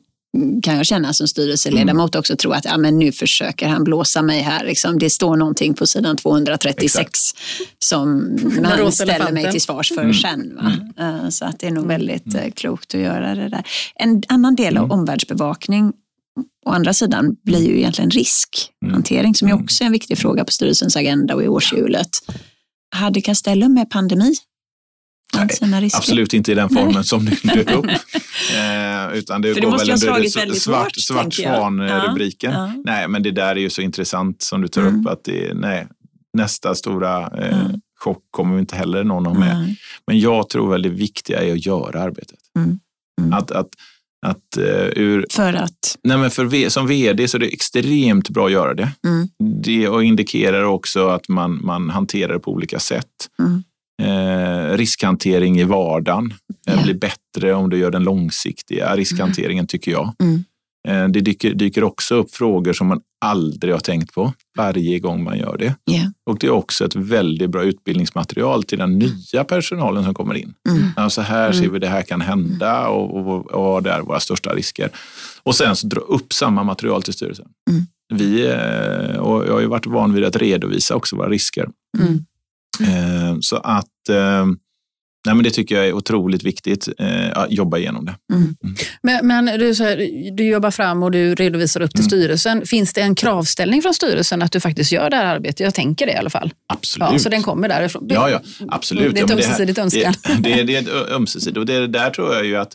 kan 0.62 0.76
jag 0.76 0.86
känna 0.86 1.12
som 1.12 1.28
styrelseledamot 1.28 2.14
Mm. 2.14 2.18
också 2.20 2.36
tro 2.36 2.50
att 2.52 2.64
ja, 2.64 2.78
men 2.78 2.98
nu 2.98 3.12
försöker 3.12 3.68
han 3.68 3.84
blåsa 3.84 4.22
mig 4.22 4.40
här. 4.40 4.64
Liksom. 4.64 4.98
Det 4.98 5.10
står 5.10 5.36
någonting 5.36 5.74
på 5.74 5.86
sidan 5.86 6.16
236 6.16 7.30
som 7.78 8.36
Den 8.54 8.64
han 8.64 8.92
ställer 8.92 9.32
mig 9.32 9.50
till 9.52 9.60
svars 9.60 9.88
för 9.94 10.02
Mm. 10.02 10.14
sen. 10.14 10.58
Va? 10.62 10.72
Eh, 11.04 11.28
Så 11.28 11.44
att 11.44 11.58
det 11.60 11.66
är 11.66 11.70
nog 11.70 11.86
väldigt 11.86 12.34
eh, 12.34 12.50
klokt 12.56 12.94
att 12.94 13.00
göra 13.00 13.34
det 13.34 13.48
där. 13.48 13.62
En 13.94 14.22
annan 14.28 14.56
del 14.56 14.76
Mm. 14.76 14.82
av 14.82 14.92
omvärldsbevakning 14.92 15.92
å 16.66 16.70
andra 16.70 16.92
sidan 16.92 17.36
blir 17.44 17.68
ju 17.68 17.78
egentligen 17.78 18.10
riskhantering 18.10 19.34
som 19.34 19.48
är 19.48 19.52
Mm. 19.52 19.64
också 19.64 19.84
en 19.84 19.92
viktig 19.92 20.18
fråga 20.18 20.44
på 20.44 20.52
styrelsens 20.52 20.96
agenda 20.96 21.34
och 21.34 21.42
i 21.42 21.48
årshjulet. 21.48 22.08
Hade 22.94 23.20
Castellum 23.20 23.74
med 23.74 23.90
pandemi? 23.90 24.34
Nej? 25.62 25.90
Absolut 25.94 26.34
inte 26.34 26.52
i 26.52 26.54
den 26.54 26.68
formen 26.68 27.04
som 27.04 27.24
du 27.24 27.36
dök 27.42 27.70
upp. 27.70 27.86
Eh, 28.56 29.18
utan 29.18 29.42
det 29.42 29.54
För 29.54 29.60
det 29.60 29.66
går 29.66 29.70
måste 29.72 29.90
väl 29.90 30.00
ju 30.24 30.40
under 30.40 30.46
det 30.46 30.54
svart, 30.60 30.96
svart 30.96 31.34
svan-rubriken. 31.34 32.52
Ja, 32.52 32.72
ja. 32.76 32.82
Nej, 32.84 33.08
men 33.08 33.22
det 33.22 33.30
där 33.30 33.48
är 33.56 33.60
ju 33.60 33.70
så 33.70 33.82
intressant 33.82 34.42
som 34.42 34.60
du 34.62 34.68
tar 34.68 34.80
Mm. 34.82 35.00
upp. 35.00 35.06
att 35.06 35.24
det, 35.24 35.54
nej, 35.54 35.86
Nästa 36.32 36.74
stora 36.74 37.20
eh, 37.26 37.60
Mm. 37.60 37.80
chock 38.00 38.22
kommer 38.30 38.54
vi 38.54 38.60
inte 38.60 38.76
heller 38.76 39.04
någon 39.04 39.26
ha 39.26 39.34
med. 39.34 39.56
Nej. 39.58 39.76
Men 40.06 40.20
jag 40.20 40.48
tror 40.48 40.70
väl 40.70 40.82
det 40.82 40.88
viktiga 40.88 41.42
är 41.42 41.52
att 41.52 41.66
göra 41.66 42.02
arbetet. 42.02 42.38
Mm. 42.56 42.78
Mm. 43.20 43.32
Att, 43.32 43.50
att, 43.50 43.68
att 44.26 44.58
uh, 44.58 44.64
ur, 44.96 45.26
För 45.30 45.52
att... 45.54 45.98
nej 46.04 46.18
men 46.18 46.30
för, 46.30 46.68
som 46.68 46.86
vd 46.86 47.28
så 47.28 47.36
är 47.36 47.38
det 47.38 47.52
extremt 47.52 48.28
bra 48.30 48.46
att 48.46 48.52
göra 48.52 48.74
det. 48.74 48.92
Mm. 49.04 49.28
Det 49.62 49.88
och 49.88 50.04
indikerar 50.04 50.62
också 50.62 51.08
att 51.08 51.28
man, 51.28 51.60
man 51.64 51.90
hanterar 51.90 52.32
det 52.32 52.38
på 52.38 52.52
olika 52.52 52.78
sätt. 52.78 53.06
Mm. 53.38 53.62
Eh, 54.02 54.76
riskhantering 54.76 55.60
i 55.60 55.64
vardagen 55.64 56.34
Ja. 56.66 56.82
blir 56.82 56.94
bättre 56.94 57.54
om 57.54 57.70
du 57.70 57.78
gör 57.78 57.90
den 57.90 58.02
långsiktiga 58.02 58.96
riskhanteringen 58.96 59.66
tycker 59.66 59.92
jag. 59.92 60.14
Mm. 60.22 60.44
Eh, 60.88 61.08
det 61.08 61.20
dyker, 61.20 61.54
dyker 61.54 61.84
också 61.84 62.14
upp 62.14 62.30
frågor 62.34 62.72
som 62.72 62.86
man 62.86 63.00
aldrig 63.24 63.74
har 63.74 63.80
tänkt 63.80 64.14
på 64.14 64.32
varje 64.58 64.98
gång 64.98 65.24
man 65.24 65.38
gör 65.38 65.56
det. 65.58 65.74
Ja. 65.84 66.02
Och 66.30 66.38
det 66.38 66.46
är 66.46 66.50
också 66.50 66.84
ett 66.84 66.94
väldigt 66.94 67.50
bra 67.50 67.62
utbildningsmaterial 67.62 68.62
till 68.64 68.78
den 68.78 68.98
nya 68.98 69.44
personalen 69.48 70.04
som 70.04 70.14
kommer 70.14 70.34
in. 70.34 70.54
Mm. 70.68 70.82
Alltså 70.96 71.20
här 71.20 71.46
Mm. 71.50 71.62
ser 71.62 71.68
vi 71.68 71.78
det 71.78 71.88
här 71.88 72.02
kan 72.02 72.20
hända 72.20 72.88
och, 72.88 73.16
och, 73.16 73.50
och 73.50 73.62
vad 73.62 73.86
är 73.86 74.00
våra 74.00 74.20
största 74.20 74.54
risker. 74.54 74.90
Och 75.42 75.54
sen 75.54 75.76
så 75.76 75.86
dra 75.86 76.00
upp 76.00 76.32
samma 76.32 76.62
material 76.62 77.02
till 77.02 77.12
styrelsen. 77.14 77.46
Mm. 77.70 77.82
Vi, 78.14 78.46
eh, 78.46 79.16
och 79.16 79.46
jag 79.46 79.52
har 79.52 79.60
ju 79.60 79.66
varit 79.66 79.86
van 79.86 80.14
vid 80.14 80.24
att 80.24 80.36
redovisa 80.36 80.94
också 80.94 81.16
våra 81.16 81.28
risker. 81.28 81.68
Mm. 81.98 82.24
Eh, 82.80 83.36
Så 83.40 83.56
att 83.56 83.86
nej 85.26 85.34
men 85.34 85.44
det 85.44 85.50
tycker 85.50 85.74
jag 85.74 85.86
är 85.86 85.92
otroligt 85.92 86.42
viktigt, 86.42 86.88
eh, 86.98 87.30
att 87.38 87.52
jobba 87.52 87.78
igenom 87.78 88.04
det. 88.04 88.14
Men, 89.02 89.26
men 89.26 89.44
du, 89.58 89.74
här, 89.74 89.96
du 90.36 90.44
jobbar 90.44 90.70
fram 90.70 91.02
och 91.02 91.10
du 91.10 91.34
redovisar 91.34 91.80
upp 91.80 91.90
till 91.90 92.00
Mm. 92.00 92.08
styrelsen. 92.10 92.66
Finns 92.66 92.92
det 92.92 93.00
en 93.00 93.14
kravställning 93.14 93.82
från 93.82 93.94
styrelsen 93.94 94.42
att 94.42 94.52
du 94.52 94.60
faktiskt 94.60 94.92
gör 94.92 95.10
det 95.10 95.16
här 95.16 95.24
arbetet? 95.24 95.60
Jag 95.60 95.74
tänker 95.74 96.06
det 96.06 96.12
i 96.12 96.16
alla 96.16 96.30
fall. 96.30 96.52
Absolut. 96.72 97.08
Ja, 97.12 97.18
så 97.18 97.28
den 97.28 97.42
kommer 97.42 97.68
därifrån. 97.68 98.06
Ja, 98.08 98.30
ja, 98.30 98.40
absolut. 98.68 99.14
Det 99.14 99.20
är 99.20 99.20
Ja, 99.20 99.24
ett 99.24 99.30
ömsesidigt 99.46 99.78
önskan. 99.78 100.14
Det, 100.38 100.54
det, 100.56 100.62
det 100.62 100.76
är 100.76 100.80
ett 100.82 101.10
ömsesidigt 101.10 101.58
och 101.58 101.66
det 101.66 101.86
där 101.86 102.10
tror 102.10 102.34
jag 102.34 102.46
ju 102.46 102.56
att 102.56 102.72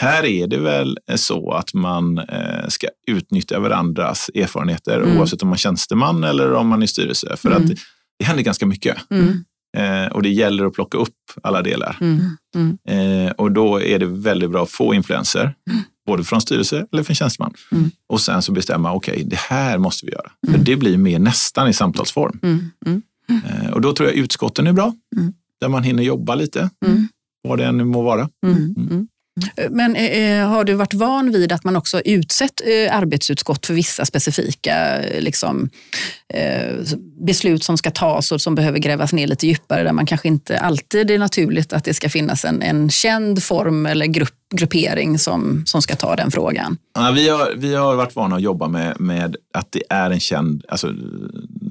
här 0.00 0.24
är 0.24 0.46
det 0.46 0.58
väl 0.58 0.98
så 1.16 1.50
att 1.52 1.74
man 1.74 2.18
eh, 2.18 2.68
ska 2.68 2.86
utnyttja 3.10 3.60
varandras 3.60 4.30
erfarenheter 4.34 4.96
Mm. 5.00 5.18
oavsett 5.18 5.42
om 5.42 5.48
man 5.48 5.54
är 5.54 5.58
tjänsteman 5.58 6.24
eller 6.24 6.52
om 6.52 6.68
man 6.68 6.82
är 6.82 6.86
styrelse. 6.86 7.36
För 7.36 7.48
Mm. 7.50 7.62
att 7.62 7.68
det, 7.68 7.76
det 8.18 8.24
händer 8.24 8.42
ganska 8.42 8.66
mycket 8.66 8.96
Mm. 9.10 9.44
Eh, 9.76 10.06
och 10.12 10.22
det 10.22 10.28
gäller 10.28 10.64
att 10.64 10.72
plocka 10.74 10.98
upp 10.98 11.14
alla 11.42 11.62
delar. 11.62 11.96
Mm. 12.00 12.20
Mm. 12.54 12.78
Eh, 13.26 13.32
och 13.32 13.52
då 13.52 13.80
är 13.82 13.98
det 13.98 14.06
väldigt 14.06 14.50
bra 14.50 14.62
att 14.62 14.70
få 14.70 14.94
influenser, 14.94 15.54
både 16.06 16.24
från 16.24 16.40
styrelse 16.40 16.86
eller 16.92 17.02
från 17.02 17.14
tjänsteman. 17.16 17.54
Mm. 17.72 17.90
Och 18.08 18.20
sen 18.20 18.42
så 18.42 18.52
bestämma, 18.52 18.92
okej, 18.92 19.22
det 19.26 19.38
här 19.38 19.78
måste 19.78 20.06
vi 20.06 20.12
göra. 20.12 20.30
Mm. 20.46 20.58
För 20.58 20.64
det 20.66 20.76
blir 20.76 20.96
mer 20.96 21.18
nästan 21.18 21.68
i 21.68 21.72
samtalsform. 21.72 22.38
Mm. 22.42 22.70
Mm. 22.86 23.02
Eh, 23.44 23.70
och 23.70 23.80
då 23.80 23.92
tror 23.92 24.08
jag 24.08 24.16
utskotten 24.18 24.66
är 24.66 24.72
bra, 24.72 24.94
Mm. 25.16 25.32
där 25.60 25.68
man 25.68 25.82
hinner 25.82 26.02
jobba 26.02 26.34
lite, 26.34 26.70
Mm. 26.86 27.08
vad 27.42 27.58
det 27.58 27.64
än 27.64 27.88
må 27.88 28.02
vara. 28.02 28.28
Mm. 29.40 29.72
Men 29.74 29.96
eh, 29.96 30.40
eh, 30.40 30.48
har 30.48 30.64
du 30.64 30.74
varit 30.74 30.94
van 30.94 31.32
vid 31.32 31.52
att 31.52 31.64
man 31.64 31.76
också 31.76 32.00
utsett 32.00 32.60
eh, 32.64 32.96
arbetsutskott 32.96 33.66
för 33.66 33.74
vissa 33.74 34.04
specifika 34.04 35.02
eh, 35.02 35.20
liksom, 35.20 35.70
eh, 36.34 36.76
beslut 37.26 37.64
som 37.64 37.78
ska 37.78 37.90
tas 37.90 38.32
och 38.32 38.40
som 38.40 38.54
behöver 38.54 38.78
grävas 38.78 39.12
ner 39.12 39.26
lite 39.26 39.46
djupare 39.46 39.82
där 39.82 39.92
man 39.92 40.06
kanske 40.06 40.28
inte 40.28 40.58
alltid 40.58 41.10
är 41.10 41.18
naturligt 41.18 41.72
att 41.72 41.84
det 41.84 41.94
ska 41.94 42.08
finnas 42.08 42.44
en, 42.44 42.62
en 42.62 42.90
känd 42.90 43.42
form 43.42 43.86
eller 43.86 44.06
grupp, 44.06 44.34
gruppering 44.52 45.18
som, 45.18 45.62
som 45.66 45.82
ska 45.82 45.96
ta 45.96 46.16
den 46.16 46.30
frågan? 46.30 46.76
Ja, 46.94 47.12
vi, 47.14 47.28
har, 47.28 47.52
vi 47.56 47.74
har 47.74 47.94
varit 47.96 48.16
vana 48.16 48.36
att 48.36 48.42
jobba 48.42 48.68
med, 48.68 49.00
med 49.00 49.36
att 49.54 49.72
det 49.72 49.82
är 49.90 50.10
en 50.10 50.20
känd, 50.20 50.64
alltså 50.68 50.94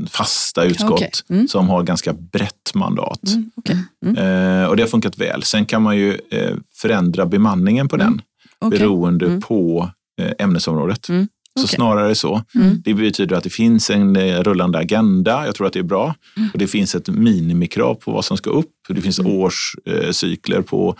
fasta 0.09 0.63
utskott 0.63 0.91
Okej. 0.91 1.11
Mm. 1.29 1.47
som 1.47 1.69
har 1.69 1.83
ganska 1.83 2.13
brett 2.13 2.71
mandat. 2.73 3.27
Mm. 3.27 3.51
okej. 3.55 3.77
Mm. 4.05 4.17
Eh, 4.61 4.65
och 4.69 4.75
det 4.77 4.83
har 4.83 4.87
funkat 4.87 5.17
väl. 5.17 5.43
Sen 5.43 5.65
kan 5.65 5.81
man 5.81 5.97
ju 5.97 6.17
eh, 6.31 6.55
förändra 6.75 7.25
bemanningen 7.25 7.87
på 7.87 7.97
den 7.97 8.21
Okej. 8.59 8.79
beroende 8.79 9.25
Mm. 9.25 9.41
på 9.41 9.89
eh, 10.21 10.31
ämnesområdet. 10.39 11.09
Mm. 11.09 11.27
Så 11.59 11.67
snarare 11.67 12.15
så. 12.15 12.41
Mm. 12.55 12.81
Det 12.85 12.93
betyder 12.93 13.35
att 13.35 13.43
det 13.43 13.49
finns 13.49 13.89
en 13.89 14.15
eh, 14.15 14.43
rullande 14.43 14.77
agenda. 14.79 15.45
Jag 15.45 15.55
tror 15.55 15.67
att 15.67 15.73
det 15.73 15.79
är 15.79 15.83
bra. 15.83 16.15
Mm. 16.37 16.49
Och 16.53 16.59
det 16.59 16.67
finns 16.67 16.95
ett 16.95 17.07
minimikrav 17.07 17.95
på 17.95 18.11
vad 18.11 18.25
som 18.25 18.37
ska 18.37 18.49
upp. 18.49 18.71
Det 18.89 19.01
finns 19.01 19.19
årscykler 19.19 20.61
på 20.61 20.95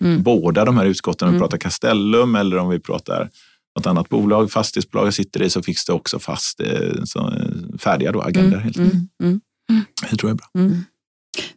Mm. 0.00 0.22
båda 0.22 0.64
de 0.64 0.76
här 0.76 0.84
utskotten. 0.86 1.28
Om 1.28 1.34
vi 1.34 1.36
Mm. 1.36 1.44
pratar 1.48 1.58
Castellum 1.58 2.34
eller 2.34 2.56
om 2.56 2.68
vi 2.68 2.80
pratar 2.80 3.30
något 3.76 3.86
annat 3.86 4.08
bolag, 4.08 4.50
fastighetsbolag 4.52 5.06
jag 5.06 5.14
sitter 5.14 5.42
i, 5.42 5.50
så 5.50 5.62
finns 5.62 5.84
det 5.84 5.92
också 5.92 6.18
fast 6.18 6.60
eh, 6.60 7.04
så, 7.04 7.18
eh, 7.30 7.78
färdiga 7.78 8.12
då, 8.12 8.20
agender. 8.20 8.58
Helt 8.58 8.78
enkelt. 8.78 8.94
Mm. 9.22 9.40
Mm. 9.70 9.84
Det 10.10 10.16
tror 10.16 10.30
jag 10.30 10.40
är 10.58 10.68
bra. 10.68 10.76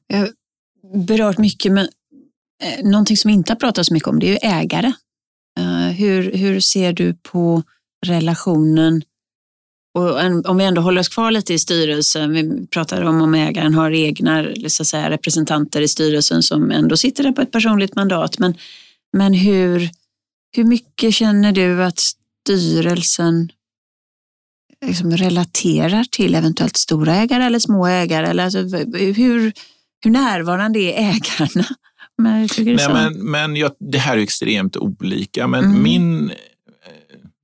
Jag 0.07 0.17
har 0.17 0.29
berört 1.05 1.37
mycket, 1.37 1.71
men 1.71 1.87
eh, 2.63 2.85
någonting 2.89 3.17
som 3.17 3.29
vi 3.29 3.33
inte 3.33 3.53
har 3.53 3.57
pratat 3.57 3.85
så 3.85 3.93
mycket 3.93 4.09
om 4.09 4.19
det 4.19 4.27
är 4.27 4.31
ju 4.31 4.59
ägare. 4.61 4.91
Hur, 5.97 6.31
hur 6.37 6.59
ser 6.59 6.93
du 6.93 7.13
på 7.13 7.63
relationen? 8.05 9.01
Och 9.93 10.21
en, 10.21 10.45
om 10.45 10.57
vi 10.57 10.63
ändå 10.63 10.81
håller 10.81 11.01
oss 11.01 11.09
kvar 11.09 11.31
lite 11.31 11.53
i 11.53 11.59
styrelsen, 11.59 12.33
vi 12.33 12.67
pratar 12.67 13.01
om 13.01 13.21
om 13.21 13.33
ägaren 13.33 13.73
har 13.73 13.91
egna 13.91 14.45
så 14.67 14.83
att 14.83 14.87
säga, 14.87 15.09
representanter 15.09 15.81
i 15.81 15.87
styrelsen 15.87 16.43
som 16.43 16.71
ändå 16.71 16.97
sitter 16.97 17.23
där 17.23 17.31
på 17.31 17.41
ett 17.41 17.51
personligt 17.51 17.95
mandat. 17.95 18.39
Men, 18.39 18.53
men 19.13 19.33
hur, 19.33 19.89
hur 20.55 20.63
mycket 20.63 21.13
känner 21.13 21.51
du 21.51 21.83
att 21.83 21.99
styrelsen 21.99 23.51
liksom 24.85 25.17
relaterar 25.17 26.03
till 26.11 26.35
eventuellt 26.35 26.77
stora 26.77 27.15
ägare 27.15 27.43
eller 27.43 27.59
små 27.59 27.87
ägare? 27.87 28.27
Eller 28.27 28.43
alltså, 28.43 28.59
hur, 28.97 29.53
hur 30.03 30.11
närvarande 30.11 30.79
är 30.79 30.93
ägarna? 30.97 31.67
Men, 32.17 32.49
Nej, 32.57 32.87
men 32.87 33.31
men 33.31 33.55
jag, 33.55 33.71
det 33.79 33.97
här 33.97 34.17
är 34.17 34.21
extremt 34.21 34.77
olika. 34.77 35.47
Men 35.47 35.63
Mm. 35.63 35.83
min 35.83 36.31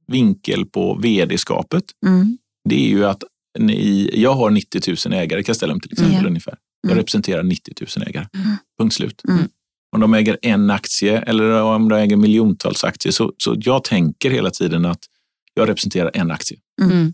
vinkel 0.07 0.65
på 0.65 0.95
vd-skapet, 1.01 1.83
Mm, 2.05 2.37
det 2.69 2.75
är 2.75 2.89
ju 2.89 3.05
att 3.05 3.23
ni, 3.59 4.09
jag 4.13 4.33
har 4.33 4.49
90 4.49 4.81
000 5.09 5.13
ägare 5.19 5.39
i 5.39 5.43
Castellum 5.43 5.79
till 5.79 5.91
exempel 5.91 6.21
Ja. 6.21 6.27
ungefär. 6.27 6.55
Jag 6.81 6.89
Mm. 6.91 6.97
representerar 6.99 7.43
90 7.43 7.73
000 7.97 8.07
ägare. 8.07 8.27
Mm. 8.33 8.55
Punkt 8.79 8.93
slut. 8.95 9.21
Mm. 9.29 9.43
Om 9.95 10.01
de 10.01 10.13
äger 10.13 10.37
en 10.41 10.69
aktie 10.71 11.19
eller 11.21 11.61
om 11.61 11.89
de 11.89 11.95
äger 11.95 12.15
miljontals 12.17 12.83
aktier 12.83 13.11
så, 13.11 13.33
så 13.37 13.55
jag 13.59 13.83
tänker 13.83 14.31
hela 14.31 14.49
tiden 14.51 14.85
att 14.85 14.99
jag 15.53 15.69
representerar 15.69 16.11
en 16.13 16.31
aktie. 16.31 16.57
Mm. 16.81 17.13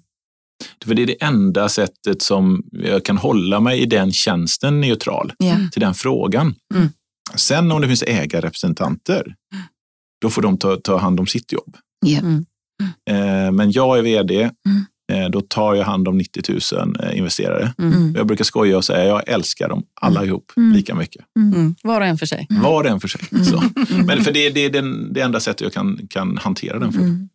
För 0.85 0.95
det 0.95 1.01
är 1.01 1.05
det 1.07 1.23
enda 1.23 1.69
sättet 1.69 2.21
som 2.21 2.63
jag 2.71 3.05
kan 3.05 3.17
hålla 3.17 3.59
mig 3.59 3.79
i 3.81 3.85
den 3.85 4.11
tjänsten 4.11 4.81
neutral 4.81 5.33
Ja. 5.37 5.55
till 5.71 5.81
den 5.81 5.93
frågan. 5.93 6.55
Mm. 6.75 6.87
Sen 7.35 7.71
om 7.71 7.81
det 7.81 7.87
finns 7.87 8.03
ägarrepresentanter, 8.03 9.35
då 10.21 10.29
får 10.29 10.41
de 10.41 10.57
ta, 10.57 10.75
ta 10.75 10.97
hand 10.97 11.19
om 11.19 11.27
sitt 11.27 11.51
jobb. 11.51 11.77
Ja. 12.05 12.19
Mm. 12.19 12.45
Eh, 13.09 13.51
men 13.51 13.71
jag 13.71 13.97
är 13.97 14.01
vd, 14.01 14.41
eh, 15.11 15.29
då 15.31 15.41
tar 15.41 15.75
jag 15.75 15.83
hand 15.85 16.07
om 16.07 16.17
90 16.17 16.43
000 16.73 16.95
eh, 17.03 17.17
investerare. 17.17 17.73
Mm. 17.79 18.15
Jag 18.15 18.27
brukar 18.27 18.43
skoja 18.43 18.77
och 18.77 18.85
säga 18.85 19.05
jag 19.05 19.29
älskar 19.29 19.69
dem 19.69 19.83
alla 20.01 20.25
ihop 20.25 20.51
Mm. 20.57 20.73
lika 20.73 20.95
mycket. 20.95 21.25
Mm. 21.39 21.75
Var 21.83 22.01
och 22.01 22.07
en 22.07 22.17
för 22.17 22.25
sig. 22.25 22.47
Var 22.49 22.83
och 22.83 22.89
en 22.89 22.99
för 22.99 23.07
sig. 23.07 23.21
Mm. 23.31 23.45
Så. 23.45 23.63
Men 24.05 24.23
för 24.23 24.31
det, 24.31 24.49
det 24.49 24.65
är 24.65 24.69
den, 24.69 25.13
det 25.13 25.21
enda 25.21 25.39
sättet 25.39 25.61
jag 25.61 25.73
kan, 25.73 25.99
kan 26.09 26.37
hantera 26.37 26.79
den 26.79 26.93
frågan. 26.93 27.29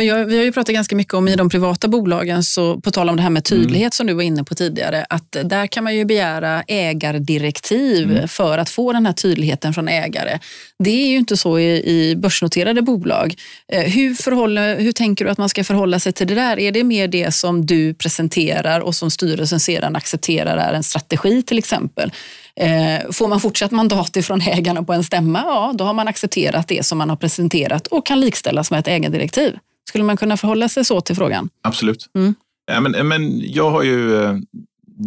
Mm. 0.00 0.06
Men 0.06 0.06
jag, 0.06 0.26
vi 0.26 0.36
har 0.36 0.44
ju 0.44 0.52
pratat 0.52 0.74
ganska 0.74 0.96
mycket 0.96 1.14
om 1.14 1.28
i 1.28 1.36
de 1.36 1.48
privata 1.48 1.88
bolagen, 1.88 2.42
så 2.42 2.80
på 2.80 2.90
tal 2.90 3.08
om 3.08 3.16
det 3.16 3.22
här 3.22 3.30
med 3.30 3.44
tydlighet 3.44 3.94
som 3.94 4.06
du 4.06 4.12
var 4.14 4.22
inne 4.22 4.44
på 4.44 4.54
tidigare, 4.54 5.06
att 5.08 5.36
där 5.44 5.66
kan 5.66 5.84
man 5.84 5.96
ju 5.96 6.04
begära 6.04 6.62
ägardirektiv 6.68 8.10
Mm. 8.10 8.28
för 8.28 8.58
att 8.58 8.70
få 8.70 8.92
den 8.92 9.06
här 9.06 9.12
tydligheten 9.12 9.74
från 9.74 9.88
ägare. 9.88 10.38
Det 10.78 10.90
är 10.90 11.06
ju 11.08 11.16
inte 11.16 11.36
så 11.36 11.58
i, 11.58 11.82
i 11.86 12.16
börsnoterade 12.16 12.82
bolag. 12.82 13.34
Eh, 13.72 13.82
Hur, 13.82 14.14
förhåller, 14.14 14.80
hur 14.80 14.92
tänker 14.92 15.24
du 15.24 15.30
att 15.30 15.38
man 15.38 15.48
ska 15.48 15.64
förhålla 15.64 15.98
sig 16.00 16.12
till 16.12 16.26
det 16.26 16.34
där? 16.34 16.58
Är 16.58 16.72
det 16.72 16.84
mer 16.84 17.08
det 17.08 17.34
som 17.34 17.66
du 17.66 17.94
presenterar 17.94 18.80
och 18.80 18.94
som 18.94 19.10
styrelsen 19.10 19.60
sedan 19.60 19.96
accepterar 19.96 20.56
är 20.56 20.72
en 20.72 20.82
strategi 20.82 21.42
till 21.42 21.58
exempel? 21.58 22.12
Eh, 22.56 23.10
Får 23.12 23.28
man 23.28 23.40
fortsatt 23.40 23.70
mandat 23.70 24.16
ifrån 24.16 24.40
ägarna 24.40 24.82
på 24.82 24.92
en 24.92 25.04
stämma, 25.04 25.42
ja 25.46 25.72
då 25.74 25.84
har 25.84 25.94
man 25.94 26.08
accepterat 26.08 26.68
det 26.68 26.86
som 26.86 26.98
man 26.98 27.08
har 27.10 27.16
presenterat 27.16 27.86
och 27.86 28.06
kan 28.06 28.20
likställas 28.20 28.70
med 28.70 28.80
ett 28.80 28.88
ägardirektiv. 28.88 29.56
Skulle 29.88 30.04
man 30.04 30.16
kunna 30.16 30.36
förhålla 30.36 30.68
sig 30.68 30.84
så 30.84 31.00
till 31.00 31.16
frågan? 31.16 31.48
Absolut. 31.62 32.06
Mm. 32.14 32.34
Ja, 32.72 32.80
men, 32.80 33.08
men 33.08 33.40
jag 33.52 33.70
har 33.70 33.82
ju, 33.82 34.22
eh, 34.22 34.36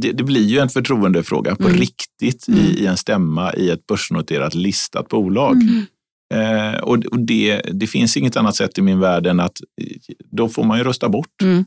det, 0.01 0.11
det 0.11 0.23
blir 0.23 0.45
ju 0.45 0.59
en 0.59 0.69
förtroendefråga 0.69 1.55
på 1.55 1.63
Mm. 1.67 1.77
riktigt 1.79 2.47
Mm. 2.47 2.59
i, 2.59 2.63
i 2.63 2.85
en 2.85 2.97
stämma 2.97 3.53
i 3.53 3.69
ett 3.69 3.87
börsnoterat 3.87 4.53
listat 4.55 5.09
bolag. 5.09 5.55
Mm. 5.61 5.85
Eh, 6.33 6.79
och 6.79 7.05
och 7.05 7.19
det, 7.19 7.61
det 7.73 7.87
finns 7.87 8.17
inget 8.17 8.37
annat 8.37 8.55
sätt 8.55 8.77
i 8.77 8.81
min 8.81 8.99
värld 8.99 9.27
än 9.27 9.39
att 9.39 9.57
eh, 9.81 9.87
då 10.31 10.49
får 10.49 10.63
man 10.63 10.77
ju 10.77 10.83
rösta 10.83 11.09
bort 11.09 11.41
Mm. 11.43 11.65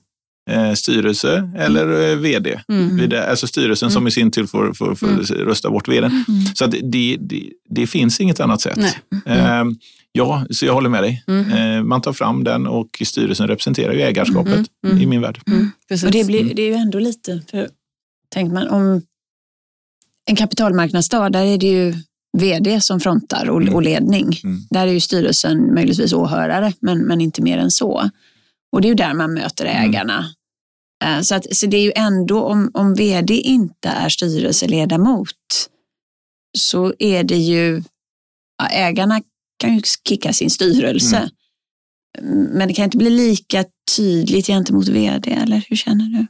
eh, 0.51 0.73
styrelse 0.75 1.51
eller 1.59 2.11
eh, 2.11 2.17
vd. 2.17 2.61
Mm. 2.69 3.09
Det- 3.09 3.31
Alltså 3.31 3.47
styrelsen 3.47 3.91
som 3.91 4.07
i 4.07 4.11
sin 4.11 4.31
tur 4.31 4.47
får, 4.47 4.73
får, 4.73 4.95
får 4.95 5.07
Mm. 5.07 5.21
rösta 5.25 5.71
bort 5.71 5.89
vdn. 5.89 6.25
Mm. 6.29 6.41
Så 6.55 6.67
det, 6.67 7.17
det, 7.21 7.51
det 7.69 7.87
finns 7.87 8.21
inget 8.21 8.41
annat 8.41 8.61
sätt. 8.61 8.79
Eh, 9.27 9.65
ja, 10.19 10.47
så 10.51 10.67
jag 10.67 10.75
håller 10.75 10.89
med 10.89 11.03
dig. 11.03 11.25
Mm. 11.27 11.89
Man 11.89 12.01
tar 12.03 12.13
fram 12.13 12.45
den 12.45 12.67
och 12.67 13.03
styrelsen 13.05 13.49
representerar 13.49 13.93
ju 13.93 14.01
ägarskapet 14.03 14.55
Mm. 14.55 14.67
Mm. 14.87 15.03
i 15.03 15.07
min 15.07 15.21
värld. 15.21 15.41
Mm. 15.47 15.71
Precis. 15.89 16.07
Och 16.07 16.13
det, 16.13 16.25
blir, 16.27 16.55
det 16.55 16.63
är 16.63 16.67
ju 16.67 16.75
ändå 16.75 16.99
lite, 16.99 17.43
för 17.51 17.69
tänker 18.29 18.55
man 18.55 18.69
om 18.69 19.03
en 20.31 20.37
kapitalmarknadsdag, 20.37 21.33
där 21.33 21.45
är 21.45 21.59
det 21.59 21.67
ju 21.67 21.95
vd 22.39 22.81
som 22.81 23.01
frontar 23.01 23.51
och, 23.51 23.63
Mm. 23.63 23.75
och 23.75 23.83
ledning. 23.83 24.41
Mm. 24.45 24.61
Där 24.71 24.87
är 24.87 24.93
ju 24.93 25.01
styrelsen 25.01 25.75
möjligtvis 25.75 26.13
åhörare, 26.13 26.73
men, 26.81 26.99
men 26.99 27.21
inte 27.21 27.43
mer 27.43 27.59
än 27.59 27.71
så. 27.71 28.11
Och 28.73 28.81
det 28.81 28.87
är 28.87 28.91
ju 28.91 28.95
där 28.95 29.15
man 29.15 29.35
möter 29.35 29.65
Mm. 29.67 29.85
ägarna. 29.91 30.25
Eh, 31.05 31.21
Så, 31.21 31.35
att, 31.35 31.57
så 31.57 31.67
det 31.67 31.77
är 31.77 31.83
ju 31.83 31.93
ändå, 31.97 32.43
om, 32.43 32.71
om 32.75 32.95
vd 32.95 33.35
inte 33.35 33.89
är 33.89 34.09
styrelseledamot, 34.09 35.69
så 36.59 36.95
är 36.99 37.25
det 37.25 37.37
ju, 37.37 37.83
ja, 38.63 38.67
ägarna 38.69 39.21
kan 39.59 39.75
ju 39.75 39.81
kicka 40.09 40.33
sin 40.33 40.51
styrelse. 40.51 41.17
Mm. 42.19 42.43
Men 42.45 42.69
det 42.69 42.75
kan 42.75 42.85
inte 42.85 42.97
bli 42.99 43.11
lika 43.11 43.65
tydligt 43.97 44.47
gentemot 44.47 44.89
vd, 44.89 45.31
eller 45.33 45.63
hur 45.69 45.77
känner 45.77 46.05
du? 46.05 46.27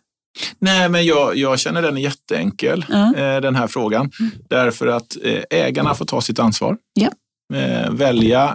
Nej, 0.59 0.89
men 0.89 1.07
jag, 1.07 1.37
jag 1.37 1.59
känner 1.59 1.83
den 1.83 1.97
är 1.97 2.01
jätteenkel, 2.01 2.85
Ja. 2.89 3.15
eh, 3.17 3.41
den 3.41 3.55
här 3.55 3.67
frågan. 3.67 4.11
Därför 4.51 4.87
att 4.87 5.17
eh, 5.23 5.43
ägarna 5.51 5.95
får 5.95 6.05
ta 6.05 6.21
sitt 6.21 6.39
ansvar. 6.39 6.77
Ja. 6.95 7.11
Eh, 7.55 7.91
välja 7.93 8.55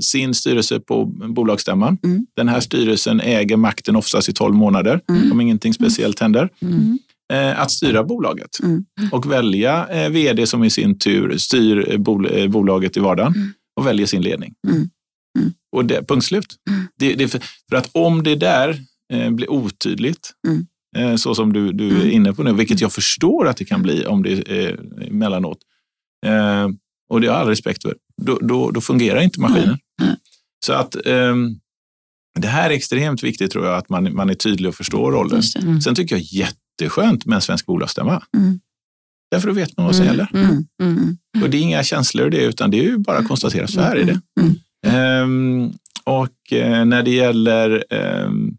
sin 0.00 0.34
styrelse 0.34 0.80
på 0.80 1.04
bolagsstämman. 1.06 1.98
Mm. 2.04 2.26
Den 2.36 2.48
här 2.48 2.60
styrelsen 2.60 3.20
äger 3.20 3.56
makten 3.56 3.96
oftast 3.96 4.28
i 4.28 4.32
12 4.32 4.54
månader 4.54 5.00
Mm. 5.10 5.32
om 5.32 5.40
ingenting 5.40 5.74
speciellt 5.74 6.20
händer. 6.20 6.48
Mm. 6.62 6.98
Att 7.56 7.70
styra 7.70 8.04
bolaget 8.04 8.58
Mm. 8.62 8.84
och 9.12 9.32
välja 9.32 9.86
vd 10.10 10.46
som 10.46 10.64
i 10.64 10.70
sin 10.70 10.98
tur 10.98 11.36
styr 11.38 11.96
bol, 11.98 12.48
bolaget 12.48 12.96
i 12.96 13.00
vardagen 13.00 13.32
Mm. 13.36 13.52
Och 13.76 13.86
väljer 13.86 14.06
sin 14.06 14.22
ledning. 14.22 14.54
Mm. 14.68 14.90
Mm. 15.38 15.52
Och 15.76 15.84
det, 15.84 16.08
punkt 16.08 16.24
slut. 16.24 16.56
Mm. 16.70 16.86
Det, 16.98 17.14
det, 17.14 17.24
är 17.24 17.28
för, 17.28 17.76
att 17.76 17.90
om 17.92 18.22
det 18.22 18.34
där 18.34 18.80
eh, 19.12 19.30
blir 19.30 19.50
otydligt, 19.50 20.32
Mm. 20.48 20.66
eh, 20.96 21.16
så 21.16 21.34
som 21.34 21.52
du, 21.52 21.72
du 21.72 21.88
är 21.88 21.94
Mm. 22.00 22.10
inne 22.10 22.32
på 22.32 22.42
nu, 22.42 22.52
vilket 22.52 22.80
jag 22.80 22.92
förstår 22.92 23.48
att 23.48 23.56
det 23.56 23.64
kan 23.64 23.82
bli 23.82 24.06
om 24.06 24.22
det 24.22 24.32
är 24.50 24.68
eh, 24.70 25.06
emellanåt, 25.08 25.58
eh, 26.26 26.68
och 27.10 27.20
det 27.20 27.26
har 27.26 27.34
jag 27.34 27.40
all 27.42 27.48
respekt 27.48 27.82
för, 27.82 27.96
då, 28.22 28.38
då, 28.42 28.70
då 28.70 28.80
fungerar 28.80 29.20
inte 29.20 29.40
maskinen. 29.40 29.78
Så 30.66 30.72
att 30.72 31.06
ehm, 31.06 31.58
det 32.38 32.48
här 32.48 32.70
är 32.70 32.74
extremt 32.74 33.22
viktigt 33.22 33.50
tror 33.50 33.66
jag, 33.66 33.76
att 33.78 33.88
man, 33.88 34.14
man 34.14 34.30
är 34.30 34.34
tydlig 34.34 34.68
och 34.68 34.74
förstår 34.74 35.12
rollen. 35.12 35.42
Det. 35.54 35.82
Sen 35.82 35.94
tycker 35.94 36.16
jag 36.16 36.22
jätteskönt 36.22 37.26
med 37.26 37.36
en 37.36 37.42
svensk 37.42 37.66
bolagsstämma. 37.66 38.22
Mm. 38.36 38.60
Därför 39.32 39.48
då 39.48 39.54
vet 39.54 39.76
man 39.76 39.86
vad 39.86 39.96
som 39.96 40.04
gäller. 40.04 40.28
Mm. 40.34 40.46
Mm. 40.46 40.66
Mm. 40.82 41.16
Och 41.42 41.50
det 41.50 41.56
är 41.56 41.60
inga 41.62 41.82
känslor 41.82 42.30
det, 42.30 42.44
utan 42.44 42.70
det 42.70 42.78
är 42.78 42.82
ju 42.82 42.98
bara 42.98 43.18
att 43.18 43.28
konstatera, 43.28 43.66
så 43.66 43.80
här 43.80 43.96
är 43.96 44.04
det. 44.04 44.20
Mm. 44.40 44.54
Ehm, 44.86 45.72
och 46.04 46.52
eh, 46.52 46.84
när 46.84 47.02
det 47.02 47.10
gäller 47.10 47.84
ehm, 47.90 48.56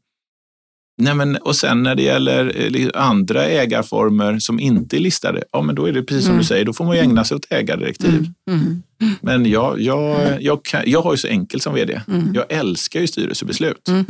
Nej, 0.98 1.14
men, 1.16 1.36
och 1.36 1.56
sen 1.56 1.84
när 1.84 1.96
det 1.96 2.04
gäller 2.04 2.76
eh, 2.76 2.88
andra 2.94 3.46
ägarformer 3.46 4.40
som 4.40 4.60
inte 4.60 4.98
är 4.98 5.00
listade, 5.00 5.44
ja 5.52 5.62
men 5.62 5.76
då 5.76 5.86
är 5.86 5.92
det 5.92 6.04
precis 6.04 6.24
som 6.24 6.32
Mm. 6.32 6.42
du 6.42 6.46
säger, 6.48 6.66
då 6.66 6.74
får 6.74 6.86
man 6.86 6.96
ju 6.96 7.02
ägna 7.02 7.24
sig 7.24 7.36
åt 7.36 7.46
ägardirektiv. 7.50 8.28
Mm. 8.50 8.82
Men 9.22 9.46
jag, 9.46 9.82
jag, 9.82 10.18
jag, 10.42 10.66
kan, 10.66 10.84
jag 10.86 11.02
har 11.02 11.12
ju 11.14 11.18
så 11.18 11.28
enkelt 11.28 11.64
som 11.64 11.74
vd. 11.74 12.02
Mm. 12.08 12.32
Jag 12.34 12.46
älskar 12.52 13.00
ju 13.00 13.08
styrelsebeslut. 13.08 13.88
Mm. 13.88 14.06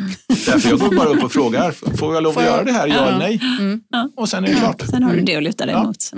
Därför 0.45 0.69
jag 0.69 0.79
går 0.79 0.95
bara 0.95 1.09
upp 1.09 1.23
och 1.23 1.31
frågar, 1.31 1.71
får 1.97 2.13
jag 2.13 2.23
lov 2.23 2.37
att 2.37 2.43
göra 2.45 2.63
det 2.63 2.71
här, 2.71 2.87
ja 2.87 2.95
Ja. 2.95 3.07
eller 3.07 3.19
nej? 3.19 3.39
Mm. 3.59 3.81
Och 4.17 4.29
sen 4.29 4.43
är 4.43 4.47
det 4.47 4.55
klart. 4.55 4.81
Sen 4.89 5.03
har 5.03 5.13
du 5.13 5.21
det 5.21 5.35
att 5.35 5.43
luta 5.43 5.65
dig 5.65 5.75
Ja. 5.75 5.83
mot. 5.83 6.11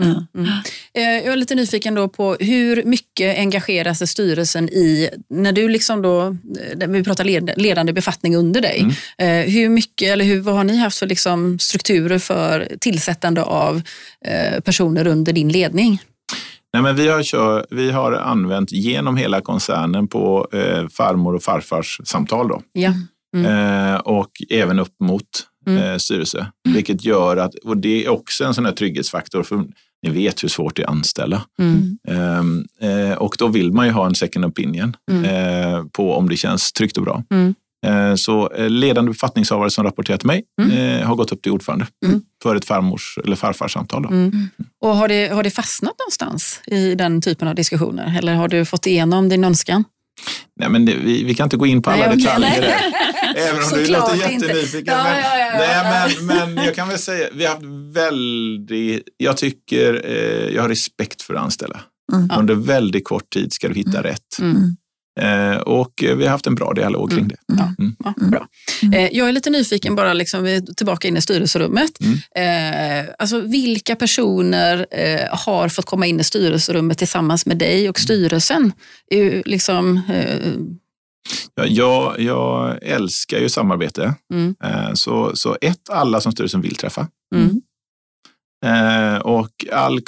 Mm. 0.96 1.08
Mm. 1.10 1.20
Eh, 1.20 1.26
Jag 1.26 1.34
är 1.34 1.38
lite 1.38 1.56
nyfiken 1.56 1.96
då 1.96 2.08
på 2.10 2.36
hur 2.40 2.84
mycket 2.84 3.38
engagerar 3.38 3.94
sig 3.94 4.08
styrelsen 4.08 4.70
i, 4.70 5.10
när 5.30 5.52
du 5.52 5.70
liksom 5.70 6.02
då, 6.02 6.22
eh, 6.82 6.88
vi 6.88 7.04
pratar 7.04 7.24
led, 7.24 7.52
ledande 7.58 7.94
befattning 7.94 8.36
under 8.36 8.62
dig, 8.62 8.80
Mm. 9.18 9.46
eh, 9.46 9.52
hur 9.54 9.70
mycket 9.70 10.10
eller 10.10 10.26
hur, 10.26 10.40
vad 10.42 10.56
har 10.56 10.64
ni 10.64 10.78
haft 10.78 10.98
för 10.98 11.08
liksom 11.08 11.60
strukturer 11.60 12.20
för 12.20 12.68
tillsättande 12.80 13.44
av 13.44 13.82
personer 14.64 15.08
under 15.08 15.34
din 15.34 15.50
ledning? 15.50 16.02
Nej, 16.74 16.84
men 16.84 16.96
vi, 16.96 17.08
har 17.08 17.24
kör, 17.24 17.66
vi 17.70 17.92
har 17.92 18.12
använt 18.14 18.72
genom 18.72 19.18
hela 19.18 19.42
koncernen 19.42 20.08
på 20.08 20.48
eh, 20.54 20.88
farmor 20.88 21.36
och 21.36 21.44
farfars 21.44 22.02
samtal. 22.04 22.48
Då. 22.48 22.62
Ja. 22.74 22.94
Mm. 23.36 23.46
Eh, 23.94 23.96
och 24.00 24.32
även 24.50 24.80
upp 24.80 24.94
mot 25.00 25.24
Mm. 25.68 25.84
eh, 25.84 25.98
styrelse. 25.98 26.48
Vilket 26.74 27.06
gör 27.06 27.38
att, 27.38 27.56
och 27.56 27.78
det 27.78 28.06
är 28.06 28.10
också 28.10 28.44
en 28.46 28.54
sån 28.54 28.66
här 28.66 28.72
trygghetsfaktor, 28.72 29.44
för 29.44 29.64
ni 30.06 30.12
vet 30.12 30.44
hur 30.44 30.50
svårt 30.50 30.76
det 30.76 30.82
är 30.82 30.86
att 30.86 30.92
anställa. 30.92 31.42
Mm. 31.60 31.98
Ehm, 32.08 32.66
eh, 32.82 33.18
och 33.18 33.36
då 33.40 33.48
vill 33.48 33.72
man 33.72 33.86
ju 33.86 33.92
ha 33.92 34.06
en 34.06 34.16
second 34.16 34.46
opinion 34.46 34.96
Mm. 35.12 35.24
eh, 35.26 35.84
på 35.92 36.14
om 36.14 36.30
det 36.30 36.38
känns 36.38 36.72
tryggt 36.72 36.98
och 36.98 37.04
bra. 37.04 37.24
Mm. 37.32 37.56
Eh, 37.86 38.16
så 38.16 38.50
eh, 38.52 38.70
ledande 38.70 39.12
befattningshavare 39.12 39.70
som 39.70 39.84
rapporterar 39.84 40.18
till 40.18 40.28
mig 40.28 40.44
Mm. 40.62 40.72
eh, 41.02 41.08
har 41.08 41.16
gått 41.16 41.32
upp 41.32 41.42
till 41.42 41.52
ordförande 41.52 41.88
Mm. 42.06 42.22
för 42.44 42.56
ett 42.56 42.66
farmors 42.66 43.18
eller 43.24 43.36
farfarsamtal. 43.36 44.06
Mm. 44.06 44.48
Och 44.82 44.96
har 44.96 45.08
det, 45.08 45.28
har 45.28 45.44
det 45.44 45.50
fastnat 45.52 45.94
någonstans 46.00 46.62
i 46.68 46.96
den 46.96 47.22
typen 47.22 47.48
av 47.48 47.56
diskussioner? 47.56 48.16
Eller 48.18 48.34
har 48.34 48.48
du 48.48 48.66
fått 48.66 48.86
igenom 48.88 49.30
din 49.30 49.44
önskan? 49.44 49.84
Nej, 50.60 50.70
men 50.70 50.86
det, 50.86 50.96
vi, 50.96 51.24
vi 51.24 51.36
kan 51.36 51.44
inte 51.44 51.58
gå 51.58 51.66
in 51.66 51.82
på 51.82 51.90
alla 51.90 52.08
Nej, 52.08 52.18
detaljer. 52.18 52.62
där. 52.62 52.94
Även 53.50 53.64
om 53.64 53.70
du 53.74 53.88
låter 53.88 54.16
jättenyfiken. 54.16 54.94
Ja, 54.94 55.04
men, 55.04 55.22
ja, 55.22 55.38
ja, 55.38 55.84
nej, 55.84 56.18
men, 56.22 56.54
men 56.54 56.66
jag 56.66 56.76
kan 56.76 56.88
väl 56.88 57.00
säga, 57.00 57.30
vi 57.34 57.46
har 57.46 57.54
haft 57.54 57.66
väldigt, 57.96 59.04
jag 59.18 59.38
tycker, 59.38 60.02
eh, 60.06 60.56
jag 60.56 60.62
har 60.62 60.70
respekt 60.70 61.22
för 61.22 61.34
att 61.34 61.42
anställa. 61.42 61.82
Mm. 62.14 62.30
Under 62.40 62.56
väldigt 62.56 63.04
kort 63.04 63.30
tid 63.30 63.54
ska 63.54 63.68
du 63.68 63.74
hitta 63.74 64.04
rätt. 64.04 64.40
Mm. 64.40 64.76
Eh, 65.22 65.56
och 65.58 65.92
vi 66.00 66.24
har 66.24 66.30
haft 66.30 66.48
en 66.48 66.56
bra 66.56 66.74
dialog 66.74 67.12
kring 67.12 67.28
det. 67.28 67.36
Ja, 67.48 67.74
Mm. 67.80 67.96
ja, 68.04 68.14
bra. 68.18 68.48
Eh, 68.94 69.10
Jag 69.18 69.28
är 69.30 69.32
lite 69.32 69.50
nyfiken, 69.50 69.96
bara 69.96 70.14
liksom, 70.14 70.44
vi 70.44 70.56
är 70.56 70.62
tillbaka 70.62 71.08
in 71.08 71.18
i 71.18 71.22
styrelserummet. 71.22 71.92
Eh, 72.36 73.06
alltså, 73.20 73.40
vilka 73.42 73.96
personer 73.96 74.88
har 75.36 75.70
fått 75.70 75.86
komma 75.86 76.06
in 76.06 76.20
i 76.20 76.24
styrelserummet 76.24 76.98
tillsammans 76.98 77.46
med 77.46 77.58
dig 77.58 77.90
och 77.90 78.00
styrelsen? 78.00 78.72
Liksom, 79.46 80.02
Ja, 81.56 81.66
jag, 81.66 82.20
jag 82.20 82.78
älskar 82.84 83.38
ju 83.40 83.50
samarbete. 83.50 84.14
Mm. 84.34 84.56
Så, 84.96 85.32
så 85.36 85.58
ett, 85.62 85.90
alla 85.90 86.22
som 86.22 86.32
styrelsen 86.32 86.62
vill 86.62 86.76
träffa. 86.76 87.08
mm, 87.36 87.62
och 89.22 89.50
all, 89.72 90.00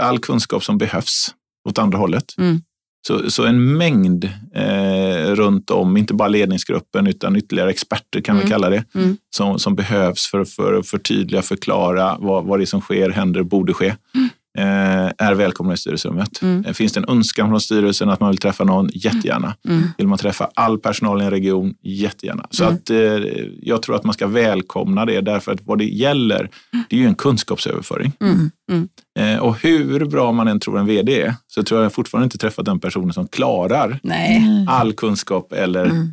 all 0.00 0.18
kunskap 0.18 0.64
som 0.64 0.78
behövs 0.78 1.34
åt 1.68 1.78
andra 1.78 1.98
hållet. 1.98 2.34
Mm. 2.38 2.60
Så, 3.06 3.30
så 3.30 3.44
en 3.44 3.76
mängd 3.76 4.24
eh, 4.54 5.34
runt 5.34 5.70
om, 5.70 5.96
inte 5.96 6.14
bara 6.14 6.28
ledningsgruppen 6.28 7.06
utan 7.06 7.36
ytterligare 7.36 7.70
experter 7.70 8.20
kan 8.20 8.36
mm. 8.36 8.44
vi 8.44 8.50
kalla 8.50 8.70
det, 8.70 8.84
mm. 8.94 9.16
som, 9.36 9.58
som 9.58 9.74
behövs 9.74 10.26
för, 10.26 10.44
för 10.44 10.74
att 10.74 10.88
förtydliga, 10.88 11.42
förklara 11.42 12.16
vad, 12.20 12.44
vad 12.44 12.58
det 12.58 12.64
är 12.64 12.66
som 12.66 12.80
sker, 12.80 13.10
händer, 13.10 13.42
borde 13.42 13.72
ske. 13.72 13.96
Mm. 14.14 14.28
Eh, 14.58 15.10
är 15.18 15.34
välkomna 15.34 15.74
i 15.74 15.76
styrelserummet. 15.76 16.42
Mm. 16.42 16.64
Eh, 16.64 16.72
finns 16.72 16.92
det 16.92 17.00
en 17.00 17.08
önskan 17.08 17.48
från 17.48 17.60
styrelsen 17.60 18.10
att 18.10 18.20
man 18.20 18.30
vill 18.30 18.38
träffa 18.38 18.64
någon, 18.64 18.90
jättegärna. 18.92 19.54
Mm. 19.68 19.82
Vill 19.98 20.06
man 20.06 20.18
träffa 20.18 20.50
all 20.54 20.78
personal 20.78 21.22
i 21.22 21.24
en 21.24 21.30
region, 21.30 21.74
jättegärna. 21.82 22.46
Så 22.50 22.64
mm. 22.64 22.74
att, 22.74 22.90
eh, 22.90 22.96
jag 23.62 23.82
tror 23.82 23.96
att 23.96 24.04
man 24.04 24.14
ska 24.14 24.26
välkomna 24.26 25.04
det 25.04 25.20
därför 25.20 25.52
att 25.52 25.60
vad 25.62 25.78
det 25.78 25.84
gäller, 25.84 26.50
det 26.88 26.96
är 26.96 27.00
ju 27.00 27.06
en 27.06 27.14
kunskapsöverföring. 27.14 28.12
Mm. 28.20 28.50
Mm. 28.70 28.88
Eh, 29.18 29.38
och 29.38 29.62
hur 29.62 30.04
bra 30.04 30.32
man 30.32 30.48
än 30.48 30.60
tror 30.60 30.78
en 30.78 30.86
vd 30.86 31.22
är, 31.22 31.34
så 31.46 31.62
tror 31.62 31.82
jag 31.82 31.92
fortfarande 31.92 32.24
inte 32.24 32.38
träffat 32.38 32.64
den 32.64 32.80
personen 32.80 33.12
som 33.12 33.28
klarar 33.28 34.00
Nej. 34.02 34.66
all 34.68 34.92
kunskap 34.92 35.52
eller 35.52 35.84
mm. 35.84 36.12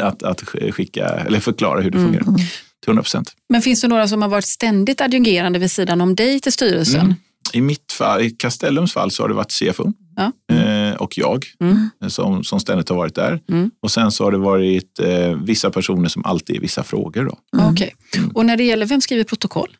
att, 0.00 0.22
att 0.22 0.40
skicka 0.70 1.06
eller 1.06 1.40
förklara 1.40 1.80
hur 1.80 1.90
det 1.90 1.98
fungerar. 1.98 2.24
Till 2.24 2.88
100 2.88 3.02
procent. 3.02 3.32
Men 3.48 3.62
finns 3.62 3.80
det 3.80 3.88
några 3.88 4.08
som 4.08 4.22
har 4.22 4.28
varit 4.28 4.46
ständigt 4.46 5.00
adjungerande 5.00 5.58
vid 5.58 5.70
sidan 5.70 6.00
om 6.00 6.14
dig 6.14 6.40
till 6.40 6.52
styrelsen? 6.52 7.14
I 7.52 7.60
mitt 7.60 7.92
fall, 7.92 8.22
i 8.22 8.30
Castellums 8.30 8.92
fall 8.92 9.10
så 9.10 9.22
har 9.22 9.28
det 9.28 9.34
varit 9.34 9.52
CFO 9.52 9.92
ja. 10.16 10.56
eh, 10.56 10.94
och 10.94 11.18
jag 11.18 11.46
mm. 11.60 11.90
som, 12.08 12.44
som 12.44 12.60
ständigt 12.60 12.88
har 12.88 12.96
varit 12.96 13.14
där. 13.14 13.40
Mm. 13.48 13.70
Och 13.82 13.90
sen 13.90 14.10
så 14.10 14.24
har 14.24 14.32
det 14.32 14.38
varit 14.38 14.98
eh, 14.98 15.34
vissa 15.44 15.70
personer 15.70 16.08
som 16.08 16.24
alltid 16.24 16.56
är 16.56 16.60
vissa 16.60 16.82
frågor. 16.82 17.24
Då. 17.24 17.58
Mm. 17.58 17.72
Okay. 17.72 17.90
Och 18.34 18.46
när 18.46 18.56
det 18.56 18.64
gäller, 18.64 18.86
vem 18.86 19.00
skriver 19.00 19.24
protokoll? 19.24 19.76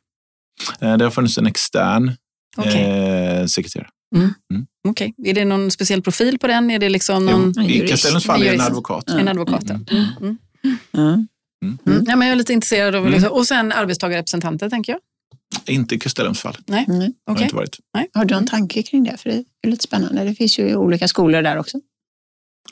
Eh, 0.81 0.97
det 0.97 1.05
har 1.05 1.11
funnits 1.11 1.39
en 1.39 1.47
extern 1.47 2.17
okay. 2.57 2.83
eh, 2.83 3.47
sekreterare. 3.47 3.89
Mm. 4.17 4.35
Mm. 4.55 4.67
Okay. 4.89 5.13
Är 5.25 5.35
det 5.35 5.45
någon 5.45 5.71
speciell 5.71 6.03
profil 6.03 6.39
på 6.39 6.47
den? 6.47 6.71
Är 6.71 6.79
det 6.79 6.89
liksom 6.89 7.27
någon... 7.27 7.55
Jo, 7.57 7.85
I 7.85 7.89
Castellums 7.89 8.27
fall 8.27 8.43
är 8.43 8.47
det 8.47 8.55
en 8.55 8.61
advokat. 8.61 9.09
En 9.09 9.29
advokat, 9.29 9.71
mm. 9.71 9.85
Mm. 10.95 11.29
Mm. 11.65 12.05
Ja, 12.07 12.17
men 12.17 12.29
jag 12.29 12.33
är 12.33 12.37
lite 12.37 12.53
intresserad 12.53 12.95
av... 12.95 13.11
Liksom. 13.11 13.33
Och 13.33 13.47
sen 13.47 13.73
arbetstagarrepresentanter, 13.73 14.71
tänker 14.71 14.93
jag. 14.93 15.01
Inte 15.71 15.95
i 15.95 16.35
fall. 16.35 16.57
Nej. 16.67 16.85
Mm. 16.89 17.13
Har, 17.27 17.43
inte 17.43 17.57
varit. 17.57 17.79
Nej. 17.95 18.09
Har 18.15 18.25
du 18.25 18.35
en 18.35 18.47
tanke 18.47 18.83
kring 18.83 19.05
det? 19.05 19.17
För 19.17 19.31
det 19.31 19.45
är 19.63 19.71
lite 19.71 19.83
spännande. 19.83 20.25
Det 20.25 20.35
finns 20.35 20.59
ju 20.59 20.77
olika 20.77 21.09
skolor 21.09 21.43
där 21.43 21.57
också. 21.57 21.81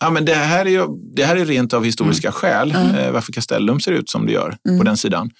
Ja, 0.01 0.11
men 0.11 0.25
det, 0.25 0.35
här 0.35 0.67
är 0.67 0.71
ju, 0.71 0.87
det 1.17 1.25
här 1.25 1.37
är 1.37 1.45
rent 1.45 1.75
av 1.75 1.85
historiska 1.85 2.29
mm. 2.29 2.33
skäl 2.33 2.71
mm. 2.71 2.95
Eh, 2.95 3.13
varför 3.13 3.33
Castellum 3.33 3.81
ser 3.81 3.93
ut 3.93 4.11
som 4.11 4.27
det 4.27 4.33
gör 4.33 4.57
mm. 4.69 4.79
på 4.79 4.85
den 4.85 4.97
sidan. 4.97 5.31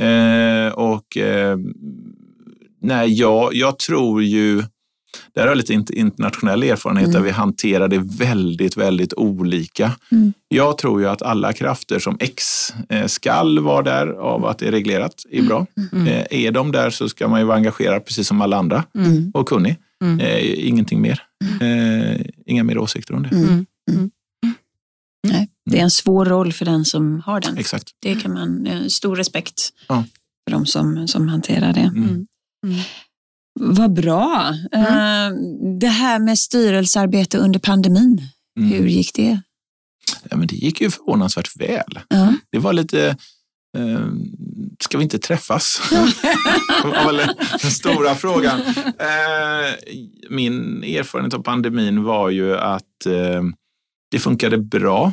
Eh, 0.00 0.72
och 0.72 1.16
eh, 1.16 1.56
nej, 2.82 3.12
jag, 3.12 3.54
jag 3.54 3.78
tror 3.78 4.22
ju 4.22 4.62
där 5.34 5.42
har 5.42 5.48
jag 5.48 5.56
lite 5.56 5.74
internationell 5.92 6.62
erfarenhet 6.62 7.04
mm. 7.04 7.12
där 7.14 7.20
vi 7.20 7.30
hanterar 7.30 7.88
det 7.88 7.98
väldigt, 7.98 8.76
väldigt 8.76 9.14
olika. 9.14 9.92
Mm. 10.12 10.32
Jag 10.48 10.78
tror 10.78 11.00
ju 11.00 11.08
att 11.08 11.22
alla 11.22 11.52
krafter 11.52 11.98
som 11.98 12.16
X 12.20 12.72
eh, 12.88 13.06
skall 13.06 13.58
vara 13.58 13.82
där 13.82 14.06
av 14.06 14.46
att 14.46 14.58
det 14.58 14.66
är 14.66 14.72
reglerat 14.72 15.22
är 15.30 15.42
bra. 15.42 15.66
Mm. 15.92 16.06
Eh, 16.06 16.26
är 16.30 16.50
de 16.50 16.72
där 16.72 16.90
så 16.90 17.08
ska 17.08 17.28
man 17.28 17.40
ju 17.40 17.46
vara 17.46 17.56
engagerad 17.56 18.04
precis 18.04 18.28
som 18.28 18.40
alla 18.40 18.56
andra 18.56 18.84
mm. 18.94 19.30
och 19.34 19.48
kunnig. 19.48 19.76
Mm. 20.04 20.20
Eh, 20.20 20.68
ingenting 20.68 21.00
mer. 21.00 21.22
Eh, 21.60 22.26
inga 22.46 22.64
mer 22.64 22.78
åsikter 22.78 23.14
om 23.14 23.22
det. 23.22 23.28
Mm. 23.28 23.66
Nej, 25.26 25.48
det 25.70 25.78
är 25.78 25.82
en 25.82 25.90
svår 25.90 26.24
roll 26.24 26.52
för 26.52 26.64
den 26.64 26.84
som 26.84 27.20
har 27.20 27.40
den. 27.40 27.58
Exakt. 27.58 27.90
Det 28.00 28.14
kan 28.14 28.32
man, 28.32 28.90
stor 28.90 29.16
respekt 29.16 29.72
ja. 29.88 30.04
för 30.44 30.56
de 30.56 30.66
som, 30.66 31.08
som 31.08 31.28
hanterar 31.28 31.72
det. 31.72 31.90
Vad 33.60 33.92
bra. 33.92 34.54
Mm. 34.72 34.86
Uh, 34.86 35.78
det 35.78 35.88
här 35.88 36.18
med 36.18 36.38
styrelsearbete 36.38 37.38
under 37.38 37.58
pandemin, 37.58 38.22
mm. 38.58 38.72
hur 38.72 38.86
gick 38.86 39.14
det? 39.14 39.40
Ja, 40.30 40.36
men 40.36 40.46
det 40.46 40.56
gick 40.56 40.80
ju 40.80 40.90
förvånansvärt 40.90 41.56
väl. 41.56 41.98
Uh. 42.14 42.32
Det 42.52 42.58
var 42.58 42.72
lite, 42.72 43.16
uh, 43.78 44.08
ska 44.80 44.98
vi 44.98 45.04
inte 45.04 45.18
träffas? 45.18 45.80
det 46.82 46.88
var 46.88 47.12
väl 47.12 47.30
den 47.62 47.70
stora 47.70 48.14
frågan. 48.14 48.60
Uh, 48.60 49.74
min 50.30 50.84
erfarenhet 50.84 51.34
av 51.34 51.42
pandemin 51.42 52.02
var 52.02 52.30
ju 52.30 52.56
att 52.56 52.82
det 54.10 54.18
funkade 54.18 54.58
bra. 54.58 55.12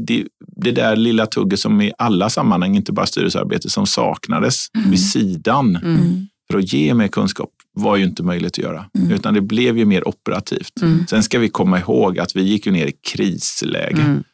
Det, 0.00 0.26
det, 0.56 0.70
där 0.70 0.96
lilla 0.96 1.26
tugget 1.26 1.60
som 1.60 1.80
i 1.80 1.92
alla 1.98 2.30
sammanhang, 2.30 2.76
inte 2.76 2.92
bara 2.92 3.06
styrelsearbete, 3.06 3.70
som 3.70 3.86
saknades 3.86 4.66
mm. 4.74 4.90
vid 4.90 5.10
sidan. 5.10 5.76
Mm 5.76 6.26
för 6.50 6.58
att 6.58 6.72
ge 6.72 6.94
mer 6.94 7.08
kunskap 7.08 7.50
var 7.72 7.96
ju 7.96 8.04
inte 8.04 8.22
möjligt 8.22 8.52
att 8.52 8.64
göra, 8.64 8.86
mm. 8.98 9.10
utan 9.10 9.34
det 9.34 9.40
blev 9.40 9.78
ju 9.78 9.84
mer 9.84 10.08
operativt. 10.08 10.82
Mm. 10.82 11.06
Sen 11.06 11.22
ska 11.22 11.38
vi 11.38 11.48
komma 11.48 11.78
ihåg 11.78 12.18
att 12.18 12.36
vi 12.36 12.42
gick 12.42 12.66
ju 12.66 12.72
ner 12.72 12.86
i 12.86 12.92
krisläge. 12.92 14.02
Mm. 14.02 14.24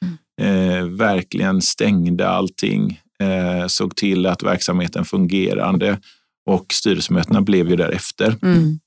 Eh, 0.41 0.85
verkligen 0.85 1.63
stängde 1.63 2.29
allting, 2.29 3.01
eh, 3.21 3.67
såg 3.67 3.97
till 3.97 4.27
att 4.27 4.43
verksamheten 4.43 5.05
fungerade 5.05 5.99
och 6.47 6.67
styrelsemötena 6.73 7.41
blev 7.41 7.71
ju 7.71 7.77
därefter. 7.77 8.37
Mm. 8.43 8.79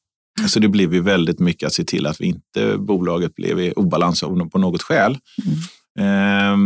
Så 0.47 0.59
det 0.59 0.67
blev 0.67 0.93
ju 0.93 1.01
väldigt 1.01 1.39
mycket 1.39 1.67
att 1.67 1.73
se 1.73 1.84
till 1.84 2.05
att 2.05 2.21
vi 2.21 2.26
inte, 2.26 2.78
bolaget 2.78 3.36
blev 3.36 3.59
i 3.59 3.71
obalans 3.71 4.21
på 4.51 4.59
något 4.59 4.82
skäl. 4.82 5.17
Eh, 5.99 6.57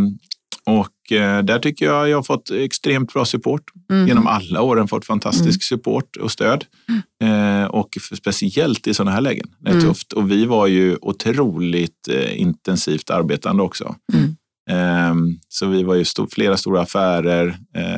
och 0.65 0.85
eh, 0.85 0.98
där 1.17 1.59
tycker 1.59 1.85
jag 1.85 2.09
jag 2.09 2.17
har 2.17 2.23
fått 2.23 2.51
extremt 2.51 3.13
bra 3.13 3.25
support. 3.25 3.63
Mm. 3.91 4.07
Genom 4.07 4.27
alla 4.27 4.61
åren 4.61 4.87
fått 4.87 5.05
fantastisk 5.05 5.71
mm. 5.71 5.79
support 5.79 6.15
och 6.15 6.31
stöd. 6.31 6.65
Mm. 6.89 7.63
Eh, 7.63 7.67
och 7.67 7.97
speciellt 8.17 8.87
i 8.87 8.93
sådana 8.93 9.11
här 9.11 9.21
lägen. 9.21 9.47
Det 9.59 9.69
är 9.69 9.73
mm. 9.73 9.87
tufft. 9.87 10.13
Och 10.13 10.31
vi 10.31 10.45
var 10.45 10.67
ju 10.67 10.97
otroligt 11.01 12.07
eh, 12.09 12.41
intensivt 12.41 13.09
arbetande 13.09 13.63
också. 13.63 13.95
Mm. 14.13 14.35
Ehm, 14.69 15.39
så 15.47 15.65
vi 15.65 15.83
var 15.83 15.95
ju 15.95 16.01
st 16.01 16.21
flera 16.31 16.57
stora 16.57 16.81
affärer. 16.81 17.57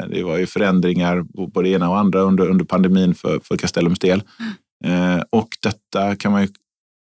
Det 0.10 0.24
var 0.24 0.38
ju 0.38 0.46
förändringar 0.46 1.24
på 1.54 1.62
det 1.62 1.70
ena 1.70 1.90
och 1.90 2.00
andra 2.00 2.22
under, 2.22 2.50
under 2.50 2.66
pandemin 2.66 3.16
för, 3.16 3.40
för 3.44 3.58
Castellums 3.58 4.00
del. 4.00 4.24
Och 5.30 5.48
detta 5.64 6.16
kan 6.16 6.32
man 6.32 6.42
ju, 6.42 6.48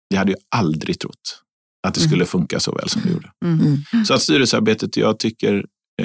jag 0.08 0.18
hade 0.18 0.32
ju 0.32 0.38
aldrig 0.50 0.98
trott 0.98 1.42
att 1.88 1.94
det 1.94 2.00
skulle 2.00 2.24
funka 2.24 2.60
så 2.60 2.72
väl 2.72 2.88
som 2.88 3.02
det 3.02 3.12
gjorde. 3.12 3.30
Mm. 3.44 4.04
Så 4.04 4.14
att 4.14 4.22
styrelsearbetet, 4.22 4.96
jag 4.96 5.18
tycker, 5.18 5.54
eh, 5.54 5.62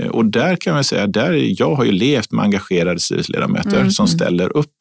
och 0.10 0.26
där 0.26 0.56
kan 0.56 0.74
man 0.74 0.84
säga, 0.84 1.08
där 1.08 1.62
jag 1.62 1.76
har 1.76 1.84
ju 1.84 1.92
levt 1.92 2.32
med 2.32 2.44
engagerade 2.44 3.00
styrelseledamöter 3.00 3.78
mm. 3.78 3.92
som 3.92 4.08
ställer 4.08 4.58
upp. 4.58 4.74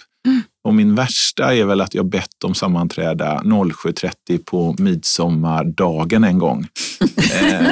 Och 0.65 0.75
min 0.75 0.95
värsta 0.95 1.55
är 1.55 1.65
väl 1.65 1.81
att 1.81 1.95
jag 1.95 2.07
bett 2.07 2.31
dem 2.39 2.55
sammanträda 2.55 3.41
07.30 3.45 4.45
på 4.45 4.75
midsommardagen 4.79 6.25
en 6.25 6.39
gång. 6.39 6.67
eh, 7.51 7.67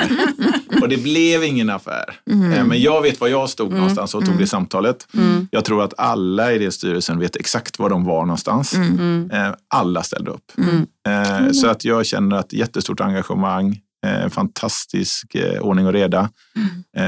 och 0.83 0.89
det 0.89 1.03
blev 1.03 1.45
ingen 1.45 1.71
affär. 1.71 2.05
Mm. 2.31 2.53
Eh, 2.53 2.65
men 2.65 2.81
jag 2.81 3.03
vet 3.03 3.21
var 3.21 3.29
jag 3.29 3.51
stod 3.51 3.67
mm. 3.67 3.79
någonstans 3.79 4.15
och 4.15 4.27
tog 4.27 4.39
det 4.39 4.47
samtalet. 4.47 5.07
Mm. 5.15 5.49
Jag 5.51 5.65
tror 5.65 5.85
att 5.85 5.95
alla 5.99 6.53
i 6.53 6.59
den 6.59 6.73
styrelsen 6.73 7.19
vet 7.19 7.37
exakt 7.37 7.79
var 7.79 7.91
de 7.91 8.05
var 8.05 8.21
någonstans. 8.21 8.75
Mm. 8.75 9.31
Eh, 9.33 9.53
alla 9.75 10.03
ställde 10.03 10.31
upp. 10.31 10.53
Mm. 10.59 10.87
Eh, 11.09 11.53
så 11.53 11.69
att 11.69 11.85
jag 11.85 12.07
känner 12.07 12.41
ett 12.41 12.53
jättestort 12.53 13.01
engagemang, 13.01 13.69
eh, 13.71 13.77
fantastisk 14.31 15.35
eh, 15.35 15.61
ordning 15.61 15.87
och 15.87 15.93
reda. 15.93 16.31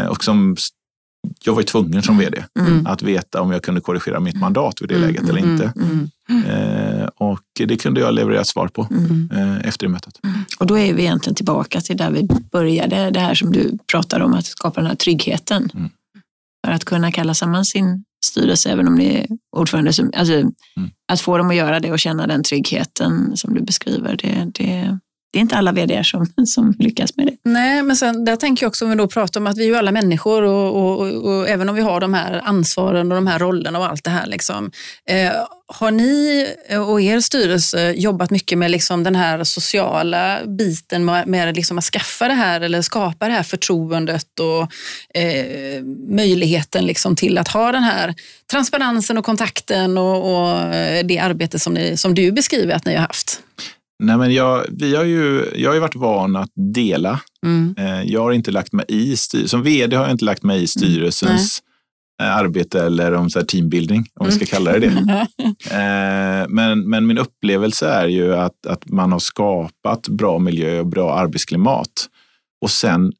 och 0.08 0.24
som 0.24 0.56
jag 1.44 1.52
var 1.52 1.60
ju 1.60 1.66
tvungen 1.66 2.02
som 2.02 2.18
vd 2.18 2.44
mm. 2.60 2.86
att 2.86 3.02
veta 3.02 3.40
om 3.40 3.52
jag 3.52 3.62
kunde 3.62 3.80
korrigera 3.80 4.20
mitt 4.20 4.36
mandat 4.36 4.82
vid 4.82 4.88
det 4.88 4.94
mm. 4.94 5.06
läget 5.06 5.28
eller 5.28 5.38
mm. 5.38 5.52
inte. 5.52 5.72
Mm. 5.76 6.10
Eh, 6.44 7.08
och 7.14 7.40
det 7.54 7.76
kunde 7.76 8.00
jag 8.00 8.14
leverera 8.14 8.44
svar 8.44 8.68
på 8.68 8.88
mm. 8.90 9.30
eh, 9.32 9.68
efter 9.68 9.86
det 9.86 9.92
mötet. 9.92 10.14
Och 10.58 10.66
då 10.66 10.78
är 10.78 10.94
vi 10.94 11.02
egentligen 11.02 11.34
tillbaka 11.34 11.80
till 11.80 11.96
där 11.96 12.10
vi 12.10 12.28
började, 12.52 13.10
det 13.10 13.20
här 13.20 13.34
som 13.34 13.52
du 13.52 13.78
pratar 13.92 14.20
om, 14.20 14.34
att 14.34 14.46
skapa 14.46 14.80
den 14.80 14.88
här 14.88 14.96
tryggheten. 14.96 15.90
För 16.66 16.72
att 16.72 16.84
kunna 16.84 17.12
kalla 17.12 17.34
samman 17.34 17.64
sin 17.64 18.04
styrelse, 18.24 18.70
även 18.70 18.88
om 18.88 18.98
det 18.98 19.20
är 19.20 19.26
ordförande, 19.56 19.92
som, 19.92 20.10
alltså, 20.16 20.50
att 21.12 21.20
få 21.20 21.38
dem 21.38 21.50
att 21.50 21.56
göra 21.56 21.80
det 21.80 21.92
och 21.92 22.00
känna 22.00 22.26
den 22.26 22.42
tryggheten 22.42 23.36
som 23.36 23.54
du 23.54 23.60
beskriver, 23.60 24.16
det, 24.22 24.50
det 24.54 24.98
det 25.32 25.38
är 25.38 25.40
inte 25.40 25.56
alla 25.56 25.72
vd 25.72 26.04
som, 26.04 26.26
som 26.46 26.74
lyckas 26.78 27.16
med 27.16 27.26
det. 27.26 27.50
Nej, 27.50 27.82
men 27.82 27.96
sen, 27.96 28.24
där 28.24 28.36
tänker 28.36 28.64
jag 28.64 28.68
också 28.68 28.84
om 28.84 28.90
vi 28.90 28.96
då 28.96 29.08
pratar 29.08 29.40
om 29.40 29.46
att 29.46 29.58
vi 29.58 29.62
är 29.62 29.66
ju 29.66 29.76
alla 29.76 29.92
människor 29.92 30.42
och, 30.42 30.76
och, 30.76 31.00
och, 31.00 31.24
och, 31.24 31.48
även 31.48 31.68
om 31.68 31.74
vi 31.74 31.80
har 31.80 32.00
de 32.00 32.14
här 32.14 32.40
ansvaren 32.44 33.12
och 33.12 33.16
de 33.16 33.26
här 33.26 33.38
rollerna 33.38 33.78
och 33.78 33.86
allt 33.86 34.04
det 34.04 34.10
här. 34.10 34.26
Liksom, 34.26 34.70
eh, 35.08 35.32
har 35.66 35.90
ni 35.90 36.46
och 36.88 37.00
er 37.00 37.20
styrelse 37.20 37.92
jobbat 37.92 38.30
mycket 38.30 38.58
med 38.58 38.70
liksom 38.70 39.04
den 39.04 39.14
här 39.14 39.44
sociala 39.44 40.40
biten 40.46 41.04
med, 41.04 41.26
med 41.26 41.56
liksom 41.56 41.78
att 41.78 41.84
skaffa 41.84 42.28
det 42.28 42.34
här 42.34 42.60
eller 42.60 42.82
skapa 42.82 43.28
det 43.28 43.34
här 43.34 43.42
förtroendet 43.42 44.40
och 44.40 44.62
eh, 45.20 45.82
möjligheten 46.08 46.86
liksom 46.86 47.16
till 47.16 47.38
att 47.38 47.48
ha 47.48 47.72
den 47.72 47.82
här 47.82 48.14
transparensen 48.50 49.18
och 49.18 49.24
kontakten 49.24 49.98
och, 49.98 50.34
och 50.34 50.74
eh, 50.74 51.04
det 51.04 51.18
arbete 51.18 51.58
som, 51.58 51.74
ni, 51.74 51.96
som 51.96 52.14
du 52.14 52.32
beskriver 52.32 52.74
att 52.74 52.84
ni 52.84 52.94
har 52.94 53.02
haft? 53.02 53.40
Nej, 54.02 54.16
men 54.16 54.34
jag, 54.34 54.64
vi 54.68 54.96
har 54.96 55.04
ju, 55.04 55.44
jag 55.54 55.70
har 55.70 55.74
ju 55.74 55.80
varit 55.80 55.96
van 55.96 56.36
att 56.36 56.50
dela. 56.74 57.20
Mm. 57.46 57.74
Eh, 57.78 58.02
jag 58.02 58.20
har 58.20 58.32
inte 58.32 58.50
lagt 58.50 58.72
mig 58.72 58.84
i 58.88 59.16
som 59.16 59.62
vd 59.62 59.96
har 59.96 60.04
jag 60.04 60.12
inte 60.12 60.24
lagt 60.24 60.42
mig 60.42 60.56
i 60.56 60.58
mm. 60.58 60.66
styrelsens 60.66 61.62
arbete 62.22 62.82
eller 62.82 63.12
om 63.12 63.30
så 63.30 63.38
här 63.38 63.46
teambuilding, 63.46 64.06
om 64.14 64.26
vi 64.26 64.32
ska 64.32 64.46
kalla 64.46 64.72
det 64.72 64.78
det. 64.78 65.26
Eh, 65.70 66.48
men, 66.48 66.88
men 66.90 67.06
min 67.06 67.18
upplevelse 67.18 67.88
är 67.88 68.08
ju 68.08 68.34
att, 68.34 68.66
att 68.66 68.88
man 68.88 69.12
har 69.12 69.18
skapat 69.18 70.08
bra 70.08 70.38
miljö 70.38 70.80
och 70.80 70.86
bra 70.86 71.14
arbetsklimat. 71.14 72.08
Och 72.62 72.70
sen 72.70 73.12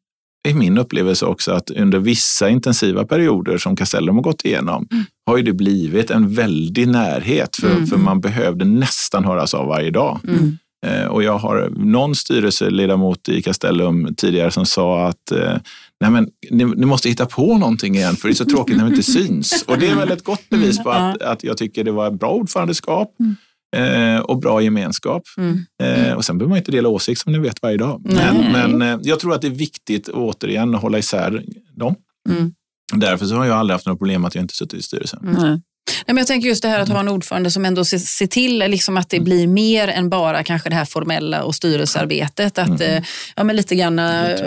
är 0.48 0.54
min 0.54 0.78
upplevelse 0.78 1.26
också 1.26 1.52
att 1.52 1.70
under 1.70 1.98
vissa 1.98 2.48
intensiva 2.48 3.04
perioder 3.04 3.58
som 3.58 3.76
Castellum 3.76 4.14
har 4.14 4.22
gått 4.22 4.44
igenom 4.44 4.88
mm. 4.92 5.04
har 5.26 5.36
ju 5.36 5.42
det 5.42 5.52
blivit 5.52 6.10
en 6.10 6.34
väldig 6.34 6.88
närhet 6.88 7.56
för, 7.56 7.70
mm. 7.70 7.86
för 7.86 7.96
man 7.96 8.20
behövde 8.20 8.64
nästan 8.64 9.24
höras 9.24 9.54
av 9.54 9.66
varje 9.66 9.90
dag. 9.90 10.20
Mm. 10.28 10.58
Eh, 10.86 11.04
och 11.04 11.22
jag 11.22 11.38
har 11.38 11.70
någon 11.76 12.14
styrelseledamot 12.14 13.28
i 13.28 13.42
Castellum 13.42 14.14
tidigare 14.16 14.50
som 14.50 14.66
sa 14.66 15.06
att 15.06 15.30
eh, 15.32 15.56
Nej, 16.00 16.10
men, 16.10 16.28
ni, 16.50 16.64
ni, 16.64 16.86
måste 16.86 17.08
hitta 17.08 17.26
på 17.26 17.58
någonting 17.58 17.94
igen 17.94 18.16
för 18.16 18.28
det 18.28 18.32
är 18.32 18.36
så 18.36 18.44
tråkigt 18.44 18.76
när 18.76 18.84
vi 18.84 18.90
inte 18.90 19.02
syns. 19.02 19.64
Och 19.68 19.78
det 19.78 19.88
är 19.88 19.96
väl 19.96 20.10
ett 20.10 20.24
gott 20.24 20.48
bevis 20.48 20.82
på 20.82 20.90
att, 20.90 21.22
att 21.22 21.44
jag 21.44 21.56
tycker 21.56 21.84
det 21.84 21.92
var 21.92 22.06
ett 22.06 22.20
bra 22.20 22.30
ordförandeskap. 22.30 23.14
Mm. 23.20 23.36
Eh, 23.76 24.20
och 24.20 24.38
bra 24.38 24.62
gemenskap. 24.62 25.22
Mm. 25.36 25.64
Eh, 25.82 26.12
och 26.12 26.24
sen 26.24 26.38
behöver 26.38 26.48
man 26.48 26.58
inte 26.58 26.72
dela 26.72 26.88
åsikt 26.88 27.20
som 27.20 27.32
ni 27.32 27.38
vet 27.38 27.62
varje 27.62 27.76
dag. 27.76 28.00
Men, 28.04 28.52
men 28.52 28.82
eh, 28.82 28.98
jag 29.02 29.20
tror 29.20 29.34
att 29.34 29.40
det 29.40 29.46
är 29.46 29.50
viktigt 29.50 30.08
återigen 30.08 30.74
att 30.74 30.82
hålla 30.82 30.98
isär 30.98 31.44
dem. 31.76 31.94
Mm. 32.30 32.52
Därför 32.94 33.26
så 33.26 33.34
har 33.34 33.44
jag 33.44 33.56
aldrig 33.56 33.74
haft 33.74 33.86
några 33.86 33.96
problem 33.96 34.24
att 34.24 34.34
jag 34.34 34.44
inte 34.44 34.54
suttit 34.54 34.80
i 34.80 34.82
styrelsen. 34.82 35.62
Mm. 35.90 36.04
Nej, 36.06 36.14
men 36.14 36.16
jag 36.16 36.26
tänker 36.26 36.48
just 36.48 36.62
det 36.62 36.68
här 36.68 36.80
att 36.80 36.88
ha 36.88 37.00
en 37.00 37.08
ordförande 37.08 37.50
som 37.50 37.64
ändå 37.64 37.84
ser, 37.84 37.98
ser 37.98 38.26
till 38.26 38.58
liksom 38.58 38.96
att 38.96 39.10
det 39.10 39.16
mm. 39.16 39.24
blir 39.24 39.46
mer 39.46 39.88
än 39.88 40.08
bara 40.08 40.44
kanske 40.44 40.68
det 40.68 40.74
här 40.74 40.84
formella 40.84 41.42
och 41.42 41.54
styrelsearbetet. 41.54 42.58
Att 42.58 42.68
mm. 42.68 42.80
Eh, 42.80 43.02
ja, 43.36 43.44
men 43.44 43.56
lite 43.56 43.74
grann 43.74 43.98
äh, 43.98 44.38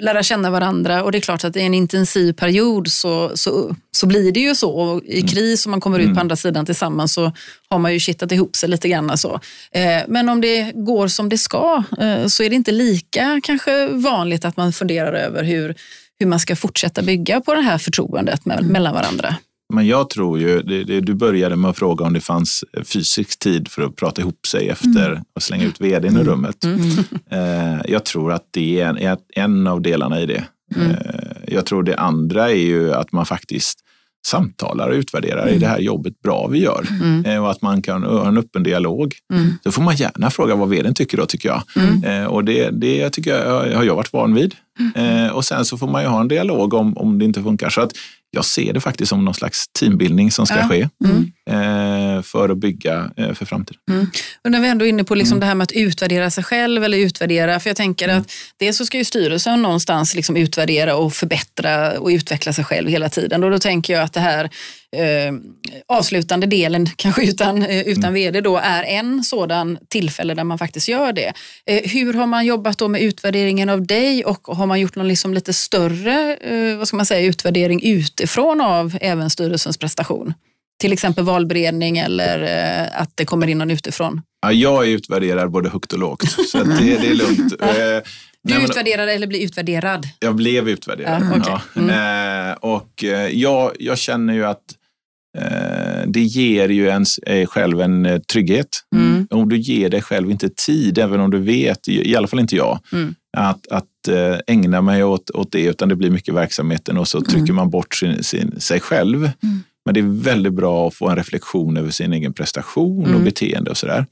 lära 0.00 0.22
känna 0.22 0.50
varandra. 0.50 1.02
Och 1.02 1.12
det 1.12 1.18
är 1.18 1.20
klart 1.20 1.44
att 1.44 1.56
i 1.56 1.60
en 1.60 1.74
intensiv 1.74 2.32
period 2.32 2.88
så, 2.88 3.32
så, 3.34 3.76
så 3.92 4.06
blir 4.06 4.32
det 4.32 4.40
ju 4.40 4.54
så. 4.54 4.70
Och 4.70 5.02
I 5.04 5.18
mm. 5.18 5.28
kris 5.28 5.66
och 5.66 5.70
man 5.70 5.80
kommer 5.80 5.98
ut 5.98 6.04
på 6.04 6.10
mm. 6.10 6.18
andra 6.18 6.36
sidan 6.36 6.66
tillsammans 6.66 7.12
så 7.12 7.32
har 7.68 7.78
man 7.78 7.92
ju 7.92 7.98
kittat 7.98 8.32
ihop 8.32 8.56
sig 8.56 8.68
lite 8.68 8.88
grann. 8.88 9.18
Så. 9.18 9.40
Eh, 9.72 10.02
men 10.08 10.28
om 10.28 10.40
det 10.40 10.72
går 10.74 11.08
som 11.08 11.28
det 11.28 11.38
ska 11.38 11.84
eh, 12.00 12.26
så 12.26 12.42
är 12.42 12.50
det 12.50 12.56
inte 12.56 12.72
lika 12.72 13.40
kanske 13.42 13.86
vanligt 13.86 14.44
att 14.44 14.56
man 14.56 14.72
funderar 14.72 15.12
över 15.12 15.44
hur, 15.44 15.74
hur 16.18 16.26
man 16.26 16.40
ska 16.40 16.56
fortsätta 16.56 17.02
bygga 17.02 17.40
på 17.40 17.54
det 17.54 17.60
här 17.60 17.78
förtroendet 17.78 18.44
mellan 18.44 18.94
varandra. 18.94 19.36
Men 19.72 19.86
jag 19.86 20.10
tror 20.10 20.38
ju, 20.38 20.62
det, 20.62 20.84
det, 20.84 21.00
du 21.00 21.14
började 21.14 21.56
med 21.56 21.70
att 21.70 21.78
fråga 21.78 22.04
om 22.04 22.12
det 22.12 22.20
fanns 22.20 22.64
fysisk 22.84 23.38
tid 23.38 23.68
för 23.68 23.82
att 23.82 23.96
prata 23.96 24.22
ihop 24.22 24.46
sig 24.46 24.68
efter 24.68 25.10
mm. 25.10 25.24
och 25.34 25.42
slänga 25.42 25.64
ut 25.64 25.80
vdn 25.80 26.16
i 26.16 26.20
mm. 26.20 26.24
rummet. 26.24 26.64
Mm. 26.64 26.80
Eh, 27.30 27.80
jag 27.88 28.04
tror 28.04 28.32
att 28.32 28.48
det 28.50 28.80
är 28.80 28.88
en, 28.88 29.18
en 29.34 29.66
av 29.66 29.82
delarna 29.82 30.20
i 30.20 30.26
det. 30.26 30.44
Mm. 30.76 30.90
Eh, 30.90 30.96
jag 31.48 31.66
tror 31.66 31.82
det 31.82 31.96
andra 31.96 32.50
är 32.50 32.64
ju 32.64 32.94
att 32.94 33.12
man 33.12 33.26
faktiskt 33.26 33.80
samtalar 34.26 34.88
och 34.88 34.94
utvärderar, 34.94 35.42
mm. 35.42 35.54
är 35.54 35.58
det 35.58 35.66
här 35.66 35.78
jobbet 35.78 36.22
bra 36.22 36.46
vi 36.46 36.62
gör? 36.62 36.86
Mm. 36.90 37.24
Eh, 37.24 37.42
och 37.44 37.50
att 37.50 37.62
man 37.62 37.82
kan 37.82 38.02
ha 38.02 38.28
en 38.28 38.38
öppen 38.38 38.62
dialog. 38.62 39.14
Mm. 39.32 39.52
Då 39.62 39.70
får 39.70 39.82
man 39.82 39.96
gärna 39.96 40.30
fråga 40.30 40.54
vad 40.54 40.68
vdn 40.68 40.94
tycker 40.94 41.16
då, 41.16 41.26
tycker 41.26 41.48
jag. 41.48 41.62
Mm. 41.76 42.04
Eh, 42.04 42.24
och 42.26 42.44
det, 42.44 42.70
det 42.70 43.10
tycker 43.10 43.30
jag, 43.30 43.76
har 43.76 43.84
jag 43.84 43.96
varit 43.96 44.12
van 44.12 44.34
vid. 44.34 44.54
Mm. 44.96 45.24
Eh, 45.24 45.30
och 45.30 45.44
sen 45.44 45.64
så 45.64 45.78
får 45.78 45.86
man 45.86 46.02
ju 46.02 46.08
ha 46.08 46.20
en 46.20 46.28
dialog 46.28 46.74
om, 46.74 46.96
om 46.96 47.18
det 47.18 47.24
inte 47.24 47.42
funkar. 47.42 47.70
Så 47.70 47.80
att 47.80 47.92
jag 48.34 48.44
ser 48.44 48.72
det 48.72 48.80
faktiskt 48.80 49.08
som 49.08 49.24
någon 49.24 49.34
slags 49.34 49.68
teambildning 49.80 50.30
som 50.30 50.46
ska 50.46 50.58
ja. 50.58 50.68
ske 50.68 50.88
mm. 51.04 51.32
eh, 51.50 52.22
för 52.22 52.48
att 52.48 52.58
bygga 52.58 53.10
eh, 53.16 53.32
för 53.34 53.44
framtiden. 53.44 53.80
Mm. 53.90 54.06
Och 54.44 54.50
när 54.50 54.60
vi 54.60 54.68
ändå 54.68 54.84
är 54.84 54.88
inne 54.88 55.04
på 55.04 55.14
liksom 55.14 55.36
mm. 55.36 55.40
det 55.40 55.46
här 55.46 55.54
med 55.54 55.64
att 55.64 55.72
utvärdera 55.72 56.30
sig 56.30 56.44
själv 56.44 56.84
eller 56.84 56.98
utvärdera, 56.98 57.60
för 57.60 57.70
jag 57.70 57.76
tänker 57.76 58.08
mm. 58.08 58.20
att 58.20 58.32
dels 58.56 58.76
så 58.76 58.86
ska 58.86 58.98
ju 58.98 59.04
styrelsen 59.04 59.62
någonstans 59.62 60.14
liksom 60.14 60.36
utvärdera 60.36 60.96
och 60.96 61.12
förbättra 61.12 62.00
och 62.00 62.08
utveckla 62.08 62.52
sig 62.52 62.64
själv 62.64 62.88
hela 62.88 63.08
tiden. 63.08 63.44
Och 63.44 63.50
då 63.50 63.58
tänker 63.58 63.92
jag 63.92 64.02
att 64.02 64.12
det 64.12 64.20
här 64.20 64.50
eh, 64.94 65.32
avslutande 65.86 66.46
delen, 66.46 66.86
kanske 66.96 67.24
utan, 67.24 67.62
eh, 67.62 67.80
utan 67.80 68.04
mm. 68.04 68.14
vd, 68.14 68.40
då, 68.40 68.56
är 68.56 68.82
en 68.82 69.24
sådan 69.24 69.78
tillfälle 69.88 70.34
där 70.34 70.44
man 70.44 70.58
faktiskt 70.58 70.88
gör 70.88 71.12
det. 71.12 71.32
Eh, 71.66 71.90
hur 71.90 72.14
har 72.14 72.26
man 72.26 72.46
jobbat 72.46 72.78
då 72.78 72.88
med 72.88 73.02
utvärderingen 73.02 73.68
av 73.68 73.86
dig 73.86 74.24
och 74.24 74.46
har 74.46 74.66
man 74.66 74.80
gjort 74.80 74.96
någon 74.96 75.08
liksom 75.08 75.34
lite 75.34 75.52
större 75.52 76.38
vad 76.78 76.88
ska 76.88 76.96
man 76.96 77.06
säga, 77.06 77.26
utvärdering 77.26 77.82
utifrån 77.82 78.60
av 78.60 78.98
även 79.00 79.30
styrelsens 79.30 79.78
prestation? 79.78 80.34
Till 80.80 80.92
exempel 80.92 81.24
valberedning 81.24 81.98
eller 81.98 82.38
att 82.92 83.10
det 83.14 83.24
kommer 83.24 83.46
in 83.46 83.58
någon 83.58 83.70
utifrån? 83.70 84.22
Ja, 84.42 84.52
jag 84.52 84.88
utvärderar 84.88 85.48
både 85.48 85.68
högt 85.68 85.92
och 85.92 85.98
lågt, 85.98 86.30
så 86.52 86.64
det, 86.64 86.74
det, 86.74 87.08
är 87.08 87.14
lugnt. 87.14 87.54
Du 88.44 88.54
Nej, 88.54 88.64
utvärderade 88.64 89.12
eller 89.12 89.26
blir 89.26 89.44
utvärderad? 89.44 90.08
Jag 90.20 90.34
blev 90.34 90.68
utvärderad. 90.68 91.22
Ja, 91.30 91.40
okay. 91.40 91.84
Mm. 91.84 92.56
Och 92.60 93.04
jag, 93.30 93.72
jag 93.78 93.98
känner 93.98 94.34
ju 94.34 94.44
att 94.44 94.62
det 96.06 96.20
ger 96.20 96.68
ju 96.68 96.86
ens 96.86 97.18
eh, 97.18 97.46
själv 97.46 97.80
en 97.80 98.06
eh, 98.06 98.18
trygghet. 98.18 98.68
Mm. 98.94 99.26
Om 99.30 99.48
du 99.48 99.56
ger 99.56 99.90
dig 99.90 100.02
själv 100.02 100.30
inte 100.30 100.48
tid, 100.48 100.98
även 100.98 101.20
om 101.20 101.30
du 101.30 101.38
vet, 101.38 101.88
i 101.88 102.16
alla 102.16 102.26
fall 102.26 102.40
inte 102.40 102.56
jag, 102.56 102.78
mm. 102.92 103.14
att, 103.36 103.66
att 103.66 103.84
ägna 104.46 104.80
mig 104.80 105.04
åt, 105.04 105.30
åt 105.30 105.52
det, 105.52 105.64
utan 105.64 105.88
det 105.88 105.96
blir 105.96 106.10
mycket 106.10 106.34
verksamheten 106.34 106.98
och 106.98 107.08
så 107.08 107.18
mm. 107.18 107.28
trycker 107.28 107.52
man 107.52 107.70
bort 107.70 107.94
sin, 107.94 108.22
sin, 108.22 108.60
sig 108.60 108.80
själv. 108.80 109.16
Mm. 109.16 109.62
Men 109.84 109.94
det 109.94 110.00
är 110.00 110.22
väldigt 110.22 110.52
bra 110.52 110.88
att 110.88 110.94
få 110.94 111.08
en 111.08 111.16
reflektion 111.16 111.76
över 111.76 111.90
sin 111.90 112.12
egen 112.12 112.32
prestation 112.32 113.02
och 113.02 113.08
mm. 113.08 113.24
beteende 113.24 113.70
och 113.70 113.76
sådär. 113.76 114.06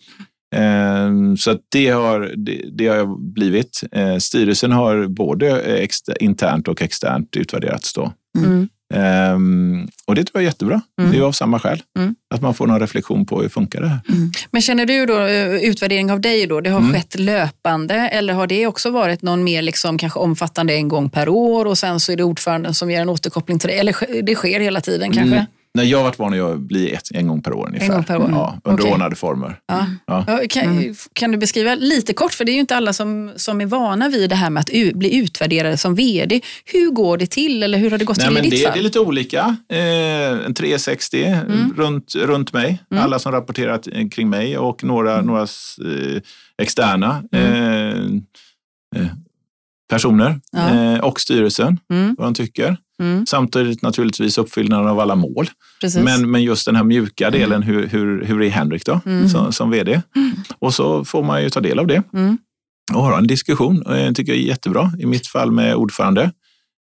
Så 1.38 1.58
det 1.68 1.88
har, 1.88 2.32
det, 2.36 2.64
det 2.72 2.86
har 2.86 3.32
blivit. 3.32 3.80
Styrelsen 4.18 4.72
har 4.72 5.06
både 5.06 5.88
internt 6.20 6.68
och 6.68 6.82
externt 6.82 7.36
utvärderats. 7.36 7.92
Då. 7.92 8.12
Mm. 8.38 8.68
Um, 8.92 9.88
och 10.06 10.14
det 10.14 10.24
tror 10.24 10.32
jag 10.34 10.42
är 10.42 10.46
jättebra. 10.46 10.80
Mm. 11.00 11.12
Det 11.12 11.18
är 11.18 11.22
av 11.22 11.32
samma 11.32 11.58
skäl. 11.58 11.82
Mm. 11.98 12.14
Att 12.34 12.40
man 12.40 12.54
får 12.54 12.66
någon 12.66 12.80
reflektion 12.80 13.26
på 13.26 13.42
hur 13.42 13.48
funkar 13.48 13.80
det 13.80 13.88
här. 13.88 14.00
Mm. 14.08 14.32
Men 14.50 14.62
känner 14.62 14.86
du 14.86 15.06
då 15.06 15.20
eh, 15.20 15.54
utvärdering 15.54 16.12
av 16.12 16.20
dig 16.20 16.46
då, 16.46 16.60
det 16.60 16.70
har 16.70 16.80
mm. 16.80 16.92
skett 16.92 17.18
löpande 17.18 17.94
eller 17.94 18.34
har 18.34 18.46
det 18.46 18.66
också 18.66 18.90
varit 18.90 19.22
någon 19.22 19.44
mer 19.44 19.62
liksom, 19.62 19.98
kanske 19.98 20.18
omfattande 20.18 20.74
en 20.74 20.88
gång 20.88 21.10
per 21.10 21.28
år 21.28 21.64
och 21.64 21.78
sen 21.78 22.00
så 22.00 22.12
är 22.12 22.16
det 22.16 22.24
ordföranden 22.24 22.74
som 22.74 22.90
ger 22.90 23.00
en 23.00 23.08
återkoppling 23.08 23.58
till 23.58 23.68
det? 23.68 23.74
Eller 23.74 24.22
det 24.22 24.34
sker 24.34 24.60
hela 24.60 24.80
tiden 24.80 25.12
kanske? 25.12 25.46
Nej, 25.74 25.90
jag 25.90 25.98
har 25.98 26.04
varit 26.04 26.18
van 26.18 26.40
att 26.40 26.60
bli 26.60 26.92
ett, 26.92 27.10
en 27.14 27.26
gång 27.26 27.42
per 27.42 27.52
år 27.52 27.66
ungefär. 27.68 27.86
En 27.86 27.94
gång 27.94 28.04
per 28.04 28.16
år. 28.16 28.28
Ja, 28.30 28.58
under 28.64 28.82
okay. 28.82 28.92
ordnade 28.92 29.16
former. 29.16 29.58
Ja. 29.66 29.86
Ja. 30.06 30.40
Kan, 30.48 30.64
mm. 30.64 30.94
kan, 31.12 31.32
du 31.32 31.38
beskriva 31.38 31.74
lite 31.74 32.12
kort, 32.12 32.32
för 32.32 32.44
det 32.44 32.52
är 32.52 32.54
ju 32.54 32.60
inte 32.60 32.76
alla 32.76 32.92
som, 32.92 33.32
som 33.36 33.60
är 33.60 33.66
vana 33.66 34.08
vid 34.08 34.30
det 34.30 34.36
här 34.36 34.50
med 34.50 34.60
att 34.60 34.70
u, 34.72 34.92
bli 34.94 35.16
utvärderade 35.16 35.76
som 35.76 35.94
vd. 35.94 36.40
Hur 36.64 36.90
går 36.90 37.18
det 37.18 37.26
till 37.26 37.62
eller 37.62 37.78
hur 37.78 37.90
har 37.90 37.98
det 37.98 38.04
gått 38.04 38.16
Nej, 38.16 38.26
till 38.26 38.34
men 38.34 38.44
i 38.44 38.50
ditt 38.50 38.60
det, 38.60 38.64
fall? 38.64 38.72
Det 38.72 38.80
är 38.80 38.82
lite 38.82 39.00
olika. 39.00 39.56
Eh, 39.68 40.46
en 40.46 40.54
360 40.54 41.24
mm. 41.24 41.74
runt, 41.76 42.14
runt 42.14 42.52
mig. 42.52 42.82
Mm. 42.90 43.04
Alla 43.04 43.18
som 43.18 43.32
rapporterat 43.32 43.88
kring 44.12 44.30
mig 44.30 44.58
och 44.58 44.84
några, 44.84 45.14
mm. 45.14 45.26
några 45.26 45.42
eh, 45.42 46.22
externa. 46.62 47.22
Mm. 47.32 48.22
Eh, 48.96 49.00
eh, 49.02 49.08
personer 49.90 50.40
ja. 50.52 50.74
eh, 50.74 51.00
och 51.00 51.20
styrelsen, 51.20 51.78
mm. 51.90 52.14
vad 52.18 52.26
de 52.26 52.34
tycker. 52.34 52.76
Mm. 53.02 53.26
Samtidigt 53.26 53.82
naturligtvis 53.82 54.38
uppfyllnaden 54.38 54.86
av 54.88 55.00
alla 55.00 55.14
mål. 55.14 55.46
Men, 56.04 56.30
men 56.30 56.42
just 56.42 56.66
den 56.66 56.76
här 56.76 56.84
mjuka 56.84 57.28
mm. 57.28 57.40
delen, 57.40 57.62
hur, 57.62 57.86
hur, 57.86 58.24
hur 58.24 58.42
är 58.42 58.50
Henrik 58.50 58.86
då 58.86 59.00
mm. 59.06 59.28
som, 59.28 59.52
som 59.52 59.70
vd? 59.70 60.02
Mm. 60.16 60.30
Och 60.58 60.74
så 60.74 61.04
får 61.04 61.22
man 61.22 61.42
ju 61.42 61.50
ta 61.50 61.60
del 61.60 61.78
av 61.78 61.86
det 61.86 62.02
mm. 62.14 62.38
och 62.94 63.02
ha 63.02 63.18
en 63.18 63.26
diskussion. 63.26 63.82
Det 63.86 64.14
tycker 64.14 64.32
jag 64.32 64.42
är 64.42 64.46
jättebra, 64.46 64.92
i 64.98 65.06
mitt 65.06 65.26
fall 65.26 65.50
med 65.50 65.74
ordförande. 65.74 66.30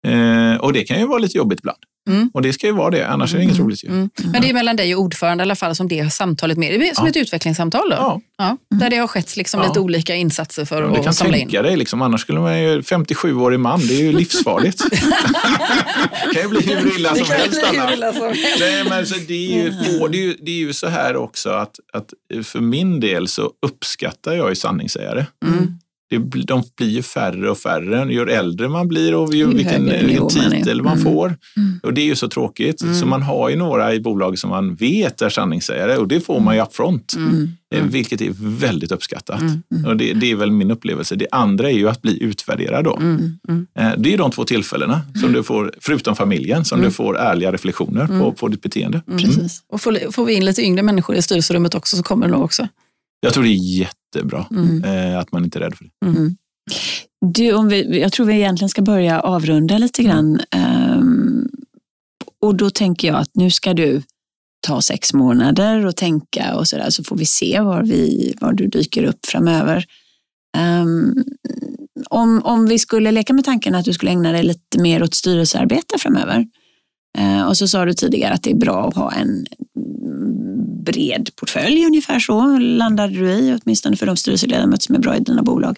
Eh, 0.06 0.56
och 0.60 0.72
det 0.72 0.84
kan 0.84 1.00
ju 1.00 1.06
vara 1.06 1.18
lite 1.18 1.38
jobbigt 1.38 1.58
ibland. 1.60 1.78
Mm. 2.08 2.30
Och 2.34 2.42
det 2.42 2.52
ska 2.52 2.66
ju 2.66 2.72
vara 2.72 2.90
det, 2.90 3.08
annars 3.08 3.34
är 3.34 3.38
det 3.38 3.44
inget 3.44 3.56
mm. 3.56 3.66
roligt. 3.66 3.84
Ju. 3.84 3.88
Mm. 3.88 4.10
Men 4.32 4.42
det 4.42 4.50
är 4.50 4.54
mellan 4.54 4.76
dig 4.76 4.94
och 4.94 5.02
ordförande 5.02 5.42
i 5.42 5.44
alla 5.44 5.54
fall 5.54 5.74
som 5.74 5.88
det 5.88 6.12
samtalet 6.12 6.58
med. 6.58 6.80
Det 6.80 6.88
är 6.88 6.94
som 6.94 7.04
ja. 7.04 7.10
ett 7.10 7.16
utvecklingssamtal 7.16 7.90
då? 7.90 7.96
Ja. 7.96 8.20
ja. 8.38 8.56
Där 8.70 8.90
det 8.90 8.96
har 8.96 9.06
skett 9.06 9.36
liksom 9.36 9.60
ja. 9.60 9.68
lite 9.68 9.80
olika 9.80 10.14
insatser 10.14 10.64
för 10.64 10.82
ja, 10.82 11.08
att 11.08 11.16
samla 11.16 11.36
in. 11.36 11.48
Du 11.48 11.52
kan 11.52 11.62
tänka 11.62 11.62
dig, 11.62 11.76
liksom, 11.76 12.02
annars 12.02 12.20
skulle 12.20 12.40
man 12.40 12.62
ju, 12.62 12.80
57-årig 12.80 13.60
man, 13.60 13.80
det 13.80 13.94
är 13.94 14.02
ju 14.02 14.12
livsfarligt. 14.12 14.90
det 14.90 16.34
kan 16.34 16.42
ju 16.42 16.48
bli 16.48 16.74
hur 16.74 16.98
illa 16.98 17.14
som 17.14 17.26
helst 17.36 17.64
annars. 17.68 18.00
Nej, 18.60 18.84
men 18.88 19.06
så 19.06 19.14
det, 19.28 19.34
är 19.34 19.64
ju, 19.64 19.70
det, 19.70 20.18
är 20.18 20.22
ju, 20.22 20.36
det 20.40 20.50
är 20.50 20.58
ju 20.58 20.72
så 20.72 20.88
här 20.88 21.16
också 21.16 21.50
att, 21.50 21.74
att 21.92 22.12
för 22.46 22.60
min 22.60 23.00
del 23.00 23.28
så 23.28 23.50
uppskattar 23.66 24.34
jag 24.34 24.48
ju 24.48 24.54
sanningssägare. 24.54 25.26
Mm 25.46 25.78
det, 26.10 26.18
de 26.44 26.62
blir 26.76 26.88
ju 26.88 27.02
färre 27.02 27.50
och 27.50 27.58
färre 27.58 28.12
ju 28.12 28.30
äldre 28.30 28.68
man 28.68 28.88
blir 28.88 29.14
och 29.14 29.34
ju, 29.34 29.46
vilken, 29.46 29.84
vilken 29.84 30.28
titel 30.28 30.82
man, 30.82 30.92
mm. 30.92 31.04
får. 31.04 31.36
Mm. 31.56 31.80
Och 31.82 31.94
det 31.94 32.00
är 32.00 32.04
ju 32.04 32.16
så 32.16 32.28
tråkigt. 32.28 32.82
Mm. 32.82 32.94
Så 32.94 33.06
man 33.06 33.22
har 33.22 33.48
ju 33.48 33.56
några 33.56 33.94
i 33.94 34.00
bolaget 34.00 34.40
som 34.40 34.50
man 34.50 34.74
vet 34.74 35.22
är 35.22 35.28
sanningssägare 35.28 35.96
och 35.96 36.08
det 36.08 36.20
får 36.20 36.40
man 36.40 36.56
ju 36.56 36.62
upfront. 36.62 37.14
Mm. 37.16 37.48
Eh, 37.74 37.78
mm. 37.78 37.90
Vilket 37.90 38.20
är 38.20 38.30
väldigt 38.38 38.92
uppskattat. 38.92 39.40
Mm. 39.40 39.84
Och 39.86 39.96
det, 39.96 40.12
det, 40.12 40.30
är 40.30 40.36
väl 40.36 40.50
min 40.50 40.70
upplevelse. 40.70 41.14
Det 41.14 41.26
andra 41.32 41.70
är 41.70 41.74
ju 41.74 41.88
att 41.88 42.02
bli 42.02 42.22
utvärderad 42.22 42.84
då. 42.84 42.98
Eh, 43.78 43.92
det 43.98 44.14
är 44.14 44.18
de 44.18 44.30
två 44.30 44.44
tillfällena, 44.44 45.00
som 45.20 45.32
du 45.32 45.42
får, 45.42 45.74
förutom 45.80 46.16
familjen, 46.16 46.64
som 46.64 46.82
du 46.82 46.90
får 46.90 47.18
ärliga 47.18 47.52
reflektioner 47.52 48.06
på, 48.06 48.32
på 48.32 48.48
ditt 48.48 48.62
beteende. 48.62 49.02
Precis. 49.18 49.62
Och 49.68 49.80
får, 49.80 50.12
får 50.12 50.24
vi 50.24 50.34
in 50.34 50.44
lite 50.44 50.62
yngre 50.62 50.82
människor 50.82 51.16
i 51.16 51.22
styrelserummet 51.22 51.74
också 51.74 51.96
så 51.96 52.02
kommer 52.02 52.26
det 52.26 52.32
nog 52.32 52.44
också. 52.44 52.68
Jag 53.20 53.34
tror 53.34 53.44
det 53.44 53.50
är 53.50 53.78
jättebra 53.78 54.46
mm. 54.50 54.84
eh, 54.84 55.18
att 55.18 55.32
man 55.32 55.44
inte 55.44 55.58
är 55.58 55.60
rädd 55.60 55.74
för 55.74 55.84
det. 55.84 56.06
Mm. 56.06 56.36
Du, 57.20 57.52
om 57.52 57.68
vi, 57.68 58.00
jag 58.00 58.12
tror 58.12 58.26
vi 58.26 58.34
egentligen 58.34 58.68
ska 58.68 58.82
börja 58.82 59.20
avrunda 59.20 59.78
lite 59.78 60.02
grann. 60.02 60.40
Um, 60.96 61.48
och 62.42 62.54
då 62.54 62.70
tänker 62.70 63.08
jag 63.08 63.16
att 63.16 63.30
nu 63.34 63.50
ska 63.50 63.74
du 63.74 64.02
ta 64.66 64.82
sex 64.82 65.12
månader 65.12 65.86
och 65.86 65.96
tänka 65.96 66.54
och 66.54 66.68
sådär 66.68 66.90
så 66.90 67.04
får 67.04 67.16
vi 67.16 67.26
se 67.26 67.60
var, 67.60 67.82
vi, 67.82 68.34
var 68.40 68.52
du 68.52 68.66
dyker 68.66 69.04
upp 69.04 69.26
framöver. 69.26 69.84
Um, 70.82 71.24
om, 72.10 72.42
om 72.44 72.66
vi 72.66 72.78
skulle 72.78 73.10
leka 73.10 73.32
med 73.32 73.44
tanken 73.44 73.74
att 73.74 73.84
du 73.84 73.92
skulle 73.92 74.10
ägna 74.10 74.32
dig 74.32 74.42
lite 74.42 74.80
mer 74.80 75.02
åt 75.02 75.14
styrelsearbete 75.14 75.98
framöver. 75.98 76.46
Uh, 77.18 77.42
och 77.42 77.56
så 77.56 77.68
sa 77.68 77.84
du 77.84 77.94
tidigare 77.94 78.34
att 78.34 78.42
det 78.42 78.50
är 78.50 78.56
bra 78.56 78.88
att 78.88 78.94
ha 78.94 79.12
en 79.12 79.46
bred 80.92 81.30
portfölj 81.36 81.84
ungefär 81.84 82.18
så 82.18 82.58
landade 82.58 83.12
du 83.12 83.30
i, 83.30 83.58
åtminstone 83.62 83.96
för 83.96 84.06
de 84.06 84.16
styrelseledamöter 84.16 84.82
som 84.82 84.94
är 84.94 84.98
bra 84.98 85.16
i 85.16 85.20
dina 85.20 85.42
bolag. 85.42 85.76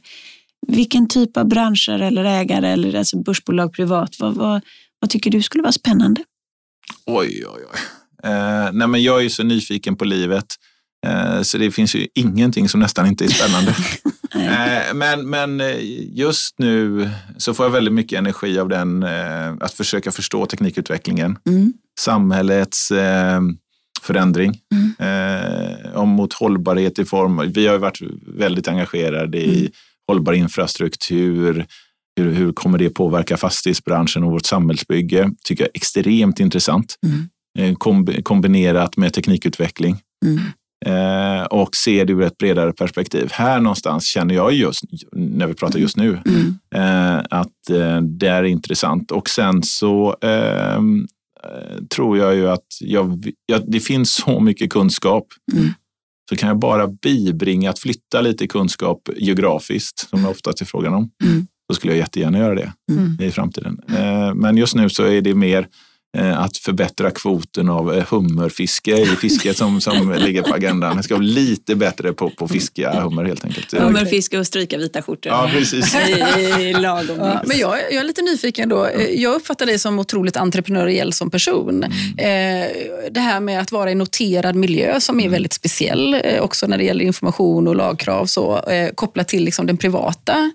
Vilken 0.67 1.09
typ 1.09 1.37
av 1.37 1.49
branscher 1.49 2.03
eller 2.03 2.25
ägare 2.25 2.69
eller 2.69 2.95
alltså 2.95 3.23
börsbolag 3.23 3.73
privat, 3.73 4.17
vad, 4.19 4.35
vad, 4.35 4.61
vad 4.99 5.11
tycker 5.11 5.31
du 5.31 5.43
skulle 5.43 5.63
vara 5.63 5.73
spännande? 5.73 6.25
Oj, 7.07 7.45
oj, 7.47 7.65
oj. 7.73 7.81
Eh, 8.31 8.73
nej 8.73 8.89
men 8.89 9.03
jag 9.03 9.25
är 9.25 9.29
så 9.29 9.43
nyfiken 9.43 9.97
på 9.97 10.05
livet. 10.05 10.47
Eh, 11.07 11.43
så 11.43 11.59
det 11.59 11.71
finns 11.71 11.95
ju 11.95 12.07
ingenting 12.15 12.69
som 12.69 12.81
nästan 12.81 13.07
inte 13.07 13.25
är 13.25 13.29
spännande. 13.29 13.75
eh, 14.35 14.95
men, 14.95 15.31
men 15.31 15.61
eh, 15.61 15.77
just 16.19 16.59
nu 16.59 17.11
så 17.37 17.55
får 17.55 17.67
jag 17.67 17.71
väldigt 17.71 17.95
mycket 17.95 18.19
energi 18.19 18.59
av 18.59 18.69
den, 18.69 19.03
eh, 19.03 19.53
att 19.61 19.73
försöka 19.73 20.13
förstå 20.13 20.47
teknikutvecklingen. 20.47 21.39
Mm. 21.47 21.73
Samhällets 22.01 22.93
förändring 24.01 24.59
mm. 24.75 25.95
om 25.95 26.09
mot 26.09 26.33
hållbarhet 26.33 26.99
i 26.99 27.05
form, 27.05 27.53
vi 27.55 27.67
har 27.67 27.79
varit 27.79 28.01
väldigt 28.27 28.69
engagerade 28.69 29.39
i 29.39 29.61
mm. 29.61 29.73
hållbar 30.09 30.33
infrastruktur, 30.33 31.67
hur, 32.17 32.33
hur 32.33 32.53
kommer 32.53 32.79
det 32.79 32.91
påverka 32.91 33.37
fastighetsbranschen 33.37 34.25
och 34.25 34.31
vårt 34.31 34.47
samhällsbygge? 34.47 35.31
tycker 35.45 35.65
jag 35.65 35.69
är 35.69 35.77
extremt 35.77 36.41
intressant. 36.41 36.95
Mm. 37.07 37.29
Eh, 37.59 37.75
kombinerat 38.23 38.97
med 38.97 39.13
teknikutveckling. 39.13 39.97
Mm. 40.27 40.41
Eh, 40.87 41.43
och 41.45 41.77
se 41.77 42.05
det 42.05 42.13
ur 42.13 42.23
ett 42.23 42.39
bredare 42.39 42.73
perspektiv. 42.73 43.29
Här 43.33 43.61
någonstans 43.61 44.07
känner 44.07 44.35
jag 44.35 44.53
just, 44.53 44.85
när 45.13 45.47
vi 45.47 45.55
pratar 45.55 45.79
just 45.79 45.97
nu, 45.97 46.19
mm. 46.27 46.59
eh, 46.75 47.25
att 47.31 47.71
eh, 47.71 48.01
det 48.01 48.29
är 48.29 48.43
intressant. 48.43 49.11
Och 49.11 49.29
sen 49.29 49.63
så 49.63 50.17
ehm, 50.21 50.99
eh, 51.01 51.07
tror 51.95 52.19
jag 52.19 52.35
ju 52.35 52.49
att 52.49 52.67
jag, 52.81 53.33
jag, 53.47 53.63
det 53.71 53.81
finns 53.81 54.15
så 54.15 54.41
mycket 54.41 54.71
kunskap. 54.71 55.27
Mm. 55.53 55.69
Så 56.31 56.37
kan 56.37 56.49
jag 56.49 56.59
bara 56.59 56.87
bibringa 56.87 57.71
att 57.71 57.79
flytta 57.79 58.21
lite 58.21 58.47
kunskap 58.47 59.09
geografiskt, 59.17 60.09
som 60.09 60.23
det 60.23 60.29
oftast 60.29 60.61
är 60.61 60.65
frågan 60.65 60.95
om, 60.95 61.11
mm. 61.25 61.47
så 61.71 61.75
skulle 61.75 61.93
jag 61.93 61.99
jättegärna 61.99 62.39
göra 62.39 62.55
det 62.55 62.73
mm. 62.93 63.17
i 63.21 63.31
framtiden. 63.31 63.81
Eh, 63.89 64.35
men 64.35 64.57
just 64.57 64.75
nu 64.75 64.89
så 64.89 65.03
är 65.03 65.21
det 65.21 65.35
mer 65.35 65.61
Eh, 65.63 65.67
att 66.19 66.57
förbättra 66.57 67.11
kvoten 67.11 67.69
av 67.69 67.95
eh, 67.95 68.05
hummerfiske 68.11 68.99
i 68.99 69.07
fisket 69.07 69.57
som, 69.57 69.81
som 69.81 70.13
ligger 70.19 70.43
på 70.43 70.55
agendan. 70.55 70.97
Det 70.97 71.03
ska 71.03 71.17
bli 71.19 71.29
lite 71.29 71.75
bättre 71.75 72.13
på, 72.13 72.31
på 72.31 72.49
fiska 72.49 73.01
hummer 73.01 73.25
helt 73.25 73.45
enkelt. 73.45 73.73
Hummerfiske 73.73 74.39
och 74.39 74.47
stryka 74.47 74.79
vita 74.79 75.03
skjortor. 75.03 75.33
Ja, 75.33 75.51
precis. 75.53 75.95
lagom 76.81 77.19
ja, 77.19 77.43
men 77.47 77.59
jag, 77.59 77.79
jag 77.91 78.01
är 78.01 78.05
lite 78.05 78.23
nyfiken 78.23 78.69
då. 78.69 78.87
Eh, 78.87 79.03
jag 79.03 79.35
uppfattar 79.35 79.67
dig 79.67 79.79
som 79.79 79.99
otroligt 79.99 80.37
entreprenöriell 80.37 81.13
som 81.13 81.31
person. 81.31 81.85
Mm. 81.85 81.95
Det 83.11 83.21
här 83.21 83.41
med 83.41 83.61
att 83.61 83.73
vara 83.73 83.91
i 83.91 83.95
noterad 83.95 84.57
miljö 84.57 85.01
som 85.01 85.21
är 85.21 85.23
mm. 85.23 85.33
väldigt 85.33 85.53
speciell 85.53 86.23
också 86.41 86.67
när 86.67 86.79
det 86.79 86.85
gäller 86.85 87.05
information 87.05 87.69
och 87.69 87.77
lagkrav 87.77 88.27
så 88.27 88.65
kopplat 88.95 89.29
till 89.29 89.45
liksom 89.45 89.67
den 89.67 89.77
privata 89.77 90.53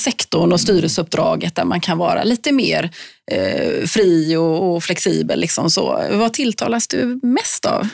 sektorn 0.00 0.52
och 0.52 0.60
styrelseuppdraget 0.60 1.54
där 1.54 1.64
man 1.64 1.80
kan 1.80 1.98
vara 1.98 2.24
lite 2.24 2.52
mer 2.52 2.90
eh, 3.30 3.86
fri 3.86 4.36
och, 4.36 4.74
och, 4.74 4.84
flexibel. 4.84 5.40
Liksom 5.40 5.70
så. 5.70 6.04
Vad 6.10 6.32
tilltalas 6.32 6.88
du 6.88 7.20
mest 7.22 7.64
av? 7.64 7.88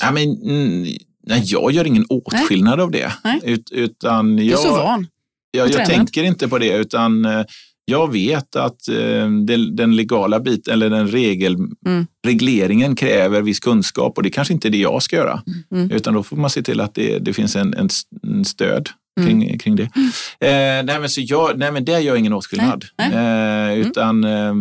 Ja, 0.00 0.12
men, 0.12 0.22
mm, 0.42 0.82
nej, 1.26 1.42
jag 1.44 1.72
gör 1.72 1.86
ingen 1.86 2.06
åtskillnad 2.08 2.78
nej. 2.78 2.84
av 2.84 2.90
det. 2.90 3.12
Ut, 3.42 3.70
utan 3.70 4.38
jag, 4.38 4.46
du 4.46 4.52
är 4.52 4.56
så 4.56 4.76
van. 4.76 5.06
Jag, 5.50 5.70
jag 5.70 5.86
tänker 5.86 6.24
inte 6.24 6.48
på 6.48 6.58
det, 6.58 6.72
utan 6.72 7.24
eh, 7.24 7.44
jag 7.84 8.12
vet 8.12 8.56
att 8.56 8.88
eh, 8.88 9.30
den 9.72 9.96
legala 9.96 10.40
biten, 10.40 10.74
eller 10.74 10.90
den 10.90 11.08
regel, 11.08 11.54
mm. 11.86 12.06
regleringen 12.26 12.96
kräver 12.96 13.42
viss 13.42 13.60
kunskap 13.60 14.16
och 14.16 14.22
det 14.22 14.30
kanske 14.30 14.54
inte 14.54 14.68
är 14.68 14.70
det 14.70 14.78
jag 14.78 15.02
ska 15.02 15.16
göra. 15.16 15.42
Mm. 15.70 15.90
Utan 15.90 16.14
då 16.14 16.22
får 16.22 16.36
man 16.36 16.50
se 16.50 16.62
till 16.62 16.80
att 16.80 16.94
det, 16.94 17.18
det 17.18 17.32
finns 17.32 17.56
en, 17.56 17.74
en 18.22 18.44
stöd 18.44 18.88
kring, 19.16 19.42
mm. 19.42 19.58
kring 19.58 19.76
det. 19.76 19.82
Eh, 19.82 20.84
nej, 20.84 21.00
men 21.00 21.08
så 21.08 21.20
jag, 21.20 21.58
nej, 21.58 21.72
men 21.72 21.84
det 21.84 22.00
gör 22.00 22.16
ingen 22.16 22.32
åtskillnad. 22.32 22.84
Nej, 22.98 23.10
nej. 23.10 23.18
Eh, 23.18 23.74
mm. 23.74 23.88
utan 23.88 24.24
eh, 24.24 24.54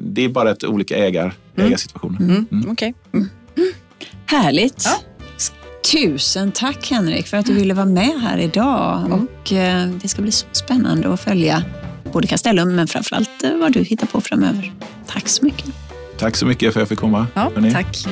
det 0.00 0.24
är 0.24 0.28
bara 0.28 0.50
ett 0.50 0.64
olika 0.64 0.96
ägar, 0.96 1.34
mm. 1.56 1.66
ägarsituationer. 1.66 2.20
Mm. 2.20 2.46
Mm. 2.52 2.70
Okay. 2.70 2.92
Mm. 3.12 3.28
Härligt. 4.26 4.84
Ja. 4.84 5.00
Tusen 5.92 6.52
tack 6.52 6.90
Henrik 6.90 7.26
för 7.26 7.36
att 7.36 7.46
du 7.46 7.52
ville 7.52 7.74
vara 7.74 7.86
med 7.86 8.20
här 8.20 8.38
idag. 8.38 9.12
Och 9.12 9.52
eh, 9.52 9.88
Det 10.02 10.08
ska 10.08 10.22
bli 10.22 10.32
så 10.32 10.46
spännande 10.52 11.12
att 11.12 11.20
följa 11.20 11.64
både 12.12 12.26
Castellum 12.26 12.74
men 12.74 12.86
framförallt 12.86 13.44
eh, 13.44 13.56
vad 13.56 13.72
du 13.72 13.82
hittar 13.82 14.06
på 14.06 14.20
framöver. 14.20 14.72
Tack 15.06 15.28
så 15.28 15.44
mycket. 15.44 15.66
Tack 16.18 16.36
så 16.36 16.46
mycket 16.46 16.72
för 16.72 16.80
att 16.80 16.82
jag 16.82 16.88
fick 16.88 16.98
komma. 16.98 17.26
Ja, 17.34 17.52
tack. 17.72 18.06